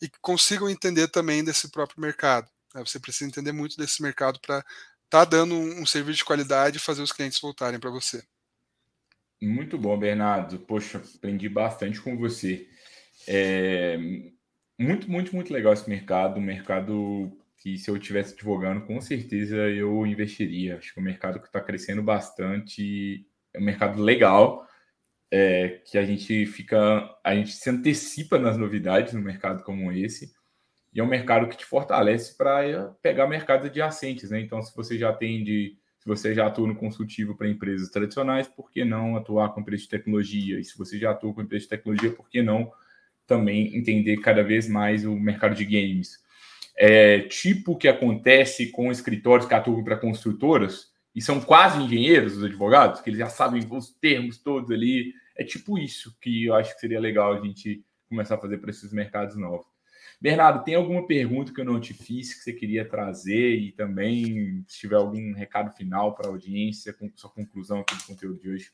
e 0.00 0.08
que 0.08 0.18
consigam 0.20 0.68
entender 0.68 1.08
também 1.08 1.42
desse 1.42 1.70
próprio 1.70 2.00
mercado. 2.00 2.48
Né? 2.74 2.84
Você 2.84 3.00
precisa 3.00 3.28
entender 3.28 3.52
muito 3.52 3.76
desse 3.76 4.02
mercado 4.02 4.38
para 4.40 4.58
estar 4.58 4.66
tá 5.08 5.24
dando 5.24 5.54
um, 5.54 5.82
um 5.82 5.86
serviço 5.86 6.18
de 6.18 6.24
qualidade 6.24 6.76
e 6.76 6.80
fazer 6.80 7.02
os 7.02 7.12
clientes 7.12 7.40
voltarem 7.40 7.80
para 7.80 7.90
você. 7.90 8.22
Muito 9.40 9.78
bom, 9.78 9.98
Bernardo. 9.98 10.58
Poxa, 10.58 11.02
aprendi 11.14 11.48
bastante 11.48 12.00
com 12.00 12.16
você. 12.16 12.68
É, 13.26 13.98
muito, 14.78 15.10
muito, 15.10 15.34
muito 15.34 15.52
legal 15.52 15.72
esse 15.72 15.88
mercado. 15.88 16.38
Um 16.38 16.42
mercado 16.42 17.32
que, 17.58 17.78
se 17.78 17.90
eu 17.90 17.96
estivesse 17.96 18.34
advogando, 18.34 18.86
com 18.86 19.00
certeza 19.00 19.56
eu 19.56 20.06
investiria. 20.06 20.78
Acho 20.78 20.92
que 20.92 21.00
é 21.00 21.02
um 21.02 21.04
mercado 21.04 21.40
que 21.40 21.46
está 21.46 21.60
crescendo 21.60 22.02
bastante. 22.02 23.26
É 23.54 23.58
um 23.58 23.64
mercado 23.64 24.02
legal. 24.02 24.66
É, 25.28 25.80
que 25.84 25.98
a 25.98 26.04
gente 26.04 26.46
fica, 26.46 27.12
a 27.24 27.34
gente 27.34 27.52
se 27.52 27.68
antecipa 27.68 28.38
nas 28.38 28.56
novidades 28.56 29.12
no 29.12 29.20
mercado 29.20 29.64
como 29.64 29.90
esse, 29.90 30.32
e 30.94 31.00
é 31.00 31.02
um 31.02 31.06
mercado 31.08 31.48
que 31.48 31.56
te 31.56 31.64
fortalece 31.64 32.36
para 32.36 32.94
pegar 33.02 33.26
mercados 33.26 33.66
adjacentes, 33.66 34.30
né? 34.30 34.40
Então, 34.40 34.62
se 34.62 34.74
você 34.74 34.96
já 34.96 35.10
atende, 35.10 35.76
se 35.98 36.06
você 36.06 36.32
já 36.32 36.46
atua 36.46 36.66
no 36.68 36.76
consultivo 36.76 37.36
para 37.36 37.48
empresas 37.48 37.90
tradicionais, 37.90 38.48
por 38.48 38.70
que 38.70 38.84
não 38.84 39.16
atuar 39.16 39.52
com 39.52 39.60
empresas 39.60 39.82
de 39.82 39.90
tecnologia? 39.90 40.58
E 40.58 40.64
se 40.64 40.78
você 40.78 40.98
já 40.98 41.10
atua 41.10 41.34
com 41.34 41.42
empresas 41.42 41.64
de 41.64 41.70
tecnologia, 41.70 42.12
por 42.12 42.30
que 42.30 42.40
não 42.40 42.72
também 43.26 43.76
entender 43.76 44.18
cada 44.18 44.42
vez 44.42 44.68
mais 44.68 45.04
o 45.04 45.14
mercado 45.14 45.54
de 45.54 45.64
games. 45.64 46.24
É, 46.76 47.20
tipo 47.20 47.76
que 47.76 47.88
acontece 47.88 48.70
com 48.70 48.92
escritórios 48.92 49.48
que 49.48 49.54
atuam 49.54 49.82
para 49.82 49.96
construtoras 49.96 50.92
e 51.14 51.22
são 51.22 51.40
quase 51.40 51.82
engenheiros, 51.82 52.36
os 52.36 52.44
advogados, 52.44 53.00
que 53.00 53.08
eles 53.08 53.18
já 53.18 53.28
sabem 53.28 53.66
os 53.70 53.90
termos 53.94 54.38
todos 54.38 54.70
ali. 54.70 55.14
É 55.34 55.42
tipo 55.42 55.78
isso 55.78 56.16
que 56.20 56.44
eu 56.44 56.54
acho 56.54 56.74
que 56.74 56.80
seria 56.80 57.00
legal 57.00 57.32
a 57.32 57.40
gente 57.40 57.82
começar 58.08 58.34
a 58.34 58.38
fazer 58.38 58.58
para 58.58 58.70
esses 58.70 58.92
mercados 58.92 59.36
novos. 59.36 59.66
Bernardo, 60.20 60.64
tem 60.64 60.74
alguma 60.74 61.06
pergunta 61.06 61.52
que 61.52 61.60
eu 61.60 61.64
não 61.64 61.80
te 61.80 61.92
fiz 61.92 62.32
que 62.34 62.40
você 62.40 62.52
queria 62.52 62.88
trazer 62.88 63.54
e 63.56 63.72
também 63.72 64.64
se 64.66 64.78
tiver 64.78 64.96
algum 64.96 65.34
recado 65.34 65.70
final 65.72 66.14
para 66.14 66.28
a 66.28 66.30
audiência, 66.30 66.92
com 66.92 67.10
sua 67.14 67.30
conclusão 67.30 67.80
aqui 67.80 67.94
do 67.94 68.04
conteúdo 68.04 68.40
de 68.40 68.48
hoje? 68.48 68.70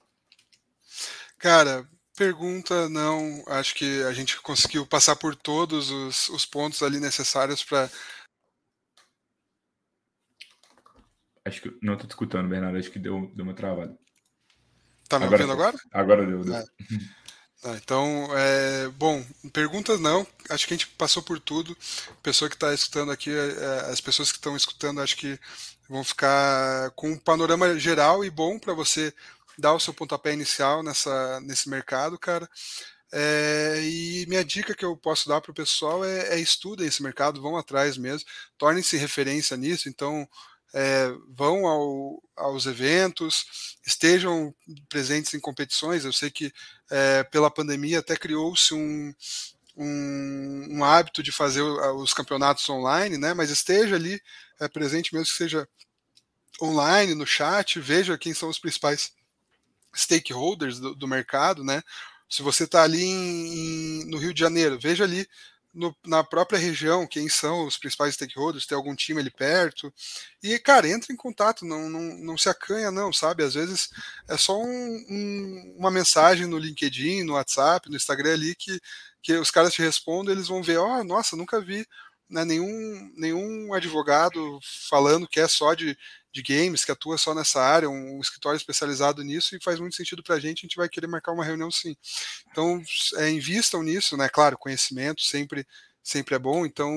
Cara, 1.39 1.89
pergunta 2.23 2.89
não. 2.89 3.43
Acho 3.49 3.75
que 3.75 4.03
a 4.05 4.13
gente 4.13 4.41
conseguiu 4.41 4.87
passar 4.87 5.17
por 5.17 5.35
todos 5.35 5.91
os, 5.91 6.29
os 6.29 6.47
pontos 6.47 6.83
ali 6.83 7.01
necessários 7.01 7.65
para. 7.65 7.91
Acho 11.45 11.63
que 11.63 11.77
não 11.83 11.95
estou 11.95 12.07
te 12.07 12.13
escutando, 12.13 12.49
Bernardo. 12.49 12.79
Acho 12.79 12.91
que 12.91 13.01
deu, 13.01 13.31
deu 13.35 13.45
uma 13.45 13.55
travada. 13.55 13.99
Tá 15.09 15.19
me 15.19 15.27
agora, 15.27 15.43
ouvindo 15.43 15.53
agora? 15.53 15.79
Agora 15.93 16.27
deu. 16.27 16.45
deu. 16.45 16.55
É. 16.55 16.65
Ah, 17.65 17.79
então, 17.81 18.29
é, 18.37 18.89
bom, 18.89 19.25
perguntas 19.53 20.01
não, 20.01 20.27
acho 20.51 20.67
que 20.67 20.75
a 20.75 20.77
gente 20.77 20.89
passou 20.89 21.23
por 21.23 21.39
tudo. 21.39 21.77
Pessoa 22.21 22.49
que 22.49 22.57
está 22.57 22.75
escutando 22.75 23.13
aqui, 23.13 23.31
é, 23.31 23.35
é, 23.35 23.91
as 23.93 24.01
pessoas 24.01 24.33
que 24.33 24.39
estão 24.39 24.57
escutando, 24.57 25.01
acho 25.01 25.17
que 25.17 25.39
vão 25.89 26.03
ficar 26.03 26.91
com 26.93 27.11
um 27.11 27.17
panorama 27.17 27.79
geral 27.79 28.25
e 28.25 28.31
bom 28.31 28.59
para 28.59 28.75
você 28.75 29.15
dar 29.59 29.75
o 29.75 29.81
seu 29.81 29.95
pontapé 29.95 30.33
inicial 30.33 30.83
nessa, 30.83 31.41
nesse 31.41 31.69
mercado, 31.69 32.19
cara. 32.19 32.49
É, 33.15 33.79
e 33.83 34.25
minha 34.27 34.43
dica 34.45 34.75
que 34.75 34.85
eu 34.85 34.97
posso 34.97 35.29
dar 35.29 35.41
para 35.41 35.51
o 35.51 35.55
pessoal 35.55 36.03
é, 36.03 36.35
é 36.35 36.41
estudem 36.41 36.87
esse 36.87 37.03
mercado, 37.03 37.43
vão 37.43 37.59
atrás 37.59 37.99
mesmo, 37.99 38.27
tornem-se 38.57 38.97
referência 38.97 39.57
nisso. 39.57 39.89
Então, 39.89 40.27
é, 40.75 41.13
vão 41.29 41.67
ao, 41.67 42.23
aos 42.35 42.65
eventos, 42.67 43.45
estejam 43.87 44.55
presentes 44.89 45.35
em 45.35 45.41
competições. 45.41 46.05
Eu 46.05 46.13
sei 46.13 46.31
que 46.31 46.53
é, 46.91 47.23
pela 47.25 47.51
pandemia 47.51 47.99
até 47.99 48.17
criou-se 48.17 48.73
um, 48.73 49.13
um, 49.77 50.79
um, 50.79 50.85
hábito 50.85 51.23
de 51.23 51.31
fazer 51.31 51.63
os 51.63 52.15
campeonatos 52.15 52.69
online, 52.71 53.19
né? 53.19 53.35
Mas 53.35 53.51
esteja 53.51 53.97
ali 53.97 54.21
é, 54.61 54.69
presente, 54.69 55.15
mesmo 55.15 55.27
que 55.27 55.37
seja 55.37 55.69
online, 56.61 57.15
no 57.15 57.27
chat, 57.27 57.79
veja 57.81 58.19
quem 58.19 58.33
são 58.33 58.49
os 58.49 58.59
principais 58.59 59.13
stakeholders 59.95 60.79
do, 60.79 60.95
do 60.95 61.09
mercado, 61.09 61.65
né? 61.65 61.83
Se 62.29 62.43
você 62.43 62.65
está 62.65 62.83
ali 62.83 63.03
em, 63.03 64.03
em, 64.03 64.05
no 64.07 64.19
Rio 64.19 64.33
de 64.33 64.41
Janeiro, 64.41 64.79
veja 64.81 65.05
ali 65.05 65.27
no, 65.73 65.97
na 66.07 66.23
própria 66.23 66.59
região 66.59 67.07
quem 67.07 67.29
são 67.29 67.67
os 67.67 67.79
principais 67.79 68.15
stakeholders, 68.15 68.67
tem 68.67 68.77
algum 68.77 68.95
time 68.95 69.21
ali 69.21 69.31
perto. 69.31 69.93
E, 70.43 70.59
cara, 70.59 70.89
entra 70.89 71.13
em 71.13 71.17
contato, 71.17 71.65
não, 71.65 71.89
não, 71.89 72.01
não 72.01 72.39
se 72.39 72.49
acanha, 72.49 72.91
não, 72.91 73.13
sabe? 73.13 73.43
Às 73.43 73.55
vezes 73.55 73.91
é 74.29 74.37
só 74.37 74.61
um, 74.61 74.67
um, 75.09 75.75
uma 75.79 75.91
mensagem 75.91 76.47
no 76.47 76.59
LinkedIn, 76.59 77.25
no 77.25 77.35
WhatsApp, 77.35 77.89
no 77.89 77.97
Instagram 77.97 78.35
ali 78.35 78.55
que, 78.55 78.79
que 79.23 79.33
os 79.35 79.51
caras 79.51 79.73
te 79.73 79.83
respondem, 79.83 80.33
eles 80.35 80.49
vão 80.49 80.63
ver, 80.63 80.79
ó, 80.79 81.01
oh, 81.01 81.05
nossa, 81.05 81.37
nunca 81.37 81.61
vi 81.61 81.87
né, 82.29 82.45
nenhum, 82.45 83.13
nenhum 83.17 83.73
advogado 83.75 84.59
falando 84.89 85.29
que 85.29 85.41
é 85.41 85.49
só 85.49 85.75
de, 85.75 85.97
de 86.33 86.43
games, 86.43 86.85
que 86.85 86.93
atua 86.93 87.19
só 87.19 87.35
nessa 87.35 87.61
área, 87.61 87.91
um, 87.91 88.21
escritório 88.21 88.57
especializado 88.57 89.23
nisso, 89.23 89.55
e 89.55 89.63
faz 89.63 89.79
muito 89.79 89.97
sentido 89.97 90.23
para 90.23 90.37
a 90.37 90.41
gente, 90.41 90.61
a 90.61 90.67
gente 90.67 90.77
vai 90.77 90.89
querer 90.89 91.07
marcar 91.07 91.33
uma 91.33 91.45
reunião 91.45 91.71
sim. 91.71 91.97
Então, 92.51 92.83
é, 93.17 93.31
invistam 93.31 93.83
nisso, 93.83 94.17
né? 94.17 94.29
Claro, 94.29 94.59
conhecimento 94.59 95.23
sempre 95.23 95.67
sempre 96.03 96.35
é 96.35 96.39
bom. 96.39 96.67
Então, 96.67 96.91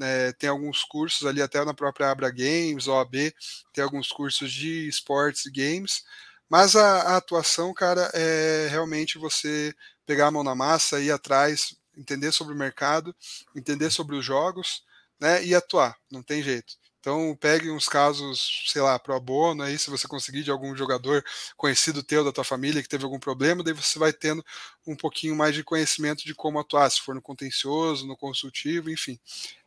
é, 0.00 0.32
tem 0.32 0.48
alguns 0.48 0.84
cursos 0.84 1.26
ali, 1.26 1.42
até 1.42 1.64
na 1.64 1.74
própria 1.74 2.10
Abra 2.10 2.30
Games, 2.30 2.86
OAB, 2.86 3.34
tem 3.72 3.82
alguns 3.82 4.12
cursos 4.12 4.52
de 4.52 4.88
esportes 4.88 5.46
e 5.46 5.50
games. 5.50 6.04
Mas 6.48 6.76
a, 6.76 7.14
a, 7.14 7.16
atuação, 7.16 7.72
cara, 7.74 8.10
é 8.14 8.68
realmente 8.70 9.18
você 9.18 9.74
pegar 10.06 10.28
a 10.28 10.30
mão 10.30 10.44
na 10.44 10.54
massa, 10.54 11.00
ir 11.00 11.10
atrás, 11.10 11.74
entender 11.96 12.32
sobre 12.32 12.54
o 12.54 12.56
mercado, 12.56 13.14
entender 13.56 13.90
sobre 13.90 14.16
os 14.16 14.24
jogos, 14.24 14.84
né, 15.20 15.44
e 15.44 15.54
atuar. 15.54 15.96
Não 16.10 16.22
tem 16.22 16.42
jeito. 16.42 16.74
Então, 17.02 17.36
pegue 17.40 17.68
uns 17.68 17.88
casos, 17.88 18.62
sei 18.68 18.80
lá, 18.80 18.96
pro 18.96 19.16
abono 19.16 19.64
aí, 19.64 19.76
se 19.76 19.90
você 19.90 20.06
conseguir 20.06 20.44
de 20.44 20.52
algum 20.52 20.76
jogador 20.76 21.24
conhecido 21.56 22.00
teu, 22.00 22.24
da 22.24 22.30
tua 22.30 22.44
família, 22.44 22.80
que 22.80 22.88
teve 22.88 23.02
algum 23.02 23.18
problema, 23.18 23.64
daí 23.64 23.74
você 23.74 23.98
vai 23.98 24.12
tendo 24.12 24.40
um 24.86 24.94
pouquinho 24.94 25.34
mais 25.34 25.52
de 25.52 25.64
conhecimento 25.64 26.24
de 26.24 26.32
como 26.32 26.60
atuar, 26.60 26.88
se 26.88 27.00
for 27.00 27.12
no 27.12 27.20
contencioso, 27.20 28.06
no 28.06 28.16
consultivo, 28.16 28.88
enfim. 28.88 29.18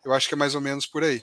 Eu 0.06 0.14
acho 0.14 0.30
que 0.30 0.34
é 0.34 0.38
mais 0.38 0.56
ou 0.56 0.62
menos 0.62 0.86
por 0.86 1.04
aí. 1.04 1.22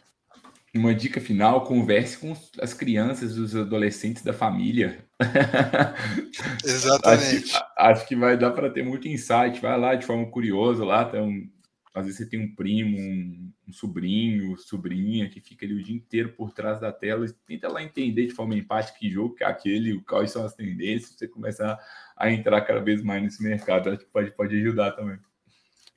Uma 0.74 0.94
dica 0.94 1.18
final: 1.18 1.64
converse 1.64 2.18
com 2.18 2.36
as 2.60 2.74
crianças, 2.74 3.38
os 3.38 3.56
adolescentes 3.56 4.22
da 4.22 4.34
família. 4.34 5.06
Exatamente. 6.62 7.54
acho, 7.54 7.64
acho, 7.78 8.06
que 8.06 8.16
vai 8.16 8.36
dar 8.36 8.50
para 8.50 8.68
ter 8.68 8.82
muito 8.82 9.08
insight. 9.08 9.60
Vai 9.62 9.78
lá 9.78 9.94
de 9.94 10.04
forma 10.04 10.26
curiosa, 10.26 10.84
lá 10.84 11.06
tem 11.06 11.22
um, 11.22 11.50
às 11.94 12.06
vezes 12.06 12.18
você 12.18 12.26
tem 12.26 12.40
um 12.40 12.54
primo, 12.54 12.98
um, 12.98 13.52
um, 13.68 13.72
sobrinho, 13.72 14.56
sobrinha 14.56 15.28
que 15.28 15.40
fica 15.40 15.66
ali 15.66 15.74
o 15.74 15.82
dia 15.82 15.94
inteiro 15.94 16.30
por 16.32 16.52
trás 16.52 16.80
da 16.80 16.90
tela 16.90 17.26
e 17.26 17.32
tenta 17.46 17.68
lá 17.68 17.82
entender 17.82 18.26
de 18.26 18.34
forma 18.34 18.54
empática 18.54 18.98
que 18.98 19.10
jogo 19.10 19.34
que 19.34 19.44
é 19.44 19.46
aquele, 19.46 20.00
quais 20.02 20.30
são 20.30 20.44
as 20.44 20.54
tendências, 20.54 21.14
você 21.16 21.28
começar 21.28 21.78
a 22.16 22.30
entrar 22.30 22.62
cada 22.62 22.80
vez 22.80 23.02
mais 23.02 23.22
nesse 23.22 23.42
mercado. 23.42 23.90
Acho 23.90 23.98
que 23.98 24.06
pode, 24.06 24.30
pode 24.30 24.56
ajudar 24.58 24.92
também. 24.92 25.18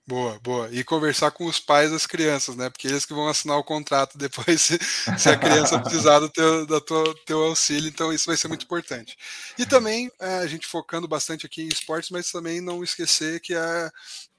Boa, 0.08 0.40
boa. 0.40 0.70
E 0.72 0.84
conversar 0.84 1.32
com 1.32 1.46
os 1.46 1.60
pais 1.60 1.90
das 1.90 2.06
crianças, 2.06 2.56
né? 2.56 2.70
Porque 2.70 2.88
eles 2.88 3.06
que 3.08 3.14
vão 3.14 3.28
assinar 3.28 3.58
o 3.58 3.64
contrato 3.64 4.18
depois 4.20 4.62
se, 4.62 4.78
se 5.18 5.30
a 5.30 5.36
criança 5.36 5.80
precisar 5.80 6.20
do 6.20 6.30
teu, 6.30 6.66
do 6.66 6.80
teu, 6.80 7.16
teu 7.26 7.44
auxílio, 7.44 7.90
então 7.90 8.14
isso 8.14 8.28
vai 8.28 8.38
ser 8.38 8.48
muito 8.48 8.66
importante. 8.66 9.18
E 9.58 9.66
também 9.66 10.12
é, 10.20 10.38
a 10.40 10.48
gente 10.48 10.68
focando 10.68 11.08
bastante 11.08 11.48
aqui 11.48 11.64
em 11.64 11.70
esportes, 11.70 12.12
mas 12.12 12.32
também 12.32 12.62
não 12.62 12.84
esquecer 12.84 13.40
que 13.40 13.56
a, 13.56 13.92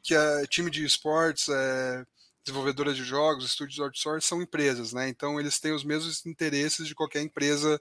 que 0.06 0.14
a 0.14 0.46
time 0.46 0.70
de 0.70 0.84
esportes, 0.84 1.48
é, 1.48 2.06
desenvolvedora 2.44 2.94
de 2.94 3.02
jogos, 3.02 3.44
estúdios 3.44 3.80
outsourcing 3.80 4.28
são 4.28 4.40
empresas, 4.40 4.92
né? 4.92 5.08
Então 5.08 5.40
eles 5.40 5.58
têm 5.58 5.72
os 5.72 5.82
mesmos 5.82 6.24
interesses 6.24 6.86
de 6.86 6.94
qualquer 6.94 7.22
empresa 7.22 7.80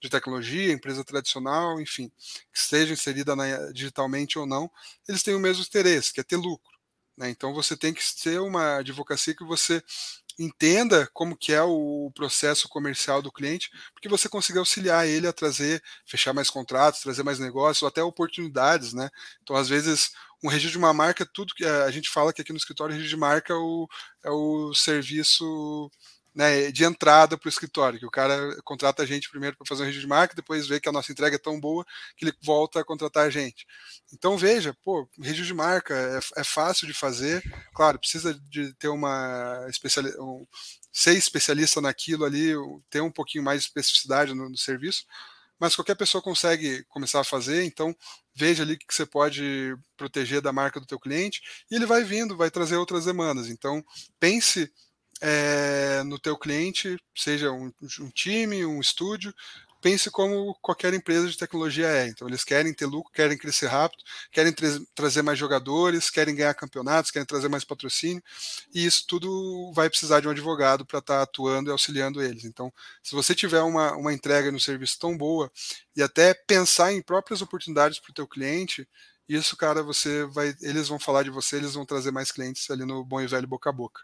de 0.00 0.08
tecnologia, 0.08 0.72
empresa 0.72 1.04
tradicional, 1.04 1.78
enfim, 1.80 2.10
que 2.52 2.58
esteja 2.58 2.94
inserida 2.94 3.36
na, 3.36 3.72
digitalmente 3.72 4.38
ou 4.38 4.46
não, 4.46 4.70
eles 5.06 5.22
têm 5.22 5.34
o 5.34 5.40
mesmo 5.40 5.62
interesse, 5.62 6.12
que 6.14 6.20
é 6.20 6.24
ter 6.24 6.36
lucro. 6.36 6.76
Né? 7.16 7.28
Então 7.28 7.52
você 7.52 7.76
tem 7.76 7.92
que 7.92 8.02
ser 8.02 8.40
uma 8.40 8.76
advocacia 8.78 9.34
que 9.34 9.44
você 9.44 9.82
entenda 10.38 11.08
como 11.12 11.36
que 11.36 11.52
é 11.52 11.62
o 11.62 12.10
processo 12.14 12.68
comercial 12.68 13.22
do 13.22 13.32
cliente, 13.32 13.70
porque 13.94 14.08
você 14.08 14.28
consiga 14.28 14.60
auxiliar 14.60 15.06
ele 15.06 15.26
a 15.26 15.32
trazer, 15.32 15.82
fechar 16.06 16.32
mais 16.34 16.50
contratos, 16.50 17.00
trazer 17.00 17.22
mais 17.22 17.38
negócios, 17.38 17.86
até 17.86 18.02
oportunidades, 18.02 18.92
né? 18.92 19.08
Então, 19.42 19.56
às 19.56 19.68
vezes, 19.68 20.12
um 20.46 20.48
registro 20.48 20.72
de 20.72 20.78
uma 20.78 20.94
marca, 20.94 21.26
tudo 21.26 21.54
que 21.54 21.64
a 21.64 21.90
gente 21.90 22.08
fala 22.08 22.32
que 22.32 22.40
aqui 22.40 22.52
no 22.52 22.58
escritório, 22.58 22.94
registro 22.94 23.16
de 23.16 23.20
marca 23.20 23.52
é 23.52 23.56
o, 23.56 23.88
é 24.24 24.30
o 24.30 24.72
serviço 24.74 25.90
né, 26.32 26.70
de 26.70 26.84
entrada 26.84 27.36
para 27.36 27.48
o 27.48 27.50
escritório, 27.50 27.98
que 27.98 28.06
o 28.06 28.10
cara 28.10 28.54
contrata 28.62 29.02
a 29.02 29.06
gente 29.06 29.30
primeiro 29.30 29.56
para 29.56 29.66
fazer 29.66 29.82
um 29.82 29.86
registro 29.86 30.06
de 30.06 30.08
marca, 30.08 30.36
depois 30.36 30.68
vê 30.68 30.78
que 30.78 30.88
a 30.88 30.92
nossa 30.92 31.10
entrega 31.10 31.36
é 31.36 31.38
tão 31.38 31.58
boa 31.58 31.84
que 32.16 32.26
ele 32.26 32.34
volta 32.42 32.78
a 32.78 32.84
contratar 32.84 33.26
a 33.26 33.30
gente. 33.30 33.66
Então 34.12 34.36
veja, 34.36 34.76
pô, 34.84 35.08
registro 35.18 35.46
de 35.46 35.54
marca 35.54 35.94
é, 35.94 36.40
é 36.40 36.44
fácil 36.44 36.86
de 36.86 36.92
fazer, 36.92 37.42
claro, 37.74 37.98
precisa 37.98 38.34
de 38.48 38.72
ter 38.74 38.88
uma 38.88 39.66
um, 40.20 40.46
ser 40.92 41.16
especialista 41.16 41.80
naquilo 41.80 42.24
ali, 42.24 42.52
ter 42.88 43.00
um 43.00 43.10
pouquinho 43.10 43.42
mais 43.42 43.62
de 43.62 43.68
especificidade 43.68 44.34
no, 44.34 44.48
no 44.48 44.58
serviço, 44.58 45.06
mas 45.58 45.74
qualquer 45.74 45.94
pessoa 45.94 46.22
consegue 46.22 46.84
começar 46.84 47.20
a 47.20 47.24
fazer, 47.24 47.64
então 47.64 47.96
veja 48.36 48.62
ali 48.62 48.74
o 48.74 48.78
que 48.78 48.94
você 48.94 49.06
pode 49.06 49.74
proteger 49.96 50.40
da 50.40 50.52
marca 50.52 50.78
do 50.78 50.86
teu 50.86 51.00
cliente, 51.00 51.40
e 51.70 51.74
ele 51.74 51.86
vai 51.86 52.04
vindo, 52.04 52.36
vai 52.36 52.50
trazer 52.50 52.76
outras 52.76 53.06
demandas. 53.06 53.48
Então, 53.48 53.82
pense 54.20 54.70
é, 55.20 56.02
no 56.04 56.18
teu 56.18 56.36
cliente, 56.36 56.96
seja 57.16 57.50
um, 57.50 57.72
um, 58.00 58.10
time, 58.10 58.66
um 58.66 58.80
estúdio, 58.80 59.34
pense 59.80 60.10
como 60.10 60.54
qualquer 60.62 60.92
empresa 60.94 61.28
de 61.28 61.36
tecnologia 61.36 61.86
é. 61.86 62.08
Então, 62.08 62.28
eles 62.28 62.44
querem 62.44 62.72
ter 62.74 62.86
lucro, 62.86 63.12
querem 63.12 63.36
crescer 63.36 63.66
rápido, 63.66 64.02
querem 64.32 64.52
tra 64.52 64.68
trazer 64.94 65.22
mais 65.22 65.38
jogadores, 65.38 66.10
querem 66.10 66.34
ganhar 66.34 66.54
campeonatos, 66.54 67.10
querem 67.10 67.26
trazer 67.26 67.48
mais 67.48 67.64
patrocínio, 67.64 68.22
e 68.74 68.84
isso 68.84 69.04
tudo 69.06 69.72
vai 69.74 69.88
precisar 69.88 70.20
de 70.20 70.28
um 70.28 70.30
advogado 70.30 70.84
para 70.84 70.98
estar 70.98 71.16
tá 71.18 71.22
atuando 71.22 71.70
e 71.70 71.72
auxiliando 71.72 72.22
eles. 72.22 72.44
Então, 72.44 72.72
se 73.02 73.14
você 73.14 73.34
tiver 73.34 73.62
uma, 73.62 73.92
uma 73.96 74.12
entrega 74.12 74.50
no 74.52 74.60
serviço 74.60 74.98
tão 74.98 75.16
boa 75.16 75.50
e 75.96 76.02
até 76.02 76.34
pensar 76.34 76.92
em 76.92 77.02
próprias 77.02 77.42
oportunidades 77.42 77.98
para 77.98 78.10
o 78.10 78.14
teu 78.14 78.26
cliente, 78.26 78.88
isso, 79.28 79.56
cara, 79.56 79.82
você 79.82 80.24
vai, 80.26 80.54
eles 80.62 80.88
vão 80.88 80.98
falar 80.98 81.22
de 81.24 81.30
você, 81.30 81.56
eles 81.56 81.74
vão 81.74 81.84
trazer 81.84 82.12
mais 82.12 82.30
clientes 82.30 82.70
ali 82.70 82.84
no 82.84 83.04
bom 83.04 83.20
e 83.20 83.26
velho 83.26 83.46
boca 83.46 83.70
a 83.70 83.72
boca. 83.72 84.02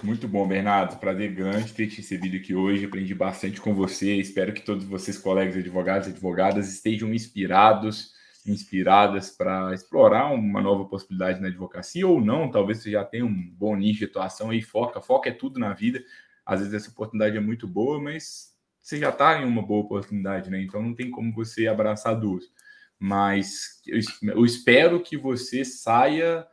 Muito 0.00 0.26
bom, 0.26 0.46
Bernardo. 0.48 0.98
Prazer 0.98 1.32
grande 1.32 1.72
ter 1.72 1.86
te 1.86 1.98
recebido 1.98 2.36
aqui 2.36 2.54
hoje. 2.54 2.86
Aprendi 2.86 3.14
bastante 3.14 3.60
com 3.60 3.74
você. 3.74 4.16
Espero 4.16 4.52
que 4.52 4.62
todos 4.62 4.84
vocês, 4.84 5.18
colegas 5.18 5.56
advogados 5.56 6.08
e 6.08 6.10
advogadas, 6.10 6.68
estejam 6.68 7.12
inspirados, 7.14 8.12
inspiradas 8.44 9.30
para 9.30 9.72
explorar 9.72 10.32
uma 10.32 10.60
nova 10.60 10.86
possibilidade 10.86 11.40
na 11.40 11.48
advocacia 11.48 12.06
ou 12.06 12.20
não. 12.20 12.50
Talvez 12.50 12.78
você 12.78 12.90
já 12.90 13.04
tenha 13.04 13.24
um 13.24 13.50
bom 13.52 13.76
nicho 13.76 14.00
de 14.00 14.06
atuação 14.06 14.52
e 14.52 14.60
foca. 14.60 15.00
Foca 15.00 15.28
é 15.28 15.32
tudo 15.32 15.60
na 15.60 15.72
vida. 15.72 16.02
Às 16.44 16.60
vezes 16.60 16.74
essa 16.74 16.90
oportunidade 16.90 17.36
é 17.36 17.40
muito 17.40 17.68
boa, 17.68 18.00
mas 18.00 18.56
você 18.80 18.98
já 18.98 19.10
está 19.10 19.40
em 19.40 19.44
uma 19.44 19.62
boa 19.62 19.84
oportunidade, 19.84 20.50
né? 20.50 20.60
Então 20.60 20.82
não 20.82 20.94
tem 20.94 21.10
como 21.10 21.32
você 21.32 21.68
abraçar 21.68 22.18
duas. 22.18 22.44
Mas 22.98 23.80
eu 24.22 24.44
espero 24.44 25.00
que 25.00 25.16
você 25.16 25.64
saia 25.64 26.44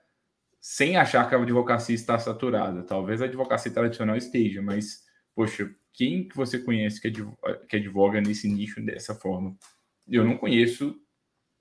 sem 0.59 0.97
achar 0.97 1.27
que 1.27 1.35
a 1.35 1.37
advocacia 1.37 1.95
está 1.95 2.19
saturada. 2.19 2.83
Talvez 2.83 3.21
a 3.21 3.25
advocacia 3.25 3.71
tradicional 3.71 4.15
esteja, 4.15 4.61
mas, 4.61 5.03
poxa, 5.35 5.73
quem 5.93 6.27
que 6.27 6.35
você 6.35 6.59
conhece 6.59 7.01
que, 7.01 7.11
que 7.67 7.75
advoga 7.77 8.21
nesse 8.21 8.47
nicho 8.47 8.81
dessa 8.81 9.15
forma? 9.15 9.55
Eu 10.07 10.23
não 10.23 10.37
conheço, 10.37 10.95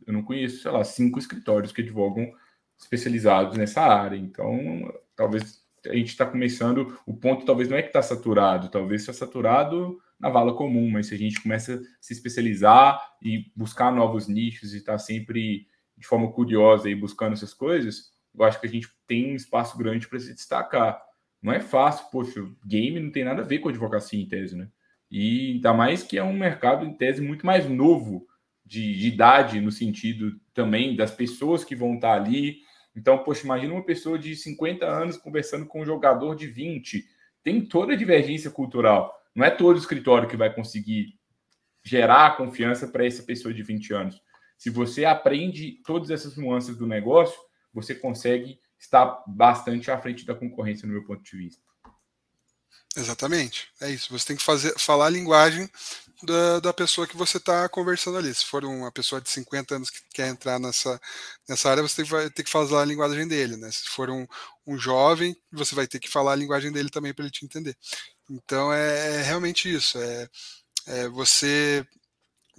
eu 0.07 0.13
não 0.13 0.23
conheço, 0.23 0.63
sei 0.63 0.71
lá, 0.71 0.85
cinco 0.85 1.19
escritórios 1.19 1.73
que 1.73 1.83
advogam 1.83 2.33
especializados 2.79 3.57
nessa 3.57 3.83
área. 3.83 4.17
Então, 4.17 4.93
talvez 5.15 5.63
a 5.87 5.95
gente 5.95 6.09
está 6.09 6.27
começando, 6.27 6.99
o 7.07 7.15
ponto 7.15 7.45
talvez 7.45 7.69
não 7.69 7.77
é 7.77 7.83
que 7.83 7.89
está 7.89 8.03
saturado, 8.03 8.69
talvez 8.69 9.03
está 9.03 9.13
saturado 9.13 9.99
na 10.19 10.29
vala 10.29 10.55
comum, 10.55 10.91
mas 10.91 11.07
se 11.07 11.15
a 11.15 11.19
gente 11.19 11.41
começa 11.41 11.75
a 11.75 11.79
se 12.01 12.13
especializar 12.13 13.01
e 13.23 13.51
buscar 13.55 13.93
novos 13.93 14.27
nichos 14.27 14.75
e 14.75 14.79
estar 14.79 14.93
tá 14.93 14.99
sempre 14.99 15.67
de 15.97 16.07
forma 16.07 16.31
curiosa 16.33 16.91
e 16.91 16.95
buscando 16.95 17.35
essas 17.35 17.55
coisas, 17.55 18.13
eu 18.39 18.45
acho 18.45 18.61
que 18.61 18.67
a 18.67 18.71
gente 18.71 18.89
tem 19.07 19.33
um 19.33 19.37
espaço 19.37 19.77
grande 19.77 20.09
para 20.09 20.19
se 20.19 20.35
destacar. 20.35 21.01
Não 21.43 21.53
é 21.53 21.61
fácil, 21.61 22.07
poxa, 22.11 22.45
game 22.65 23.01
não 23.01 23.11
tem 23.11 23.25
nada 23.25 23.43
a 23.43 23.45
ver 23.45 23.59
com 23.59 23.69
advocacia 23.69 24.21
em 24.21 24.29
tese, 24.29 24.57
né? 24.57 24.69
E 25.11 25.53
ainda 25.55 25.73
mais 25.73 26.03
que 26.03 26.19
é 26.19 26.23
um 26.23 26.33
mercado 26.33 26.85
em 26.85 26.93
tese 26.95 27.23
muito 27.23 27.47
mais 27.47 27.69
novo 27.69 28.27
de, 28.65 28.95
de 28.99 29.09
idade, 29.09 29.61
no 29.61 29.73
sentido 29.73 30.39
também 30.53 30.95
das 30.95 31.11
pessoas 31.11 31.65
que 31.65 31.75
vão 31.75 31.95
estar 31.95 32.15
ali. 32.15 32.59
Então, 32.95 33.19
poxa, 33.19 33.45
imagina 33.45 33.73
uma 33.73 33.85
pessoa 33.85 34.19
de 34.19 34.37
50 34.37 34.85
anos 34.85 35.17
conversando 35.17 35.65
com 35.67 35.81
um 35.81 35.87
jogador 35.87 36.35
de 36.35 36.47
20. 36.47 37.05
Tem 37.43 37.65
toda 37.65 37.95
a 37.95 37.97
divergência 37.97 38.51
cultural. 38.51 39.15
Não 39.35 39.45
é 39.45 39.51
todo 39.51 39.79
escritório 39.79 40.29
que 40.29 40.37
vai 40.37 40.53
conseguir 40.53 41.19
gerar 41.83 42.37
confiança 42.37 42.87
para 42.87 43.07
essa 43.07 43.23
pessoa 43.23 43.55
de 43.55 43.63
20 43.63 43.95
anos. 43.95 44.21
Se 44.59 44.69
você 44.69 45.05
aprende 45.05 45.81
todas 45.87 46.11
essas 46.11 46.37
nuances 46.37 46.77
do 46.77 46.87
negócio, 46.87 47.39
você 47.73 47.95
consegue 47.95 48.61
estar 48.79 49.23
bastante 49.27 49.91
à 49.91 50.01
frente 50.01 50.25
da 50.25 50.35
concorrência, 50.35 50.87
no 50.87 50.93
meu 50.93 51.05
ponto 51.05 51.23
de 51.23 51.37
vista. 51.37 51.63
Exatamente, 52.97 53.69
é 53.81 53.91
isso. 53.91 54.11
Você 54.11 54.27
tem 54.27 54.37
que 54.37 54.43
fazer, 54.43 54.75
falar 54.79 55.07
a 55.07 55.11
linguagem 55.11 55.69
da, 56.23 56.59
da 56.61 56.73
pessoa 56.73 57.07
que 57.07 57.17
você 57.17 57.37
está 57.37 57.69
conversando 57.69 58.19
ali. 58.19 58.35
Se 58.35 58.45
for 58.45 58.65
uma 58.65 58.91
pessoa 58.91 59.21
de 59.21 59.31
50 59.31 59.77
anos 59.77 59.91
que 59.91 60.01
quer 60.13 60.29
entrar 60.29 60.59
nessa, 60.59 61.01
nessa 61.49 61.71
área, 61.71 61.83
você 61.83 61.97
tem, 61.97 62.05
vai 62.05 62.31
ter 62.31 62.43
que 62.43 62.51
falar 62.51 62.83
a 62.83 62.85
linguagem 62.85 63.29
dele. 63.29 63.57
Né? 63.57 63.71
Se 63.71 63.89
for 63.89 64.11
um, 64.11 64.27
um 64.67 64.77
jovem, 64.77 65.37
você 65.53 65.75
vai 65.75 65.87
ter 65.87 66.01
que 66.01 66.09
falar 66.09 66.33
a 66.33 66.37
linguagem 66.37 66.73
dele 66.73 66.91
também 66.91 67.15
para 67.15 67.25
ele 67.25 67.33
te 67.33 67.45
entender. 67.45 67.77
Então 68.29 68.73
é, 68.73 69.21
é 69.21 69.23
realmente 69.23 69.73
isso. 69.73 69.99
É, 69.99 70.29
é, 70.87 71.09
você 71.09 71.87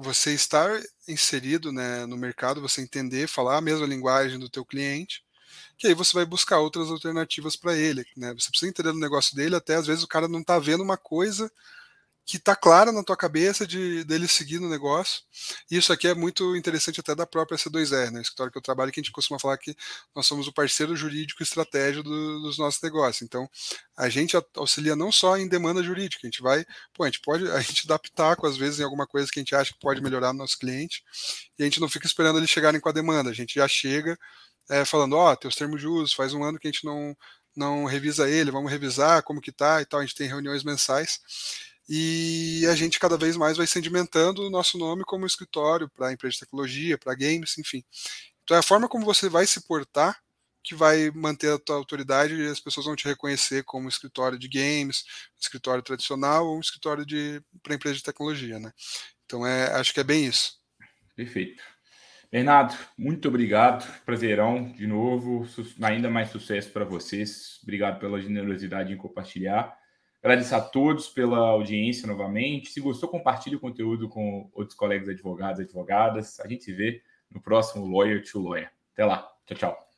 você 0.01 0.33
estar 0.33 0.81
inserido 1.09 1.73
né, 1.73 2.05
no 2.05 2.15
mercado, 2.15 2.61
você 2.61 2.81
entender, 2.81 3.27
falar 3.27 3.57
a 3.57 3.61
mesma 3.61 3.85
linguagem 3.85 4.39
do 4.39 4.49
teu 4.49 4.63
cliente, 4.63 5.21
que 5.77 5.87
aí 5.87 5.93
você 5.93 6.13
vai 6.13 6.25
buscar 6.25 6.59
outras 6.59 6.89
alternativas 6.89 7.57
para 7.57 7.75
ele. 7.75 8.05
Né? 8.15 8.33
Você 8.33 8.49
precisa 8.49 8.69
entender 8.69 8.89
o 8.89 8.99
negócio 8.99 9.35
dele, 9.35 9.57
até 9.57 9.75
às 9.75 9.85
vezes 9.85 10.01
o 10.01 10.07
cara 10.07 10.29
não 10.29 10.39
está 10.39 10.57
vendo 10.57 10.83
uma 10.83 10.95
coisa 10.95 11.51
que 12.29 12.37
está 12.37 12.55
clara 12.55 12.91
na 12.91 13.03
tua 13.03 13.17
cabeça 13.17 13.65
de 13.65 14.03
dele 14.03 14.27
seguir 14.27 14.59
no 14.59 14.69
negócio. 14.69 15.23
Isso 15.69 15.91
aqui 15.91 16.07
é 16.07 16.13
muito 16.13 16.55
interessante 16.55 16.99
até 16.99 17.15
da 17.15 17.25
própria 17.25 17.57
C2R, 17.57 18.11
né? 18.11 18.19
O 18.19 18.21
escritório 18.21 18.51
que 18.51 18.57
eu 18.59 18.61
trabalho, 18.61 18.91
que 18.91 18.99
a 18.99 19.03
gente 19.03 19.11
costuma 19.11 19.39
falar 19.39 19.57
que 19.57 19.75
nós 20.15 20.27
somos 20.27 20.47
o 20.47 20.53
parceiro 20.53 20.95
jurídico 20.95 21.41
estratégico 21.41 22.03
do, 22.03 22.41
dos 22.41 22.59
nossos 22.59 22.79
negócios. 22.83 23.23
Então, 23.23 23.49
a 23.97 24.09
gente 24.09 24.37
auxilia 24.55 24.95
não 24.95 25.11
só 25.11 25.39
em 25.39 25.47
demanda 25.47 25.81
jurídica, 25.81 26.21
a 26.23 26.27
gente 26.27 26.39
vai, 26.43 26.63
pô, 26.93 27.03
a 27.03 27.07
gente 27.07 27.19
pode, 27.19 27.49
a 27.49 27.61
gente 27.61 27.87
dá 27.87 27.97
pitaco 27.97 28.45
às 28.45 28.55
vezes 28.55 28.79
em 28.79 28.83
alguma 28.83 29.07
coisa 29.07 29.27
que 29.31 29.39
a 29.39 29.41
gente 29.41 29.55
acha 29.55 29.73
que 29.73 29.79
pode 29.79 29.99
melhorar 29.99 30.31
no 30.31 30.37
nosso 30.37 30.59
cliente, 30.59 31.03
e 31.57 31.63
a 31.63 31.65
gente 31.65 31.79
não 31.79 31.89
fica 31.89 32.05
esperando 32.05 32.37
eles 32.37 32.49
chegarem 32.51 32.79
com 32.79 32.89
a 32.89 32.91
demanda, 32.91 33.31
a 33.31 33.33
gente 33.33 33.55
já 33.55 33.67
chega 33.67 34.15
é, 34.69 34.85
falando, 34.85 35.13
ó, 35.13 35.31
oh, 35.31 35.35
teus 35.35 35.55
termos 35.55 35.81
de 35.81 35.87
uso, 35.87 36.15
faz 36.15 36.31
um 36.31 36.43
ano 36.43 36.59
que 36.59 36.67
a 36.67 36.71
gente 36.71 36.85
não 36.85 37.17
não 37.55 37.85
revisa 37.85 38.29
ele, 38.29 38.51
vamos 38.51 38.71
revisar 38.71 39.23
como 39.23 39.41
que 39.41 39.51
tá 39.51 39.81
e 39.81 39.85
tal, 39.85 39.99
a 39.99 40.03
gente 40.05 40.15
tem 40.15 40.27
reuniões 40.27 40.63
mensais 40.63 41.19
e 41.89 42.67
a 42.67 42.75
gente 42.75 42.99
cada 42.99 43.17
vez 43.17 43.35
mais 43.35 43.57
vai 43.57 43.65
sedimentando 43.65 44.45
o 44.45 44.49
nosso 44.49 44.77
nome 44.77 45.03
como 45.03 45.25
escritório 45.25 45.89
para 45.89 46.13
empresa 46.13 46.33
de 46.33 46.39
tecnologia, 46.41 46.99
para 46.99 47.15
games, 47.15 47.57
enfim. 47.57 47.83
Então 48.43 48.55
é 48.55 48.59
a 48.59 48.63
forma 48.63 48.87
como 48.87 49.03
você 49.03 49.27
vai 49.27 49.47
se 49.47 49.61
portar 49.61 50.21
que 50.61 50.75
vai 50.75 51.09
manter 51.11 51.51
a 51.51 51.57
tua 51.57 51.77
autoridade 51.77 52.35
e 52.35 52.47
as 52.47 52.59
pessoas 52.59 52.85
vão 52.85 52.95
te 52.95 53.07
reconhecer 53.07 53.63
como 53.63 53.89
escritório 53.89 54.37
de 54.37 54.47
games, 54.47 55.03
escritório 55.39 55.81
tradicional 55.81 56.45
ou 56.45 56.57
um 56.57 56.59
escritório 56.59 57.03
de 57.03 57.41
para 57.63 57.73
empresa 57.73 57.95
de 57.95 58.03
tecnologia, 58.03 58.59
né? 58.59 58.71
Então 59.25 59.47
é, 59.47 59.73
acho 59.79 59.91
que 59.91 59.99
é 59.99 60.03
bem 60.03 60.25
isso. 60.25 60.59
Perfeito. 61.15 61.63
Bernardo, 62.31 62.77
muito 62.95 63.27
obrigado. 63.27 63.83
Prazerão 64.05 64.71
de 64.71 64.85
novo. 64.85 65.47
Ainda 65.81 66.09
mais 66.09 66.29
sucesso 66.29 66.69
para 66.69 66.85
vocês. 66.85 67.59
Obrigado 67.63 67.99
pela 67.99 68.21
generosidade 68.21 68.93
em 68.93 68.97
compartilhar. 68.97 69.78
Agradecer 70.21 70.55
a 70.55 70.61
todos 70.61 71.07
pela 71.07 71.37
audiência 71.37 72.05
novamente. 72.05 72.71
Se 72.71 72.81
gostou, 72.81 73.09
compartilhe 73.09 73.55
o 73.55 73.59
conteúdo 73.59 74.09
com 74.09 74.49
outros 74.53 74.77
colegas 74.77 75.07
advogados 75.07 75.61
advogadas. 75.61 76.39
A 76.41 76.47
gente 76.47 76.63
se 76.63 76.73
vê 76.73 77.01
no 77.31 77.41
próximo 77.41 77.85
Lawyer 77.85 78.23
to 78.23 78.41
Lawyer. 78.41 78.71
Até 78.93 79.05
lá. 79.05 79.29
Tchau, 79.45 79.57
tchau. 79.57 79.88